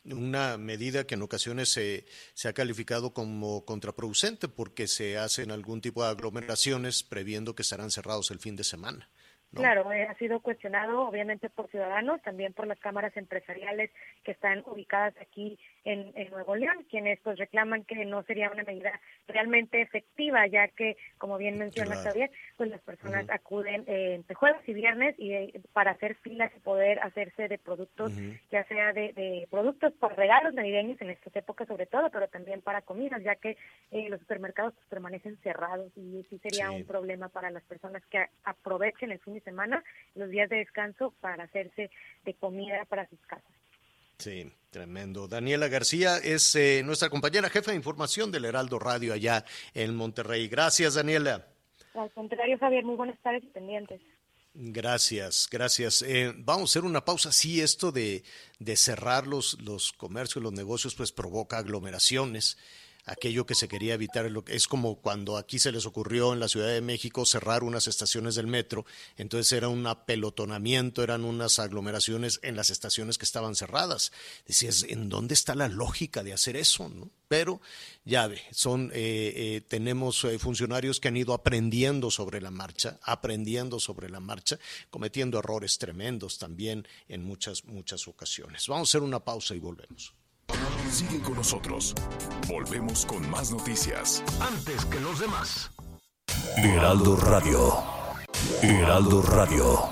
Una 0.04 0.58
medida 0.58 1.06
que 1.06 1.16
en 1.16 1.22
ocasiones 1.22 1.70
se, 1.70 2.06
se 2.34 2.48
ha 2.48 2.54
calificado 2.54 3.14
como 3.14 3.66
contraproducente 3.66 4.48
porque 4.48 4.88
se 4.88 5.18
hacen 5.18 5.52
algún 5.52 5.80
tipo 5.80 6.04
de 6.04 6.10
aglomeraciones 6.10 7.04
previendo 7.04 7.54
que 7.56 7.62
estarán 7.62 7.92
cerrados 7.92 8.32
el 8.32 8.40
fin 8.40 8.56
de 8.56 8.64
semana. 8.64 9.10
Claro, 9.54 9.92
eh, 9.92 10.08
ha 10.08 10.18
sido 10.18 10.40
cuestionado 10.40 11.02
obviamente 11.02 11.50
por 11.50 11.70
ciudadanos, 11.70 12.22
también 12.22 12.54
por 12.54 12.68
las 12.68 12.80
cámaras 12.80 13.16
empresariales 13.18 13.92
que 14.24 14.32
están 14.32 14.64
ubicadas 14.66 15.16
aquí 15.20 15.58
en, 15.84 16.12
en 16.16 16.30
Nuevo 16.30 16.56
León, 16.56 16.86
quienes 16.90 17.20
pues 17.22 17.38
reclaman 17.38 17.84
que 17.86 18.06
no 18.06 18.24
sería 18.24 18.52
una 18.52 18.64
medida 18.64 19.00
realmente 19.28 19.82
efectiva, 19.82 20.46
ya 20.48 20.68
que, 20.70 20.98
como 21.18 21.38
bien 21.38 21.58
menciona 21.58 21.96
Claro. 21.96 22.04
Javier, 22.10 22.32
pues 22.58 22.70
las 22.70 22.82
personas 22.82 23.26
acuden 23.30 23.84
eh, 23.88 24.14
entre 24.16 24.36
jueves 24.36 24.62
y 24.68 24.74
viernes 24.74 25.16
y 25.18 25.34
eh, 25.34 25.62
para 25.74 25.92
hacer 25.92 26.16
filas 26.16 26.52
y 26.56 26.60
poder 26.60 27.00
hacerse 27.00 27.48
de 27.48 27.58
productos, 27.58 28.12
ya 28.52 28.64
sea 28.66 28.94
de, 28.94 29.14
de 29.14 29.48
productos 29.50 29.94
por 29.94 30.16
regalos 30.16 30.54
navideños 30.54 31.02
en 31.02 31.10
estas 31.10 31.36
épocas 31.36 31.68
sobre 31.68 31.86
todo, 31.88 32.10
pero 32.12 32.28
también 32.28 32.62
para 32.62 32.82
comidas, 32.82 33.24
ya 33.24 33.36
que 33.36 33.58
eh, 33.92 34.10
los 34.10 34.20
supermercados 34.20 34.74
pues, 34.76 34.88
permanecen 34.88 35.38
cerrados 35.38 35.92
y 35.98 36.24
sí 36.30 36.38
sería 36.40 36.70
Sí. 36.70 36.76
un 36.76 36.86
problema 36.86 37.30
para 37.30 37.50
las 37.50 37.64
personas 37.64 38.06
que 38.08 38.26
aprovechen 38.44 39.12
el 39.12 39.20
fin 39.20 39.34
de 39.34 39.42
semana, 39.42 39.84
los 40.16 40.30
días 40.30 40.50
de 40.50 40.58
descanso 40.58 41.14
para 41.22 41.46
hacerse 41.46 41.90
de 42.24 42.34
comida 42.36 42.86
para 42.86 43.08
sus 43.08 43.20
casas. 43.26 43.61
Sí, 44.22 44.52
tremendo. 44.70 45.28
Daniela 45.28 45.68
García 45.68 46.18
es 46.18 46.56
eh, 46.56 46.84
nuestra 46.86 47.10
compañera 47.10 47.50
jefa 47.50 47.72
de 47.72 47.78
información 47.78 48.32
del 48.32 48.46
Heraldo 48.46 48.78
Radio 48.78 49.14
allá 49.14 49.46
en 49.74 49.96
Monterrey. 49.96 50.48
Gracias, 50.48 50.94
Daniela. 50.94 51.48
Al 51.96 52.12
contrario, 52.12 52.56
Javier, 52.60 52.86
muy 52.86 52.96
buenas 52.96 53.18
tardes 53.24 53.44
y 53.44 53.48
pendientes. 53.48 54.00
Gracias, 54.54 55.48
gracias. 55.50 56.04
Eh, 56.04 56.34
vamos 56.38 56.70
a 56.70 56.72
hacer 56.72 56.88
una 56.88 57.04
pausa. 57.04 57.32
Sí, 57.32 57.62
esto 57.62 57.92
de, 57.92 58.24
de 58.60 58.76
cerrar 58.76 59.26
los, 59.26 59.60
los 59.62 59.92
comercios, 59.92 60.44
los 60.44 60.54
negocios, 60.54 60.94
pues 60.94 61.12
provoca 61.12 61.58
aglomeraciones 61.58 62.60
aquello 63.06 63.46
que 63.46 63.56
se 63.56 63.68
quería 63.68 63.94
evitar. 63.94 64.30
Es 64.48 64.68
como 64.68 65.02
cuando 65.02 65.38
aquí 65.38 65.60
se 65.60 65.72
les 65.72 65.86
ocurrió 65.86 66.34
en 66.34 66.40
la 66.40 66.48
Ciudad 66.48 66.68
de 66.68 66.82
México 66.82 67.26
cerrar 67.26 67.64
unas 67.64 67.88
estaciones 67.88 68.36
del 68.36 68.48
metro, 68.48 68.86
entonces 69.18 69.52
era 69.54 69.68
un 69.68 69.86
apelotonamiento, 69.88 71.04
eran 71.04 71.24
unas 71.24 71.60
aglomeraciones 71.60 72.40
en 72.44 72.56
las 72.56 72.70
estaciones 72.70 73.18
que 73.18 73.26
estaban 73.26 73.56
cerradas. 73.56 74.12
Decías, 74.46 74.84
¿en 74.84 75.10
dónde 75.10 75.34
está 75.34 75.56
la 75.56 75.68
lógica 75.68 76.24
de 76.24 76.34
hacer 76.34 76.56
eso? 76.56 76.90
¿no? 76.90 77.10
Pero 77.28 77.62
ya 78.04 78.28
ve, 78.28 78.42
son, 78.52 78.92
eh, 78.94 79.34
eh, 79.36 79.62
tenemos 79.68 80.24
eh, 80.26 80.38
funcionarios 80.38 81.00
que 81.00 81.08
han 81.08 81.18
ido 81.18 81.34
aprendiendo 81.34 82.12
sobre 82.12 82.42
la 82.42 82.52
marcha, 82.52 83.00
aprendiendo 83.04 83.80
sobre 83.80 84.10
la 84.10 84.20
marcha, 84.20 84.60
cometiendo 84.90 85.40
errores 85.40 85.78
tremendos 85.78 86.38
también 86.38 86.88
en 87.08 87.24
muchas, 87.24 87.64
muchas 87.66 88.08
ocasiones. 88.08 88.68
Vamos 88.68 88.90
a 88.90 88.92
hacer 88.92 89.02
una 89.02 89.24
pausa 89.24 89.56
y 89.56 89.60
volvemos. 89.60 90.14
Sigue 90.92 91.22
con 91.22 91.36
nosotros. 91.36 91.96
Volvemos 92.50 93.06
con 93.06 93.28
más 93.30 93.50
noticias. 93.50 94.22
Antes 94.42 94.84
que 94.86 95.00
los 95.00 95.20
demás. 95.20 95.72
Heraldo 96.58 97.16
Radio. 97.16 97.74
Heraldo 98.62 99.22
Radio. 99.22 99.90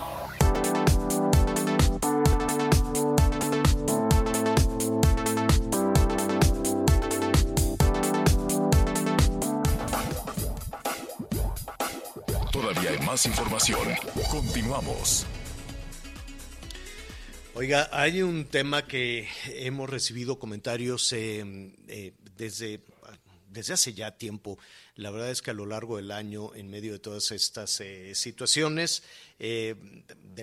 Todavía 12.52 12.90
hay 12.90 13.00
más 13.06 13.26
información. 13.26 13.88
Continuamos. 14.30 15.26
Oiga, 17.60 17.90
hay 17.92 18.22
un 18.22 18.46
tema 18.46 18.88
que 18.88 19.28
hemos 19.48 19.90
recibido 19.90 20.40
comentarios 20.40 21.12
eh, 21.12 21.44
eh, 21.90 22.14
desde, 22.38 22.80
desde 23.50 23.74
hace 23.74 23.94
ya 23.94 24.12
tiempo. 24.12 24.58
La 24.96 25.12
verdad 25.12 25.30
es 25.30 25.42
que 25.42 25.52
a 25.52 25.54
lo 25.54 25.66
largo 25.66 25.98
del 25.98 26.12
año, 26.12 26.56
en 26.56 26.70
medio 26.70 26.94
de 26.94 27.00
todas 27.00 27.32
estas 27.32 27.82
eh, 27.82 28.16
situaciones 28.16 29.04
de 29.38 29.76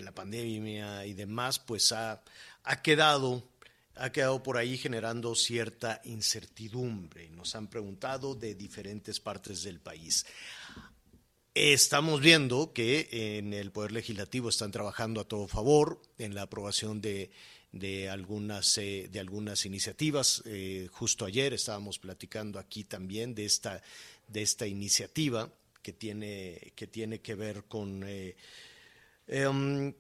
la 0.02 0.12
pandemia 0.12 1.06
y 1.06 1.14
demás, 1.14 1.58
pues 1.58 1.90
ha, 1.92 2.22
ha 2.64 2.82
quedado 2.82 3.48
ha 3.94 4.10
quedado 4.12 4.42
por 4.42 4.58
ahí 4.58 4.76
generando 4.76 5.34
cierta 5.34 6.02
incertidumbre. 6.04 7.30
Nos 7.30 7.54
han 7.54 7.68
preguntado 7.68 8.34
de 8.34 8.54
diferentes 8.54 9.20
partes 9.20 9.62
del 9.62 9.80
país. 9.80 10.26
Estamos 11.58 12.20
viendo 12.20 12.74
que 12.74 13.08
en 13.38 13.54
el 13.54 13.70
Poder 13.70 13.90
Legislativo 13.90 14.50
están 14.50 14.70
trabajando 14.70 15.22
a 15.22 15.24
todo 15.24 15.48
favor 15.48 16.02
en 16.18 16.34
la 16.34 16.42
aprobación 16.42 17.00
de, 17.00 17.30
de 17.72 18.10
algunas, 18.10 18.76
eh, 18.76 19.08
de 19.10 19.20
algunas 19.20 19.64
iniciativas. 19.64 20.42
Eh, 20.44 20.86
justo 20.92 21.24
ayer 21.24 21.54
estábamos 21.54 21.98
platicando 21.98 22.58
aquí 22.58 22.84
también 22.84 23.34
de 23.34 23.46
esta, 23.46 23.80
de 24.28 24.42
esta 24.42 24.66
iniciativa 24.66 25.50
que 25.80 25.94
tiene, 25.94 26.74
que 26.76 26.86
tiene 26.88 27.20
que 27.20 27.34
ver 27.34 27.64
con... 27.64 28.04
Eh, 28.06 28.36
em, 29.26 29.94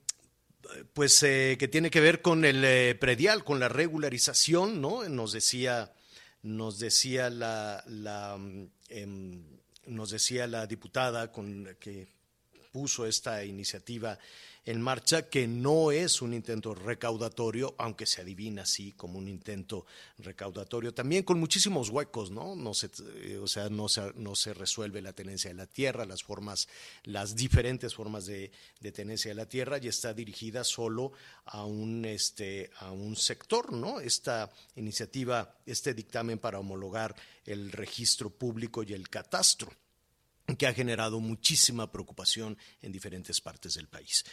pues 0.92 1.20
que 1.20 1.68
tiene 1.72 1.90
que 1.90 2.00
ver 2.00 2.20
con 2.20 2.44
el 2.44 2.98
predial, 2.98 3.44
con 3.44 3.60
la 3.60 3.70
regularización, 3.70 4.82
¿no? 4.82 5.08
Nos 5.08 5.32
decía, 5.32 5.94
nos 6.42 6.78
decía 6.78 7.30
la, 7.30 7.82
em, 8.90 9.56
nos 9.86 10.10
decía 10.10 10.46
la 10.46 10.66
diputada 10.66 11.30
con 11.30 11.76
que 11.78 12.08
puso 12.72 13.06
esta 13.06 13.44
iniciativa 13.44 14.18
en 14.66 14.82
marcha 14.82 15.28
que 15.28 15.46
no 15.46 15.92
es 15.92 16.20
un 16.20 16.34
intento 16.34 16.74
recaudatorio, 16.74 17.76
aunque 17.78 18.04
se 18.04 18.20
adivina 18.20 18.62
así 18.62 18.92
como 18.92 19.16
un 19.16 19.28
intento 19.28 19.86
recaudatorio, 20.18 20.92
también 20.92 21.22
con 21.22 21.38
muchísimos 21.38 21.88
huecos, 21.88 22.32
¿no? 22.32 22.56
no 22.56 22.74
se, 22.74 22.90
eh, 23.22 23.38
o 23.40 23.46
sea, 23.46 23.68
no 23.70 23.88
se, 23.88 24.12
no 24.16 24.34
se 24.34 24.52
resuelve 24.54 25.00
la 25.00 25.12
tenencia 25.12 25.50
de 25.50 25.54
la 25.54 25.66
tierra, 25.66 26.04
las 26.04 26.24
formas, 26.24 26.68
las 27.04 27.36
diferentes 27.36 27.94
formas 27.94 28.26
de, 28.26 28.50
tenencia 28.92 29.30
de 29.30 29.36
la 29.36 29.48
tierra 29.48 29.78
y 29.80 29.86
está 29.86 30.12
dirigida 30.12 30.64
solo 30.64 31.12
a 31.44 31.64
un, 31.64 32.04
este, 32.04 32.70
a 32.78 32.90
un 32.90 33.14
sector, 33.14 33.72
¿no? 33.72 34.00
Esta 34.00 34.50
iniciativa, 34.74 35.58
este 35.64 35.94
dictamen 35.94 36.38
para 36.40 36.58
homologar 36.58 37.14
el 37.44 37.70
registro 37.70 38.30
público 38.30 38.82
y 38.82 38.94
el 38.94 39.08
catastro 39.08 39.70
que 40.54 40.66
ha 40.66 40.72
generado 40.72 41.18
muchísima 41.18 41.90
preocupación 41.90 42.56
en 42.80 42.92
diferentes 42.92 43.40
partes 43.40 43.74
del 43.74 43.88
país. 43.88 44.24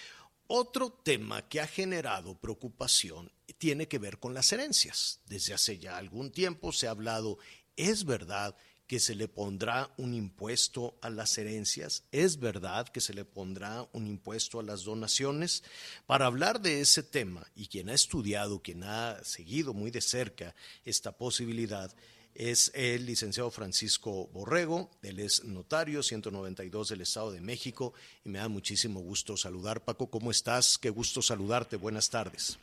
Otro 0.47 0.91
tema 0.91 1.47
que 1.47 1.61
ha 1.61 1.67
generado 1.67 2.39
preocupación 2.39 3.31
tiene 3.57 3.87
que 3.87 3.99
ver 3.99 4.19
con 4.19 4.33
las 4.33 4.51
herencias. 4.51 5.21
Desde 5.25 5.53
hace 5.53 5.79
ya 5.79 5.97
algún 5.97 6.31
tiempo 6.31 6.71
se 6.71 6.87
ha 6.87 6.91
hablado, 6.91 7.37
es 7.75 8.05
verdad 8.05 8.55
que 8.87 8.99
se 8.99 9.15
le 9.15 9.27
pondrá 9.27 9.93
un 9.97 10.13
impuesto 10.13 10.97
a 11.01 11.09
las 11.09 11.37
herencias, 11.37 12.03
es 12.11 12.39
verdad 12.39 12.87
que 12.89 13.01
se 13.01 13.13
le 13.13 13.25
pondrá 13.25 13.87
un 13.93 14.05
impuesto 14.07 14.59
a 14.59 14.63
las 14.63 14.83
donaciones. 14.83 15.63
Para 16.05 16.25
hablar 16.25 16.61
de 16.61 16.81
ese 16.81 17.01
tema, 17.01 17.49
y 17.55 17.67
quien 17.67 17.89
ha 17.89 17.93
estudiado, 17.93 18.61
quien 18.61 18.83
ha 18.83 19.23
seguido 19.23 19.73
muy 19.73 19.89
de 19.89 20.01
cerca 20.01 20.53
esta 20.83 21.17
posibilidad, 21.17 21.95
es 22.35 22.71
el 22.75 23.05
licenciado 23.05 23.51
Francisco 23.51 24.27
Borrego, 24.33 24.89
él 25.01 25.19
es 25.19 25.43
notario 25.43 26.01
192 26.01 26.89
del 26.89 27.01
Estado 27.01 27.31
de 27.31 27.41
México 27.41 27.93
y 28.23 28.29
me 28.29 28.39
da 28.39 28.47
muchísimo 28.47 28.99
gusto 28.99 29.37
saludar. 29.37 29.81
Paco, 29.81 30.09
¿cómo 30.09 30.31
estás? 30.31 30.77
Qué 30.77 30.89
gusto 30.89 31.21
saludarte. 31.21 31.77
Buenas 31.77 32.09
tardes. 32.09 32.59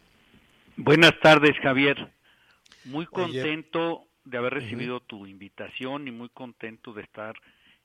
Buenas 0.77 1.13
tardes, 1.21 1.57
Javier. 1.63 2.13
Muy 2.85 3.07
contento 3.07 4.07
de 4.25 4.39
haber 4.39 4.55
recibido 4.55 5.01
tu 5.01 5.27
invitación 5.27 6.09
y 6.09 6.11
muy 6.11 6.29
contento 6.31 6.93
de 6.93 7.03
estar 7.03 7.35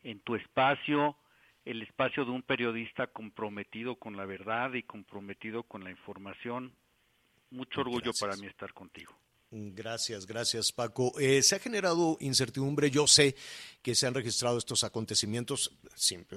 en 0.04 0.20
tu 0.20 0.36
espacio, 0.36 1.18
el 1.66 1.82
espacio 1.82 2.26
de 2.26 2.32
un 2.32 2.44
periodista 2.44 3.08
comprometido 3.08 3.96
con 3.96 4.16
la 4.16 4.26
verdad 4.26 4.74
y 4.74 4.84
comprometido 4.84 5.64
con 5.64 5.84
la 5.84 5.92
información. 5.92 6.74
Mucho 7.50 7.82
orgullo 7.82 8.12
Gracias. 8.12 8.22
para 8.22 8.38
mí 8.38 8.48
estar 8.48 8.74
contigo. 8.74 9.14
Gracias, 9.58 10.26
gracias 10.26 10.74
Paco. 10.74 11.18
Eh, 11.18 11.42
se 11.42 11.56
ha 11.56 11.60
generado 11.60 12.18
incertidumbre, 12.20 12.92
yo 12.92 13.08
sé 13.08 13.38
que 13.82 13.96
se 13.96 14.06
han 14.08 14.14
registrado 14.16 14.58
estos 14.58 14.84
acontecimientos, 14.84 15.72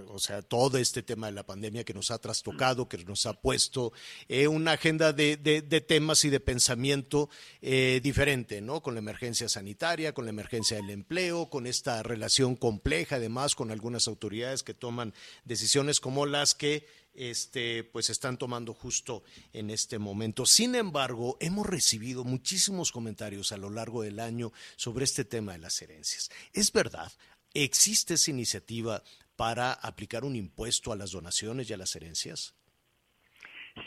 o 0.08 0.18
sea, 0.18 0.42
todo 0.42 0.76
este 0.78 1.02
tema 1.02 1.26
de 1.26 1.32
la 1.32 1.46
pandemia 1.46 1.82
que 1.82 1.94
nos 1.94 2.10
ha 2.12 2.18
trastocado, 2.18 2.88
que 2.88 2.98
nos 3.06 3.24
ha 3.26 3.32
puesto 3.32 3.92
eh, 4.28 4.46
una 4.46 4.72
agenda 4.72 5.12
de, 5.14 5.36
de- 5.38 5.62
de 5.62 5.80
temas 5.80 6.24
y 6.26 6.30
de 6.30 6.38
pensamiento 6.40 7.28
eh, 7.62 8.00
diferente, 8.04 8.60
¿no? 8.60 8.82
Con 8.82 8.94
la 8.94 9.00
emergencia 9.00 9.48
sanitaria, 9.48 10.12
con 10.12 10.26
la 10.26 10.30
emergencia 10.30 10.76
del 10.76 10.90
empleo, 10.90 11.48
con 11.48 11.66
esta 11.66 12.02
relación 12.04 12.54
compleja 12.54 13.16
además 13.16 13.54
con 13.56 13.70
algunas 13.72 14.06
autoridades 14.06 14.62
que 14.62 14.74
toman 14.74 15.12
decisiones 15.44 15.98
como 16.00 16.24
las 16.26 16.54
que 16.54 16.86
este, 17.18 17.82
pues 17.82 18.10
están 18.10 18.38
tomando 18.38 18.72
justo 18.72 19.24
en 19.52 19.70
este 19.70 19.98
momento. 19.98 20.46
Sin 20.46 20.74
embargo, 20.76 21.36
hemos 21.40 21.66
recibido 21.66 22.24
muchísimos 22.24 22.92
comentarios 22.92 23.50
a 23.50 23.56
lo 23.56 23.70
largo 23.70 24.02
del 24.02 24.20
año 24.20 24.52
sobre 24.76 25.04
este 25.04 25.24
tema 25.24 25.52
de 25.52 25.58
las 25.58 25.82
herencias. 25.82 26.30
Es 26.52 26.72
verdad, 26.72 27.10
existe 27.52 28.14
esa 28.14 28.30
iniciativa 28.30 29.02
para 29.36 29.72
aplicar 29.72 30.24
un 30.24 30.36
impuesto 30.36 30.92
a 30.92 30.96
las 30.96 31.10
donaciones 31.10 31.68
y 31.68 31.72
a 31.72 31.76
las 31.76 31.94
herencias. 31.96 32.54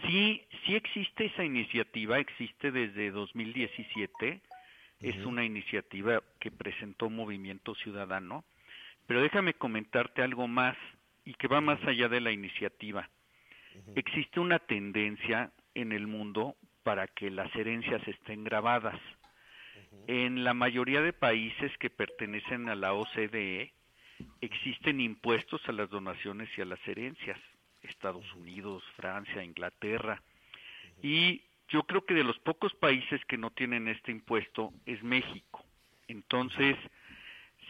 Sí, 0.06 0.42
sí 0.66 0.76
existe 0.76 1.26
esa 1.26 1.44
iniciativa, 1.44 2.20
existe 2.20 2.72
desde 2.72 3.12
2017. 3.12 4.42
Es 5.00 5.16
una 5.26 5.44
iniciativa 5.44 6.22
que 6.40 6.52
presentó 6.52 7.10
Movimiento 7.10 7.74
Ciudadano. 7.76 8.46
Pero 9.08 9.22
déjame 9.22 9.56
comentarte 9.56 10.22
algo 10.22 10.48
más 10.48 10.78
y 11.26 11.34
que 11.34 11.48
va 11.48 11.60
más 11.60 11.84
allá 11.86 12.08
de 12.08 12.22
la 12.22 12.32
iniciativa. 12.32 13.10
Existe 13.96 14.40
una 14.40 14.60
tendencia 14.60 15.52
en 15.74 15.92
el 15.92 16.08
mundo 16.08 16.56
para 16.84 17.08
que 17.08 17.30
las 17.30 17.54
herencias 17.56 18.06
estén 18.08 18.44
grabadas. 18.44 19.00
En 20.08 20.44
la 20.44 20.54
mayoría 20.54 21.02
de 21.02 21.14
países 21.14 21.72
que 21.78 21.90
pertenecen 21.90 22.70
a 22.70 22.76
la 22.76 22.94
OCDE 22.94 23.74
existen 24.42 25.02
impuestos 25.02 25.62
a 25.68 25.72
las 25.72 25.90
donaciones 25.90 26.50
y 26.58 26.62
a 26.62 26.66
las 26.66 26.86
herencias. 26.88 27.40
Estados 27.82 28.32
Unidos, 28.36 28.84
Francia, 28.96 29.44
Inglaterra. 29.44 30.22
Y 31.02 31.42
yo 31.70 31.84
creo 31.84 32.06
que 32.06 32.14
de 32.14 32.24
los 32.24 32.38
pocos 32.40 32.74
países 32.76 33.24
que 33.26 33.38
no 33.38 33.52
tienen 33.52 33.88
este 33.88 34.12
impuesto 34.12 34.72
es 34.86 35.02
México. 35.04 35.66
Entonces, 36.08 36.78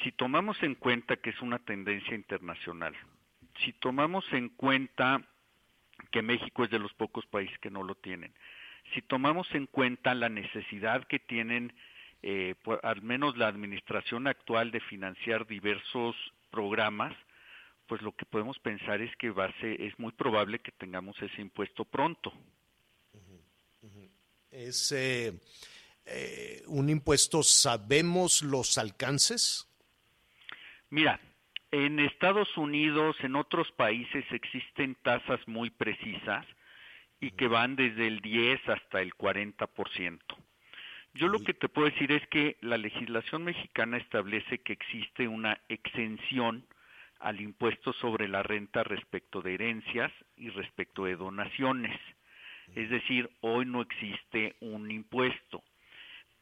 si 0.04 0.12
tomamos 0.12 0.62
en 0.64 0.76
cuenta 0.76 1.18
que 1.18 1.30
es 1.30 1.42
una 1.42 1.60
tendencia 1.60 2.16
internacional, 2.16 2.96
si 3.64 3.74
tomamos 3.74 4.26
en 4.34 4.50
cuenta 4.50 5.22
que 6.12 6.22
México 6.22 6.64
es 6.64 6.70
de 6.70 6.80
los 6.80 6.94
pocos 6.94 7.26
países 7.26 7.58
que 7.60 7.70
no 7.72 7.84
lo 7.84 7.96
tienen, 7.96 8.34
si 8.94 9.02
tomamos 9.02 9.48
en 9.54 9.68
cuenta 9.68 10.14
la 10.14 10.30
necesidad 10.30 11.06
que 11.08 11.20
tienen, 11.20 11.74
eh, 12.24 12.56
por- 12.64 12.80
al 12.84 13.02
menos 13.02 13.38
la 13.38 13.48
administración 13.48 14.28
actual, 14.28 14.72
de 14.72 14.80
financiar 14.82 15.48
diversos 15.48 16.16
programas, 16.50 17.16
pues 17.88 18.02
lo 18.02 18.12
que 18.16 18.26
podemos 18.26 18.60
pensar 18.60 19.02
es 19.02 19.16
que 19.18 19.30
va 19.32 19.46
a 19.46 19.60
ser- 19.60 19.82
es 19.82 19.98
muy 20.00 20.12
probable 20.12 20.60
que 20.60 20.72
tengamos 20.72 21.20
ese 21.22 21.42
impuesto 21.42 21.86
pronto. 21.86 22.34
Es 24.52 24.92
eh, 24.92 25.34
eh, 26.06 26.64
un 26.68 26.90
impuesto, 26.90 27.42
¿sabemos 27.44 28.42
los 28.42 28.78
alcances? 28.78 29.68
Mira, 30.90 31.20
en 31.72 32.00
Estados 32.00 32.58
Unidos, 32.58 33.16
en 33.22 33.36
otros 33.36 33.72
países 33.72 34.26
existen 34.32 34.96
tasas 35.04 35.40
muy 35.48 35.70
precisas 35.70 36.46
y 37.20 37.32
que 37.32 37.48
van 37.48 37.76
desde 37.76 38.08
el 38.08 38.20
10 38.20 38.68
hasta 38.68 39.02
el 39.02 39.14
40%. 39.14 40.20
Yo 41.14 41.28
lo 41.28 41.40
que 41.40 41.54
te 41.54 41.70
puedo 41.70 41.90
decir 41.90 42.12
es 42.12 42.26
que 42.28 42.58
la 42.62 42.78
legislación 42.78 43.44
mexicana 43.44 43.98
establece 43.98 44.60
que 44.60 44.74
existe 44.74 45.28
una 45.28 45.60
exención 45.68 46.66
al 47.20 47.40
impuesto 47.40 47.94
sobre 47.94 48.28
la 48.28 48.44
renta 48.44 48.84
respecto 48.84 49.42
de 49.42 49.54
herencias 49.54 50.12
y 50.38 50.50
respecto 50.50 51.06
de 51.06 51.16
donaciones. 51.16 52.00
Es 52.76 52.90
decir, 52.90 53.30
hoy 53.42 53.66
no 53.66 53.82
existe 53.82 54.56
un 54.62 54.90
impuesto. 54.90 55.64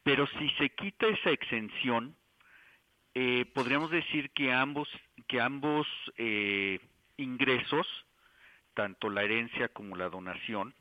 Pero 0.02 0.26
si 0.26 0.48
se 0.50 0.70
quita 0.70 1.06
esa 1.08 1.30
exención, 1.30 2.16
eh, 3.22 3.44
podríamos 3.52 3.90
decir 3.90 4.30
que 4.30 4.50
ambos, 4.50 4.88
que 5.28 5.42
ambos 5.42 5.86
eh, 6.16 6.80
ingresos, 7.18 7.86
tanto 8.72 9.10
la 9.10 9.22
herencia 9.22 9.68
como 9.68 9.94
la 9.94 10.08
donación, 10.08 10.72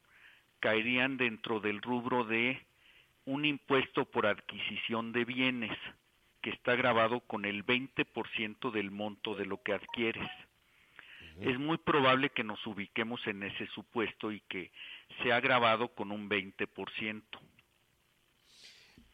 caerían 0.62 1.18
dentro 1.18 1.60
del 1.60 1.82
rubro 1.82 2.24
de 2.24 2.66
un 3.26 3.44
impuesto 3.44 4.06
por 4.06 4.26
adquisición 4.26 5.12
de 5.12 5.26
bienes, 5.26 5.78
que 6.42 6.52
está 6.52 6.78
grabado 6.78 7.20
con 7.20 7.44
el 7.44 7.66
20% 7.66 8.72
del 8.72 8.90
monto 8.90 9.36
de 9.36 9.46
lo 9.46 9.62
que 9.62 9.74
adquieres. 9.74 10.32
Es 11.42 11.60
muy 11.60 11.78
probable 11.78 12.30
que 12.30 12.46
nos 12.46 12.66
ubiquemos 12.66 13.20
en 13.28 13.44
ese 13.44 13.68
supuesto 13.68 14.32
y 14.32 14.40
que 14.48 14.72
sea 15.24 15.42
grabado 15.42 15.90
con 15.90 16.10
un 16.14 16.30
20%. 16.30 17.22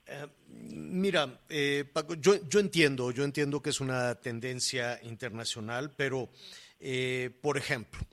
Eh, 0.07 0.27
mira, 0.49 1.41
eh, 1.49 1.85
Paco, 1.91 2.15
yo, 2.15 2.47
yo 2.47 2.59
entiendo, 2.59 3.11
yo 3.11 3.23
entiendo 3.23 3.61
que 3.61 3.71
es 3.71 3.81
una 3.81 4.15
tendencia 4.15 4.99
internacional, 5.03 5.91
pero, 5.95 6.29
eh, 6.79 7.31
por 7.41 7.57
ejemplo, 7.57 8.05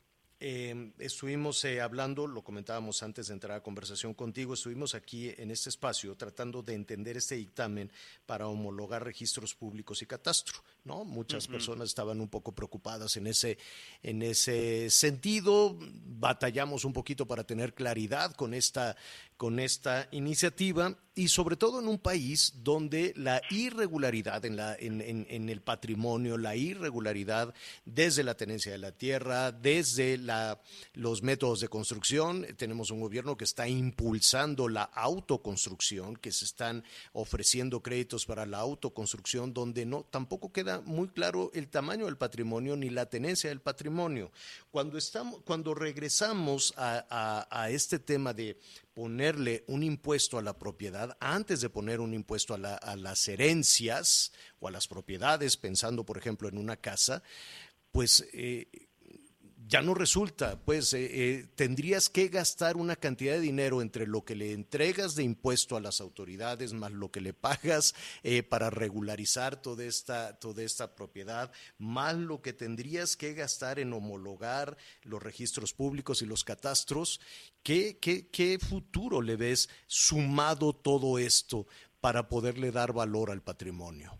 eh, 0.45 0.90
estuvimos 0.99 1.64
eh, 1.64 1.80
hablando, 1.80 2.26
lo 2.26 2.43
comentábamos 2.43 3.05
antes 3.05 3.28
de 3.28 3.34
entrar 3.34 3.57
a 3.57 3.62
conversación 3.62 4.12
contigo, 4.12 4.55
estuvimos 4.55 4.97
aquí 4.97 5.32
en 5.38 5.53
este 5.53 5.68
espacio 5.68 6.16
tratando 6.16 6.64
de 6.64 6.74
entender 6.74 7.16
este 7.16 7.36
dictamen 7.36 7.93
para 8.26 8.49
homologar 8.49 9.05
registros 9.05 9.55
públicos 9.55 10.03
y 10.03 10.07
catastro, 10.07 10.59
¿no? 10.82 11.05
Muchas 11.05 11.47
personas 11.47 11.90
estaban 11.90 12.20
un 12.20 12.28
poco 12.28 12.51
preocupadas 12.51 13.16
en 13.18 13.28
ese, 13.28 13.57
en 14.03 14.20
ese 14.22 14.90
sentido, 14.90 15.78
batallamos 15.78 16.84
un 16.84 16.93
poquito 16.93 17.24
para 17.24 17.45
tener 17.45 17.72
claridad 17.72 18.32
con 18.32 18.53
esta, 18.53 18.97
con 19.43 19.59
esta 19.59 20.07
iniciativa 20.12 20.97
y 21.16 21.26
sobre 21.26 21.57
todo 21.57 21.80
en 21.80 21.88
un 21.88 21.99
país 21.99 22.55
donde 22.62 23.12
la 23.16 23.43
irregularidad 23.51 24.45
en, 24.45 24.57
la, 24.57 24.76
en, 24.78 25.49
el 25.49 25.61
patrimonio, 25.61 26.38
la 26.38 26.55
irregularidad 26.55 27.53
desde 27.84 28.22
la 28.22 28.36
tenencia 28.36 28.70
de 28.70 28.78
la 28.78 28.93
tierra, 28.93 29.51
desde 29.51 30.16
la, 30.16 30.62
los 30.95 31.24
métodos 31.24 31.59
de 31.59 31.68
construcción, 31.68 32.47
tenemos 32.57 32.93
un 32.93 33.01
gobierno 33.01 33.36
que 33.36 33.43
está 33.43 33.66
impulsando 33.66 34.68
la 34.68 34.84
autoconstrucción, 34.84 36.16
que 36.16 36.30
se 36.30 36.45
están 36.45 36.84
ofreciendo 37.12 37.82
créditos 37.82 38.24
para 38.24 38.47
la 38.47 38.59
autoconstrucción, 38.59 39.53
donde 39.53 39.84
no 39.84 40.05
tampoco 40.05 40.53
queda 40.53 40.80
muy 40.82 41.09
claro 41.09 41.51
el 41.53 41.68
tamaño 41.68 42.07
del 42.07 42.16
patrimonio 42.16 42.76
ni 42.76 42.90
la 42.90 43.07
tenencia 43.07 43.51
del 43.51 43.61
patrimonio. 43.61 44.30
Cuando, 44.70 44.97
estamos, 44.97 45.43
cuando 45.43 45.74
regresamos 45.74 46.72
a 46.76 47.68
este 47.70 47.99
tema 47.99 48.32
de 48.32 48.57
ponerle 48.95 49.64
un 49.68 49.82
impuesto 49.82 50.38
a 50.38 50.43
la 50.43 50.59
propiedad, 50.59 51.16
antes 51.20 51.61
de 51.61 51.70
poner 51.70 52.01
un 52.01 52.14
impuesto 52.14 52.55
a, 52.55 52.59
la- 52.59 52.76
a 52.76 52.97
las 52.97 53.26
herencias 53.28 54.32
o 54.61 54.68
a 54.68 54.70
las 54.70 54.88
propiedades, 54.88 55.57
pensando 55.57 56.05
por 56.05 56.18
ejemplo 56.18 56.49
en 56.49 56.59
una 56.59 56.76
casa, 56.76 57.22
pues 57.90 58.26
eh, 58.32 58.68
ya 59.68 59.82
no 59.82 59.94
resulta, 59.94 60.60
pues 60.64 60.92
eh, 60.92 61.08
eh, 61.12 61.46
tendrías 61.54 62.08
que 62.08 62.28
gastar 62.28 62.76
una 62.76 62.96
cantidad 62.96 63.34
de 63.34 63.40
dinero 63.40 63.82
entre 63.82 64.06
lo 64.06 64.24
que 64.24 64.34
le 64.34 64.52
entregas 64.52 65.14
de 65.14 65.24
impuesto 65.24 65.76
a 65.76 65.80
las 65.80 66.00
autoridades 66.00 66.72
más 66.72 66.92
lo 66.92 67.10
que 67.10 67.20
le 67.20 67.32
pagas 67.32 67.94
eh, 68.22 68.42
para 68.42 68.70
regularizar 68.70 69.60
toda 69.60 69.84
esta, 69.84 70.38
toda 70.38 70.62
esta 70.62 70.94
propiedad, 70.94 71.52
más 71.78 72.16
lo 72.16 72.42
que 72.42 72.52
tendrías 72.52 73.16
que 73.16 73.34
gastar 73.34 73.78
en 73.78 73.92
homologar 73.92 74.76
los 75.02 75.22
registros 75.22 75.72
públicos 75.72 76.22
y 76.22 76.26
los 76.26 76.44
catastros. 76.44 77.20
¿Qué, 77.62 77.98
qué, 78.00 78.28
qué 78.28 78.58
futuro 78.58 79.22
le 79.22 79.36
ves 79.36 79.68
sumado 79.86 80.72
todo 80.72 81.18
esto 81.18 81.66
para 82.00 82.28
poderle 82.28 82.72
dar 82.72 82.92
valor 82.92 83.30
al 83.30 83.42
patrimonio? 83.42 84.18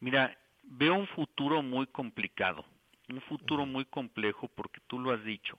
Mira, 0.00 0.36
veo 0.64 0.94
un 0.94 1.06
futuro 1.06 1.62
muy 1.62 1.86
complicado, 1.86 2.64
un 3.08 3.20
futuro 3.22 3.66
muy 3.66 3.84
complejo 3.84 4.48
porque 4.48 4.80
tú 4.86 4.98
lo 4.98 5.12
has 5.12 5.24
dicho. 5.24 5.58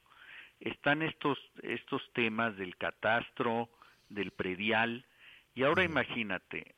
Están 0.60 1.02
estos 1.02 1.38
estos 1.64 2.02
temas 2.14 2.56
del 2.58 2.78
catastro, 2.78 3.70
del 4.10 4.32
predial 4.32 5.06
y 5.54 5.64
ahora 5.64 5.84
imagínate, 5.84 6.76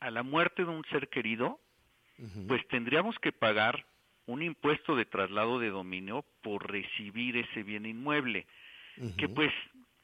a 0.00 0.10
la 0.10 0.22
muerte 0.22 0.64
de 0.64 0.70
un 0.70 0.84
ser 0.84 1.08
querido, 1.08 1.60
pues 2.46 2.66
tendríamos 2.68 3.18
que 3.18 3.32
pagar 3.32 3.86
un 4.26 4.42
impuesto 4.42 4.94
de 4.94 5.06
traslado 5.06 5.58
de 5.58 5.70
dominio 5.70 6.24
por 6.42 6.70
recibir 6.70 7.36
ese 7.36 7.62
bien 7.62 7.86
inmueble, 7.86 8.46
que 9.16 9.28
pues 9.28 9.52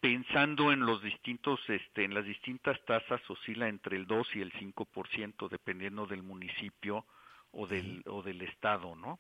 pensando 0.01 0.73
en 0.73 0.81
los 0.81 1.03
distintos 1.03 1.61
este 1.69 2.05
en 2.05 2.15
las 2.15 2.25
distintas 2.25 2.83
tasas 2.85 3.21
oscila 3.29 3.69
entre 3.69 3.97
el 3.97 4.07
2 4.07 4.29
y 4.37 4.41
el 4.41 4.53
5% 4.53 5.49
dependiendo 5.49 6.07
del 6.07 6.23
municipio 6.23 7.05
o 7.51 7.67
del 7.67 8.03
o 8.07 8.23
del 8.23 8.43
estado, 8.43 8.95
¿no? 8.95 9.19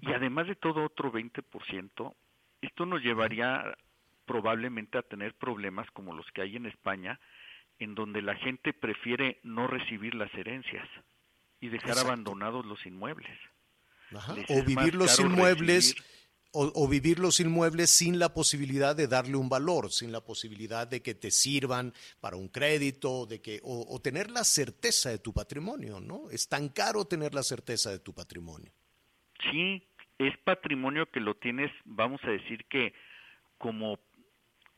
Y 0.00 0.12
además 0.12 0.46
de 0.48 0.56
todo 0.56 0.84
otro 0.84 1.12
20%, 1.12 2.14
esto 2.60 2.86
nos 2.86 3.02
llevaría 3.02 3.76
probablemente 4.26 4.98
a 4.98 5.02
tener 5.02 5.34
problemas 5.34 5.88
como 5.92 6.14
los 6.14 6.26
que 6.32 6.42
hay 6.42 6.56
en 6.56 6.66
España 6.66 7.18
en 7.78 7.94
donde 7.94 8.20
la 8.22 8.34
gente 8.36 8.72
prefiere 8.72 9.38
no 9.42 9.66
recibir 9.66 10.14
las 10.14 10.32
herencias 10.34 10.86
y 11.60 11.68
dejar 11.68 11.90
Exacto. 11.90 12.08
abandonados 12.10 12.66
los 12.66 12.84
inmuebles. 12.84 13.30
Ajá, 14.14 14.34
O 14.48 14.62
vivir 14.64 14.94
los 14.94 15.18
inmuebles, 15.20 15.94
recibir- 15.96 16.04
o, 16.52 16.72
o 16.74 16.88
vivir 16.88 17.18
los 17.20 17.38
inmuebles 17.40 17.90
sin 17.90 18.18
la 18.18 18.34
posibilidad 18.34 18.94
de 18.96 19.06
darle 19.06 19.36
un 19.36 19.48
valor, 19.48 19.92
sin 19.92 20.10
la 20.12 20.20
posibilidad 20.20 20.86
de 20.86 21.00
que 21.00 21.14
te 21.14 21.30
sirvan 21.30 21.94
para 22.20 22.36
un 22.36 22.48
crédito, 22.48 23.24
de 23.26 23.40
que, 23.40 23.60
o, 23.62 23.86
o 23.88 24.00
tener 24.00 24.30
la 24.30 24.42
certeza 24.44 25.10
de 25.10 25.18
tu 25.20 25.32
patrimonio, 25.32 26.00
¿no? 26.00 26.28
Es 26.30 26.48
tan 26.48 26.68
caro 26.70 27.04
tener 27.06 27.34
la 27.34 27.42
certeza 27.44 27.90
de 27.90 28.00
tu 28.00 28.12
patrimonio. 28.12 28.72
Sí, 29.50 29.82
es 30.18 30.36
patrimonio 30.38 31.06
que 31.10 31.20
lo 31.20 31.34
tienes, 31.34 31.70
vamos 31.84 32.20
a 32.24 32.30
decir 32.30 32.64
que 32.66 32.92
como 33.58 33.98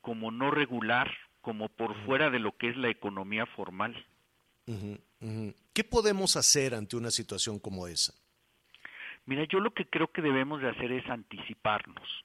como 0.03 0.31
no 0.31 0.51
regular, 0.51 1.11
como 1.41 1.69
por 1.69 1.95
fuera 2.05 2.29
de 2.29 2.41
lo 2.41 2.57
que 2.57 2.69
es 2.69 2.77
la 2.77 2.91
economía 2.91 3.47
formal. 3.47 4.05
¿Qué 5.73 5.85
podemos 5.85 6.37
hacer 6.37 6.75
ante 6.75 6.97
una 6.97 7.11
situación 7.11 7.59
como 7.59 7.87
esa? 7.87 8.13
Mira, 9.25 9.45
yo 9.45 9.61
lo 9.61 9.73
que 9.73 9.87
creo 9.87 10.09
que 10.09 10.23
debemos 10.23 10.61
de 10.61 10.69
hacer 10.69 10.93
es 10.93 11.09
anticiparnos. 11.09 12.25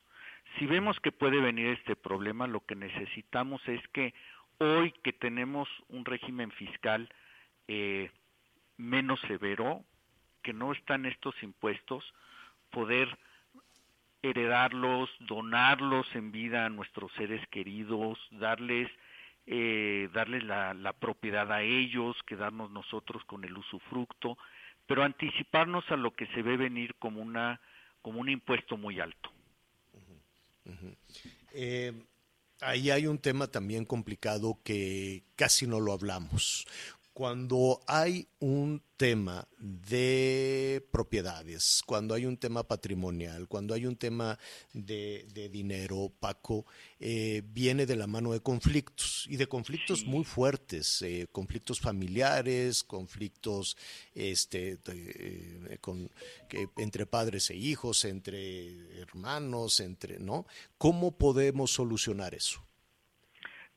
Si 0.57 0.65
vemos 0.65 0.99
que 0.99 1.11
puede 1.11 1.39
venir 1.39 1.67
este 1.67 1.95
problema, 1.95 2.47
lo 2.47 2.65
que 2.65 2.75
necesitamos 2.75 3.61
es 3.67 3.81
que 3.89 4.13
hoy 4.57 4.91
que 5.03 5.13
tenemos 5.13 5.69
un 5.89 6.03
régimen 6.03 6.51
fiscal 6.51 7.09
eh, 7.67 8.09
menos 8.77 9.19
severo, 9.21 9.83
que 10.47 10.53
no 10.53 10.71
están 10.71 11.05
estos 11.05 11.35
impuestos, 11.43 12.05
poder 12.69 13.17
heredarlos, 14.21 15.09
donarlos 15.19 16.07
en 16.15 16.31
vida 16.31 16.65
a 16.65 16.69
nuestros 16.69 17.11
seres 17.17 17.45
queridos, 17.49 18.17
darles 18.31 18.89
eh, 19.45 20.07
darles 20.13 20.45
la, 20.45 20.95
propiedad 21.01 21.51
a 21.51 21.63
ellos, 21.63 22.15
quedarnos 22.25 22.71
nosotros 22.71 23.25
con 23.25 23.43
el 23.43 23.57
usufructo, 23.57 24.37
pero 24.85 25.03
anticiparnos 25.03 25.83
a 25.91 25.97
lo 25.97 26.11
que 26.15 26.27
se 26.27 26.41
ve 26.41 26.55
venir 26.55 26.95
como 26.95 27.21
una 27.21 27.59
como 28.01 28.21
un 28.21 28.29
impuesto 28.29 28.77
muy 28.77 29.01
alto. 29.01 29.29
Eh, 31.51 31.91
ahí 32.61 32.89
hay 32.89 33.05
un 33.05 33.19
tema 33.19 33.47
también 33.47 33.83
complicado 33.83 34.59
que 34.63 35.23
casi 35.35 35.67
no 35.67 35.81
lo 35.81 35.91
hablamos. 35.91 36.65
Cuando 37.17 37.81
hay 37.87 38.27
un 38.41 38.83
tema 38.95 39.47
de 39.57 40.87
propiedades, 40.91 41.81
cuando 41.83 42.13
hay 42.13 42.27
un 42.27 42.37
tema 42.37 42.61
patrimonial, 42.67 43.47
cuando 43.47 43.73
hay 43.73 43.87
un 43.87 43.95
tema 43.95 44.37
de, 44.71 45.25
de 45.33 45.49
dinero, 45.49 46.11
Paco, 46.19 46.67
eh, 46.99 47.41
viene 47.43 47.87
de 47.87 47.95
la 47.95 48.05
mano 48.05 48.33
de 48.33 48.41
conflictos 48.41 49.25
y 49.27 49.37
de 49.37 49.47
conflictos 49.47 50.05
muy 50.05 50.25
fuertes, 50.25 51.01
eh, 51.01 51.25
conflictos 51.31 51.79
familiares, 51.79 52.83
conflictos 52.83 53.77
este, 54.13 54.77
eh, 54.85 55.79
con, 55.81 56.11
que, 56.47 56.69
entre 56.77 57.07
padres 57.07 57.49
e 57.49 57.55
hijos, 57.55 58.05
entre 58.05 59.01
hermanos, 59.01 59.79
entre, 59.79 60.19
¿no? 60.19 60.45
¿Cómo 60.77 61.17
podemos 61.17 61.71
solucionar 61.71 62.35
eso? 62.35 62.66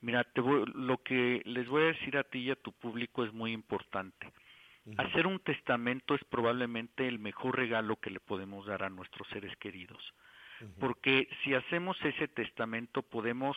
Mira, 0.01 0.23
te 0.23 0.41
voy- 0.41 0.65
lo 0.75 0.97
que 1.03 1.41
les 1.45 1.67
voy 1.67 1.83
a 1.83 1.87
decir 1.87 2.17
a 2.17 2.23
ti 2.23 2.39
y 2.39 2.51
a 2.51 2.55
tu 2.55 2.71
público 2.73 3.23
es 3.23 3.31
muy 3.33 3.51
importante. 3.51 4.31
Hacer 4.97 5.27
un 5.27 5.39
testamento 5.39 6.15
es 6.15 6.23
probablemente 6.25 7.07
el 7.07 7.19
mejor 7.19 7.55
regalo 7.55 7.97
que 7.97 8.09
le 8.09 8.19
podemos 8.19 8.65
dar 8.65 8.83
a 8.83 8.89
nuestros 8.89 9.27
seres 9.29 9.55
queridos, 9.57 10.01
porque 10.79 11.27
si 11.43 11.53
hacemos 11.53 12.03
ese 12.03 12.27
testamento 12.27 13.03
podemos 13.03 13.55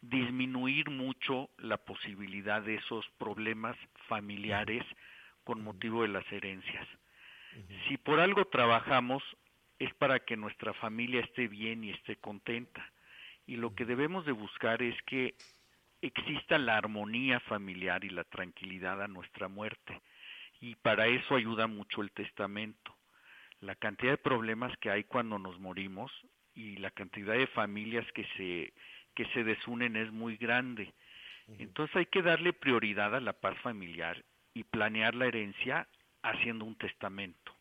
disminuir 0.00 0.90
mucho 0.90 1.50
la 1.58 1.76
posibilidad 1.76 2.62
de 2.62 2.76
esos 2.76 3.06
problemas 3.18 3.76
familiares 4.08 4.84
con 5.44 5.62
motivo 5.62 6.02
de 6.02 6.08
las 6.08 6.30
herencias. 6.32 6.88
Si 7.88 7.96
por 7.98 8.18
algo 8.20 8.46
trabajamos 8.46 9.22
es 9.78 9.92
para 9.94 10.18
que 10.20 10.36
nuestra 10.36 10.72
familia 10.74 11.20
esté 11.20 11.46
bien 11.48 11.84
y 11.84 11.90
esté 11.90 12.16
contenta. 12.16 12.90
Y 13.46 13.56
lo 13.56 13.74
que 13.74 13.84
debemos 13.84 14.24
de 14.24 14.32
buscar 14.32 14.80
es 14.82 14.96
que 15.02 15.34
exista 16.06 16.58
la 16.58 16.76
armonía 16.76 17.40
familiar 17.40 18.04
y 18.04 18.10
la 18.10 18.24
tranquilidad 18.24 19.02
a 19.02 19.08
nuestra 19.08 19.48
muerte. 19.48 20.00
Y 20.60 20.76
para 20.76 21.06
eso 21.06 21.36
ayuda 21.36 21.66
mucho 21.66 22.02
el 22.02 22.12
testamento. 22.12 22.96
La 23.60 23.74
cantidad 23.74 24.12
de 24.12 24.18
problemas 24.18 24.76
que 24.78 24.90
hay 24.90 25.04
cuando 25.04 25.38
nos 25.38 25.58
morimos 25.58 26.12
y 26.54 26.76
la 26.76 26.90
cantidad 26.90 27.34
de 27.34 27.46
familias 27.48 28.06
que 28.12 28.26
se, 28.36 28.72
que 29.14 29.24
se 29.32 29.44
desunen 29.44 29.96
es 29.96 30.12
muy 30.12 30.36
grande. 30.36 30.92
Entonces 31.58 31.94
hay 31.96 32.06
que 32.06 32.22
darle 32.22 32.52
prioridad 32.52 33.14
a 33.14 33.20
la 33.20 33.34
paz 33.34 33.58
familiar 33.60 34.24
y 34.54 34.64
planear 34.64 35.14
la 35.14 35.26
herencia 35.26 35.86
haciendo 36.22 36.64
un 36.64 36.76
testamento. 36.76 37.53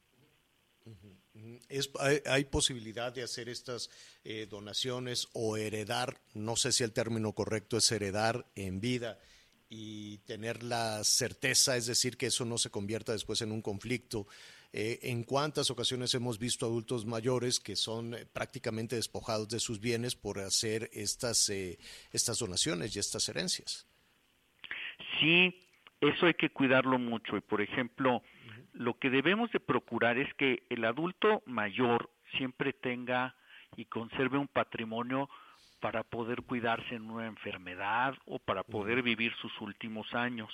Hay 2.25 2.45
posibilidad 2.45 3.13
de 3.13 3.23
hacer 3.23 3.49
estas 3.49 3.89
eh, 4.23 4.47
donaciones 4.49 5.27
o 5.33 5.57
heredar, 5.57 6.19
no 6.33 6.55
sé 6.55 6.71
si 6.71 6.83
el 6.83 6.93
término 6.93 7.33
correcto 7.33 7.77
es 7.77 7.91
heredar 7.91 8.45
en 8.55 8.79
vida 8.79 9.19
y 9.75 10.19
tener 10.19 10.61
la 10.61 11.03
certeza, 11.03 11.75
es 11.75 11.87
decir, 11.87 12.15
que 12.15 12.27
eso 12.27 12.45
no 12.45 12.59
se 12.59 12.69
convierta 12.69 13.11
después 13.11 13.41
en 13.41 13.51
un 13.51 13.61
conflicto. 13.63 14.27
Eh, 14.71 14.99
¿En 15.03 15.23
cuántas 15.23 15.71
ocasiones 15.71 16.13
hemos 16.13 16.37
visto 16.37 16.65
adultos 16.65 17.05
mayores 17.05 17.59
que 17.59 17.75
son 17.75 18.13
eh, 18.13 18.25
prácticamente 18.25 18.95
despojados 18.95 19.47
de 19.49 19.59
sus 19.59 19.79
bienes 19.79 20.15
por 20.15 20.39
hacer 20.39 20.89
estas, 20.93 21.49
eh, 21.49 21.77
estas 22.11 22.39
donaciones 22.39 22.95
y 22.95 22.99
estas 22.99 23.27
herencias? 23.29 23.87
Sí, 25.19 25.55
eso 26.01 26.25
hay 26.25 26.33
que 26.33 26.49
cuidarlo 26.49 26.97
mucho 26.99 27.37
y 27.37 27.41
por 27.41 27.61
ejemplo, 27.61 28.23
lo 28.73 28.95
que 28.95 29.09
debemos 29.09 29.51
de 29.51 29.59
procurar 29.59 30.17
es 30.17 30.33
que 30.35 30.63
el 30.69 30.85
adulto 30.85 31.43
mayor 31.45 32.09
siempre 32.37 32.73
tenga 32.73 33.35
y 33.75 33.85
conserve 33.85 34.37
un 34.37 34.47
patrimonio 34.47 35.29
para 35.79 36.03
poder 36.03 36.43
cuidarse 36.43 36.95
en 36.95 37.09
una 37.09 37.27
enfermedad 37.27 38.15
o 38.25 38.39
para 38.39 38.63
poder 38.63 39.01
vivir 39.03 39.33
sus 39.35 39.59
últimos 39.61 40.13
años. 40.13 40.49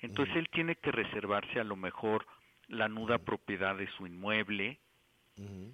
Entonces 0.00 0.36
él 0.36 0.48
tiene 0.50 0.76
que 0.76 0.92
reservarse 0.92 1.60
a 1.60 1.64
lo 1.64 1.76
mejor 1.76 2.26
la 2.68 2.88
nuda 2.88 3.18
propiedad 3.18 3.76
de 3.76 3.88
su 3.88 4.06
inmueble, 4.06 4.78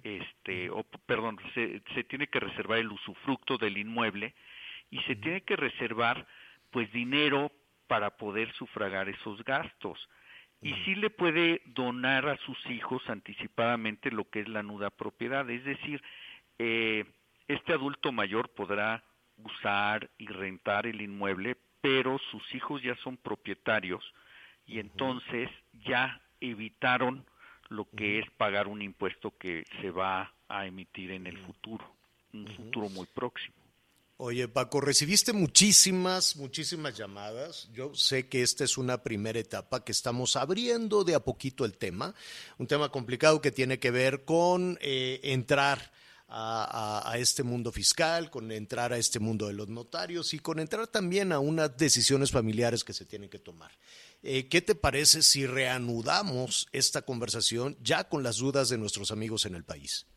este, 0.03 0.69
o 0.69 0.83
perdón, 1.05 1.37
se, 1.53 1.81
se 1.93 2.03
tiene 2.05 2.27
que 2.27 2.39
reservar 2.39 2.77
el 2.79 2.91
usufructo 2.91 3.57
del 3.57 3.77
inmueble 3.77 4.33
y 4.89 4.99
se 5.01 5.15
tiene 5.17 5.41
que 5.41 5.57
reservar 5.57 6.25
pues 6.71 6.91
dinero 6.91 7.51
para 7.87 8.11
poder 8.11 8.51
sufragar 8.53 9.09
esos 9.09 9.43
gastos. 9.43 10.09
Y 10.61 10.73
sí 10.85 10.95
le 10.95 11.09
puede 11.09 11.61
donar 11.65 12.27
a 12.27 12.37
sus 12.37 12.57
hijos 12.67 13.01
anticipadamente 13.09 14.11
lo 14.11 14.29
que 14.29 14.39
es 14.39 14.47
la 14.47 14.63
nuda 14.63 14.89
propiedad, 14.89 15.47
es 15.49 15.63
decir, 15.63 16.01
eh, 16.57 17.05
este 17.47 17.73
adulto 17.73 18.11
mayor 18.11 18.49
podrá 18.49 19.03
usar 19.37 20.09
y 20.17 20.27
rentar 20.27 20.87
el 20.87 21.01
inmueble, 21.01 21.57
pero 21.81 22.17
sus 22.31 22.55
hijos 22.55 22.81
ya 22.81 22.95
son 22.97 23.17
propietarios 23.17 24.03
y 24.65 24.79
entonces 24.79 25.49
ya 25.85 26.21
evitaron 26.41 27.25
lo 27.69 27.85
que 27.95 28.19
es 28.19 28.29
pagar 28.31 28.67
un 28.67 28.81
impuesto 28.81 29.37
que 29.37 29.65
se 29.81 29.91
va 29.91 30.33
a 30.49 30.65
emitir 30.65 31.11
en 31.11 31.27
el 31.27 31.37
futuro, 31.37 31.85
un 32.33 32.47
futuro 32.47 32.89
muy 32.89 33.05
próximo. 33.13 33.56
Oye, 34.19 34.47
Paco, 34.47 34.81
recibiste 34.81 35.31
muchísimas, 35.31 36.37
muchísimas 36.37 36.97
llamadas. 36.97 37.69
Yo 37.71 37.93
sé 37.93 38.27
que 38.27 38.41
esta 38.41 38.63
es 38.63 38.75
una 38.79 39.03
primera 39.03 39.37
etapa, 39.37 39.83
que 39.83 39.91
estamos 39.91 40.35
abriendo 40.35 41.03
de 41.03 41.13
a 41.13 41.19
poquito 41.19 41.65
el 41.65 41.77
tema, 41.77 42.15
un 42.57 42.65
tema 42.65 42.89
complicado 42.89 43.41
que 43.41 43.51
tiene 43.51 43.77
que 43.77 43.91
ver 43.91 44.25
con 44.25 44.79
eh, 44.81 45.19
entrar 45.21 45.91
a, 46.29 47.13
este 47.19 47.43
mundo 47.43 47.71
fiscal, 47.71 48.31
con 48.31 48.51
entrar 48.51 48.91
a 48.91 48.97
este 48.97 49.19
mundo 49.19 49.47
de 49.47 49.53
los 49.53 49.69
notarios 49.69 50.33
y 50.33 50.39
con 50.39 50.59
entrar 50.59 50.87
también 50.87 51.31
a 51.31 51.37
unas 51.37 51.77
decisiones 51.77 52.31
familiares 52.31 52.83
que 52.83 52.93
se 52.93 53.05
tienen 53.05 53.29
que 53.29 53.39
tomar. 53.39 53.71
Eh, 54.23 54.47
¿Qué 54.47 54.63
te 54.63 54.73
parece 54.73 55.21
si 55.21 55.45
reanudamos 55.45 56.67
esta 56.71 57.03
conversación 57.03 57.77
ya 57.83 58.09
con 58.09 58.23
las 58.23 58.37
dudas 58.37 58.69
de 58.69 58.79
nuestros 58.79 59.11
amigos 59.11 59.45
en 59.45 59.53
el 59.53 59.63
país? 59.63 60.07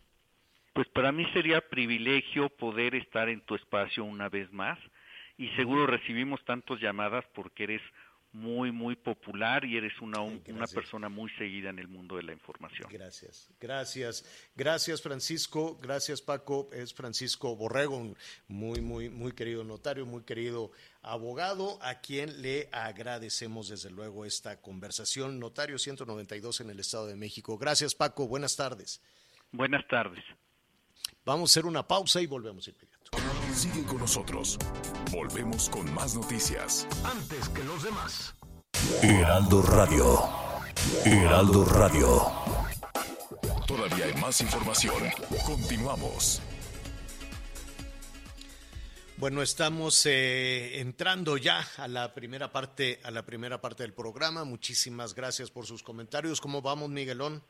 Pues 0.73 0.89
para 0.89 1.13
mí 1.13 1.27
sería 1.33 1.61
privilegio 1.69 2.49
poder 2.49 2.95
estar 2.95 3.29
en 3.29 3.41
tu 3.41 3.55
espacio 3.55 4.05
una 4.05 4.29
vez 4.29 4.53
más 4.53 4.79
y 5.37 5.49
seguro 5.57 5.87
recibimos 5.87 6.45
tantas 6.45 6.81
llamadas 6.81 7.25
porque 7.35 7.65
eres 7.65 7.83
muy, 8.33 8.71
muy 8.71 8.95
popular 8.95 9.65
y 9.65 9.77
eres 9.77 9.93
una, 10.01 10.21
una 10.21 10.67
persona 10.67 11.09
muy 11.09 11.31
seguida 11.33 11.71
en 11.71 11.79
el 11.79 11.89
mundo 11.89 12.17
de 12.17 12.23
la 12.23 12.33
información. 12.33 12.89
Gracias, 12.91 13.51
gracias, 13.59 14.51
gracias 14.55 15.03
Francisco, 15.03 15.79
gracias 15.83 16.23
Paco, 16.23 16.69
es 16.73 16.95
Francisco 16.95 17.57
Borrego, 17.57 18.15
muy, 18.47 18.81
muy, 18.81 19.09
muy 19.09 19.33
querido 19.33 19.65
notario, 19.65 20.07
muy 20.07 20.23
querido 20.23 20.71
abogado, 21.03 21.79
a 21.83 22.01
quien 22.01 22.41
le 22.41 22.69
agradecemos 22.71 23.69
desde 23.69 23.91
luego 23.91 24.25
esta 24.25 24.61
conversación. 24.61 25.41
Notario 25.41 25.79
192 25.79 26.61
en 26.61 26.71
el 26.71 26.79
Estado 26.79 27.09
de 27.09 27.17
México. 27.17 27.59
Gracias 27.59 27.95
Paco, 27.95 28.29
buenas 28.29 28.57
tardes. 28.57 29.03
Buenas 29.51 29.87
tardes. 29.89 30.23
Vamos 31.25 31.51
a 31.51 31.53
hacer 31.53 31.67
una 31.67 31.87
pausa 31.87 32.21
y 32.21 32.27
volvemos 32.27 32.67
inmediato. 32.69 33.11
Sigue 33.55 33.85
con 33.85 33.99
nosotros. 33.99 34.59
Volvemos 35.11 35.69
con 35.69 35.93
más 35.93 36.15
noticias. 36.15 36.87
Antes 37.05 37.49
que 37.51 37.63
los 37.65 37.83
demás. 37.83 38.35
Heraldo 39.03 39.63
Radio. 39.63 40.21
Heraldo 41.05 41.65
Radio. 41.65 42.33
Todavía 43.67 44.07
hay 44.07 44.15
más 44.15 44.41
información. 44.41 45.05
Continuamos. 45.45 46.41
Bueno, 49.17 49.43
estamos 49.43 50.07
eh, 50.07 50.81
entrando 50.81 51.37
ya 51.37 51.63
a 51.77 51.87
la 51.89 52.15
primera 52.15 52.51
parte, 52.51 53.01
a 53.05 53.11
la 53.11 53.27
primera 53.27 53.61
parte 53.61 53.83
del 53.83 53.93
programa. 53.93 54.45
Muchísimas 54.45 55.15
gracias 55.15 55.51
por 55.51 55.67
sus 55.67 55.83
comentarios. 55.83 56.41
¿Cómo 56.41 56.63
vamos, 56.63 56.89
Miguelón? 56.89 57.43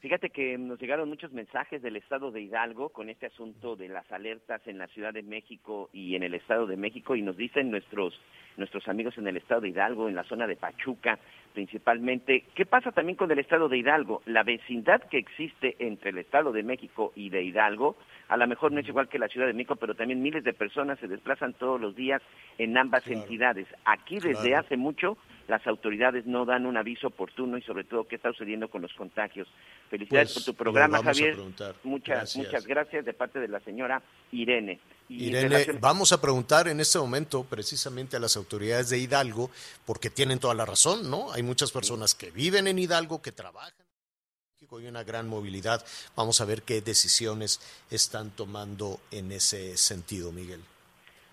Fíjate 0.00 0.30
que 0.30 0.58
nos 0.58 0.80
llegaron 0.80 1.08
muchos 1.08 1.32
mensajes 1.32 1.80
del 1.80 1.96
estado 1.96 2.32
de 2.32 2.40
Hidalgo 2.40 2.88
con 2.88 3.08
este 3.08 3.26
asunto 3.26 3.76
de 3.76 3.88
las 3.88 4.10
alertas 4.10 4.60
en 4.66 4.78
la 4.78 4.88
Ciudad 4.88 5.12
de 5.12 5.22
México 5.22 5.90
y 5.92 6.16
en 6.16 6.24
el 6.24 6.34
estado 6.34 6.66
de 6.66 6.76
México 6.76 7.14
y 7.14 7.22
nos 7.22 7.36
dicen 7.36 7.70
nuestros 7.70 8.18
nuestros 8.56 8.86
amigos 8.88 9.16
en 9.16 9.26
el 9.26 9.36
estado 9.36 9.62
de 9.62 9.68
Hidalgo, 9.68 10.08
en 10.08 10.14
la 10.14 10.24
zona 10.24 10.46
de 10.46 10.56
Pachuca 10.56 11.18
principalmente, 11.52 12.44
¿qué 12.54 12.66
pasa 12.66 12.92
también 12.92 13.16
con 13.16 13.30
el 13.30 13.38
estado 13.38 13.68
de 13.68 13.78
Hidalgo? 13.78 14.22
La 14.26 14.42
vecindad 14.42 15.00
que 15.02 15.18
existe 15.18 15.76
entre 15.78 16.10
el 16.10 16.18
estado 16.18 16.52
de 16.52 16.62
México 16.62 17.12
y 17.14 17.30
de 17.30 17.42
Hidalgo, 17.42 17.96
a 18.28 18.36
lo 18.36 18.46
mejor 18.46 18.72
no 18.72 18.80
es 18.80 18.88
igual 18.88 19.08
que 19.08 19.18
la 19.18 19.28
Ciudad 19.28 19.46
de 19.46 19.52
México, 19.52 19.76
pero 19.76 19.94
también 19.94 20.22
miles 20.22 20.44
de 20.44 20.52
personas 20.52 20.98
se 20.98 21.08
desplazan 21.08 21.52
todos 21.54 21.80
los 21.80 21.94
días 21.94 22.22
en 22.58 22.76
ambas 22.78 23.06
entidades. 23.06 23.66
Aquí 23.84 24.18
desde 24.18 24.48
Claro. 24.48 24.58
hace 24.66 24.76
mucho 24.76 25.18
las 25.48 25.66
autoridades 25.66 26.24
no 26.24 26.44
dan 26.44 26.66
un 26.66 26.76
aviso 26.76 27.08
oportuno 27.08 27.58
y 27.58 27.62
sobre 27.62 27.84
todo 27.84 28.06
qué 28.06 28.16
está 28.16 28.30
sucediendo 28.30 28.68
con 28.68 28.80
los 28.80 28.92
contagios. 28.94 29.48
Felicidades 29.90 30.32
Pues, 30.32 30.44
por 30.46 30.54
tu 30.54 30.58
programa, 30.58 31.02
Javier. 31.02 31.36
Muchas, 31.84 32.16
Gracias. 32.18 32.36
muchas 32.36 32.66
gracias 32.66 33.04
de 33.04 33.12
parte 33.12 33.40
de 33.40 33.48
la 33.48 33.60
señora 33.60 34.00
Irene. 34.30 34.78
Irene, 35.18 35.78
vamos 35.80 36.12
a 36.12 36.20
preguntar 36.20 36.68
en 36.68 36.80
este 36.80 36.98
momento 36.98 37.44
precisamente 37.44 38.16
a 38.16 38.20
las 38.20 38.36
autoridades 38.36 38.90
de 38.90 38.98
Hidalgo, 38.98 39.50
porque 39.84 40.10
tienen 40.10 40.38
toda 40.38 40.54
la 40.54 40.64
razón, 40.64 41.10
¿no? 41.10 41.32
Hay 41.32 41.42
muchas 41.42 41.70
personas 41.72 42.14
que 42.14 42.30
viven 42.30 42.66
en 42.66 42.78
Hidalgo, 42.78 43.22
que 43.22 43.32
trabajan 43.32 43.74
en 43.78 44.54
México, 44.54 44.78
hay 44.78 44.86
una 44.86 45.04
gran 45.04 45.28
movilidad. 45.28 45.84
Vamos 46.16 46.40
a 46.40 46.44
ver 46.44 46.62
qué 46.62 46.80
decisiones 46.80 47.60
están 47.90 48.30
tomando 48.30 49.00
en 49.10 49.32
ese 49.32 49.76
sentido, 49.76 50.32
Miguel. 50.32 50.60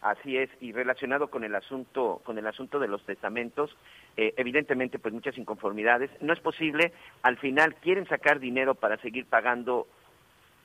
Así 0.01 0.37
es, 0.37 0.49
y 0.61 0.71
relacionado 0.71 1.29
con 1.29 1.43
el 1.43 1.53
asunto, 1.55 2.21
con 2.23 2.37
el 2.37 2.47
asunto 2.47 2.79
de 2.79 2.87
los 2.87 3.05
testamentos, 3.05 3.69
eh, 4.15 4.33
evidentemente 4.37 4.97
pues 4.97 5.13
muchas 5.13 5.37
inconformidades. 5.37 6.09
No 6.21 6.31
es 6.31 6.39
posible, 6.39 6.93
al 7.21 7.37
final 7.37 7.75
quieren 7.75 8.07
sacar 8.07 8.39
dinero 8.39 8.75
para 8.75 8.97
seguir 9.01 9.25
pagando, 9.25 9.87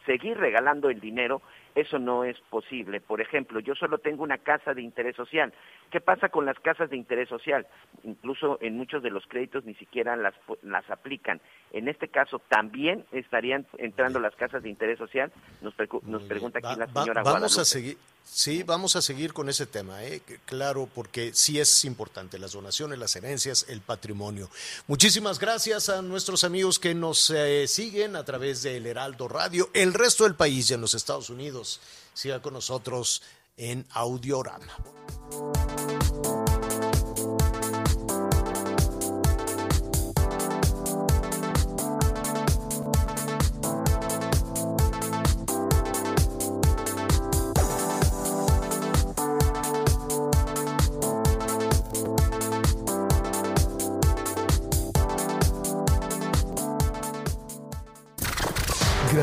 seguir 0.07 0.37
regalando 0.37 0.91
el 0.91 1.01
dinero, 1.01 1.41
eso 1.75 1.99
no 1.99 2.25
es 2.25 2.39
posible. 2.51 3.01
Por 3.01 3.21
ejemplo, 3.21 3.59
yo 3.61 3.75
solo 3.75 3.99
tengo 3.99 4.23
una 4.23 4.39
casa 4.39 4.75
de 4.75 4.83
interés 4.83 5.17
social. 5.17 5.53
¿Qué 5.91 6.01
pasa 6.01 6.29
con 6.29 6.45
las 6.47 6.59
casas 6.61 6.91
de 6.91 6.97
interés 6.97 7.29
social? 7.29 7.67
Incluso 8.05 8.59
en 8.61 8.77
muchos 8.77 9.03
de 9.03 9.11
los 9.11 9.27
créditos 9.27 9.65
ni 9.65 9.75
siquiera 9.75 10.17
las, 10.17 10.35
las 10.63 10.89
aplican. 10.91 11.41
En 11.73 11.89
este 11.89 12.09
caso 12.09 12.39
también 12.49 13.05
estarían 13.13 13.67
entrando 13.79 14.21
las 14.21 14.35
casas 14.37 14.63
de 14.63 14.69
interés 14.69 14.99
social. 14.99 15.33
Nos, 15.63 15.75
nos 16.05 16.23
pregunta 16.25 16.59
aquí 16.61 16.79
la 16.79 16.87
Va- 16.87 16.93
señora 16.93 17.23
vamos 17.23 17.33
Guadalupe. 17.57 17.61
a 17.61 17.65
seguir, 17.65 17.97
sí, 18.25 18.63
vamos 18.63 18.97
a 18.97 19.03
seguir 19.03 19.33
con 19.33 19.49
ese 19.49 19.67
tema, 19.67 20.05
¿eh? 20.05 20.23
Claro, 20.45 20.89
porque 20.95 21.33
sí 21.35 21.61
es 21.61 21.85
importante 21.85 22.39
las 22.39 22.53
donaciones, 22.53 22.99
las 22.99 23.15
herencias, 23.17 23.67
el 23.69 23.81
patrimonio. 23.81 24.51
Muchísimas 24.87 25.39
gracias 25.39 25.89
a 25.89 26.03
nuestros 26.03 26.45
amigos 26.45 26.79
que 26.79 26.95
nos 26.95 27.31
eh, 27.31 27.67
siguen 27.69 28.17
a 28.17 28.25
través 28.25 28.63
del 28.63 28.87
Heraldo 28.87 29.29
Radio, 29.29 29.71
el 29.75 29.95
resto 29.95 30.25
del 30.25 30.35
país 30.35 30.71
y 30.71 30.75
en 30.75 30.81
los 30.81 30.95
Estados 30.95 31.31
Unidos. 31.31 31.81
Siga 32.15 32.41
con 32.41 32.55
nosotros 32.55 33.23
en 33.57 33.87
Audiorama. 33.91 34.77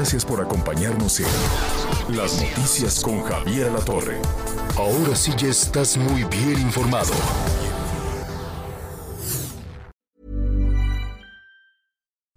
Gracias 0.01 0.25
por 0.25 0.41
acompañarnos 0.41 1.19
en 1.19 2.17
Las 2.17 2.41
Noticias 2.41 3.01
con 3.01 3.21
Javier 3.21 3.71
La 3.71 3.81
Torre. 3.81 4.19
Ahora 4.75 5.15
sí 5.15 5.31
ya 5.37 5.49
estás 5.49 5.95
muy 5.95 6.23
bien 6.23 6.59
informado. 6.59 7.13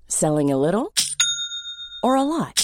Selling 0.08 0.52
a 0.52 0.58
little 0.58 0.92
or 2.02 2.16
a 2.18 2.22
lot? 2.22 2.63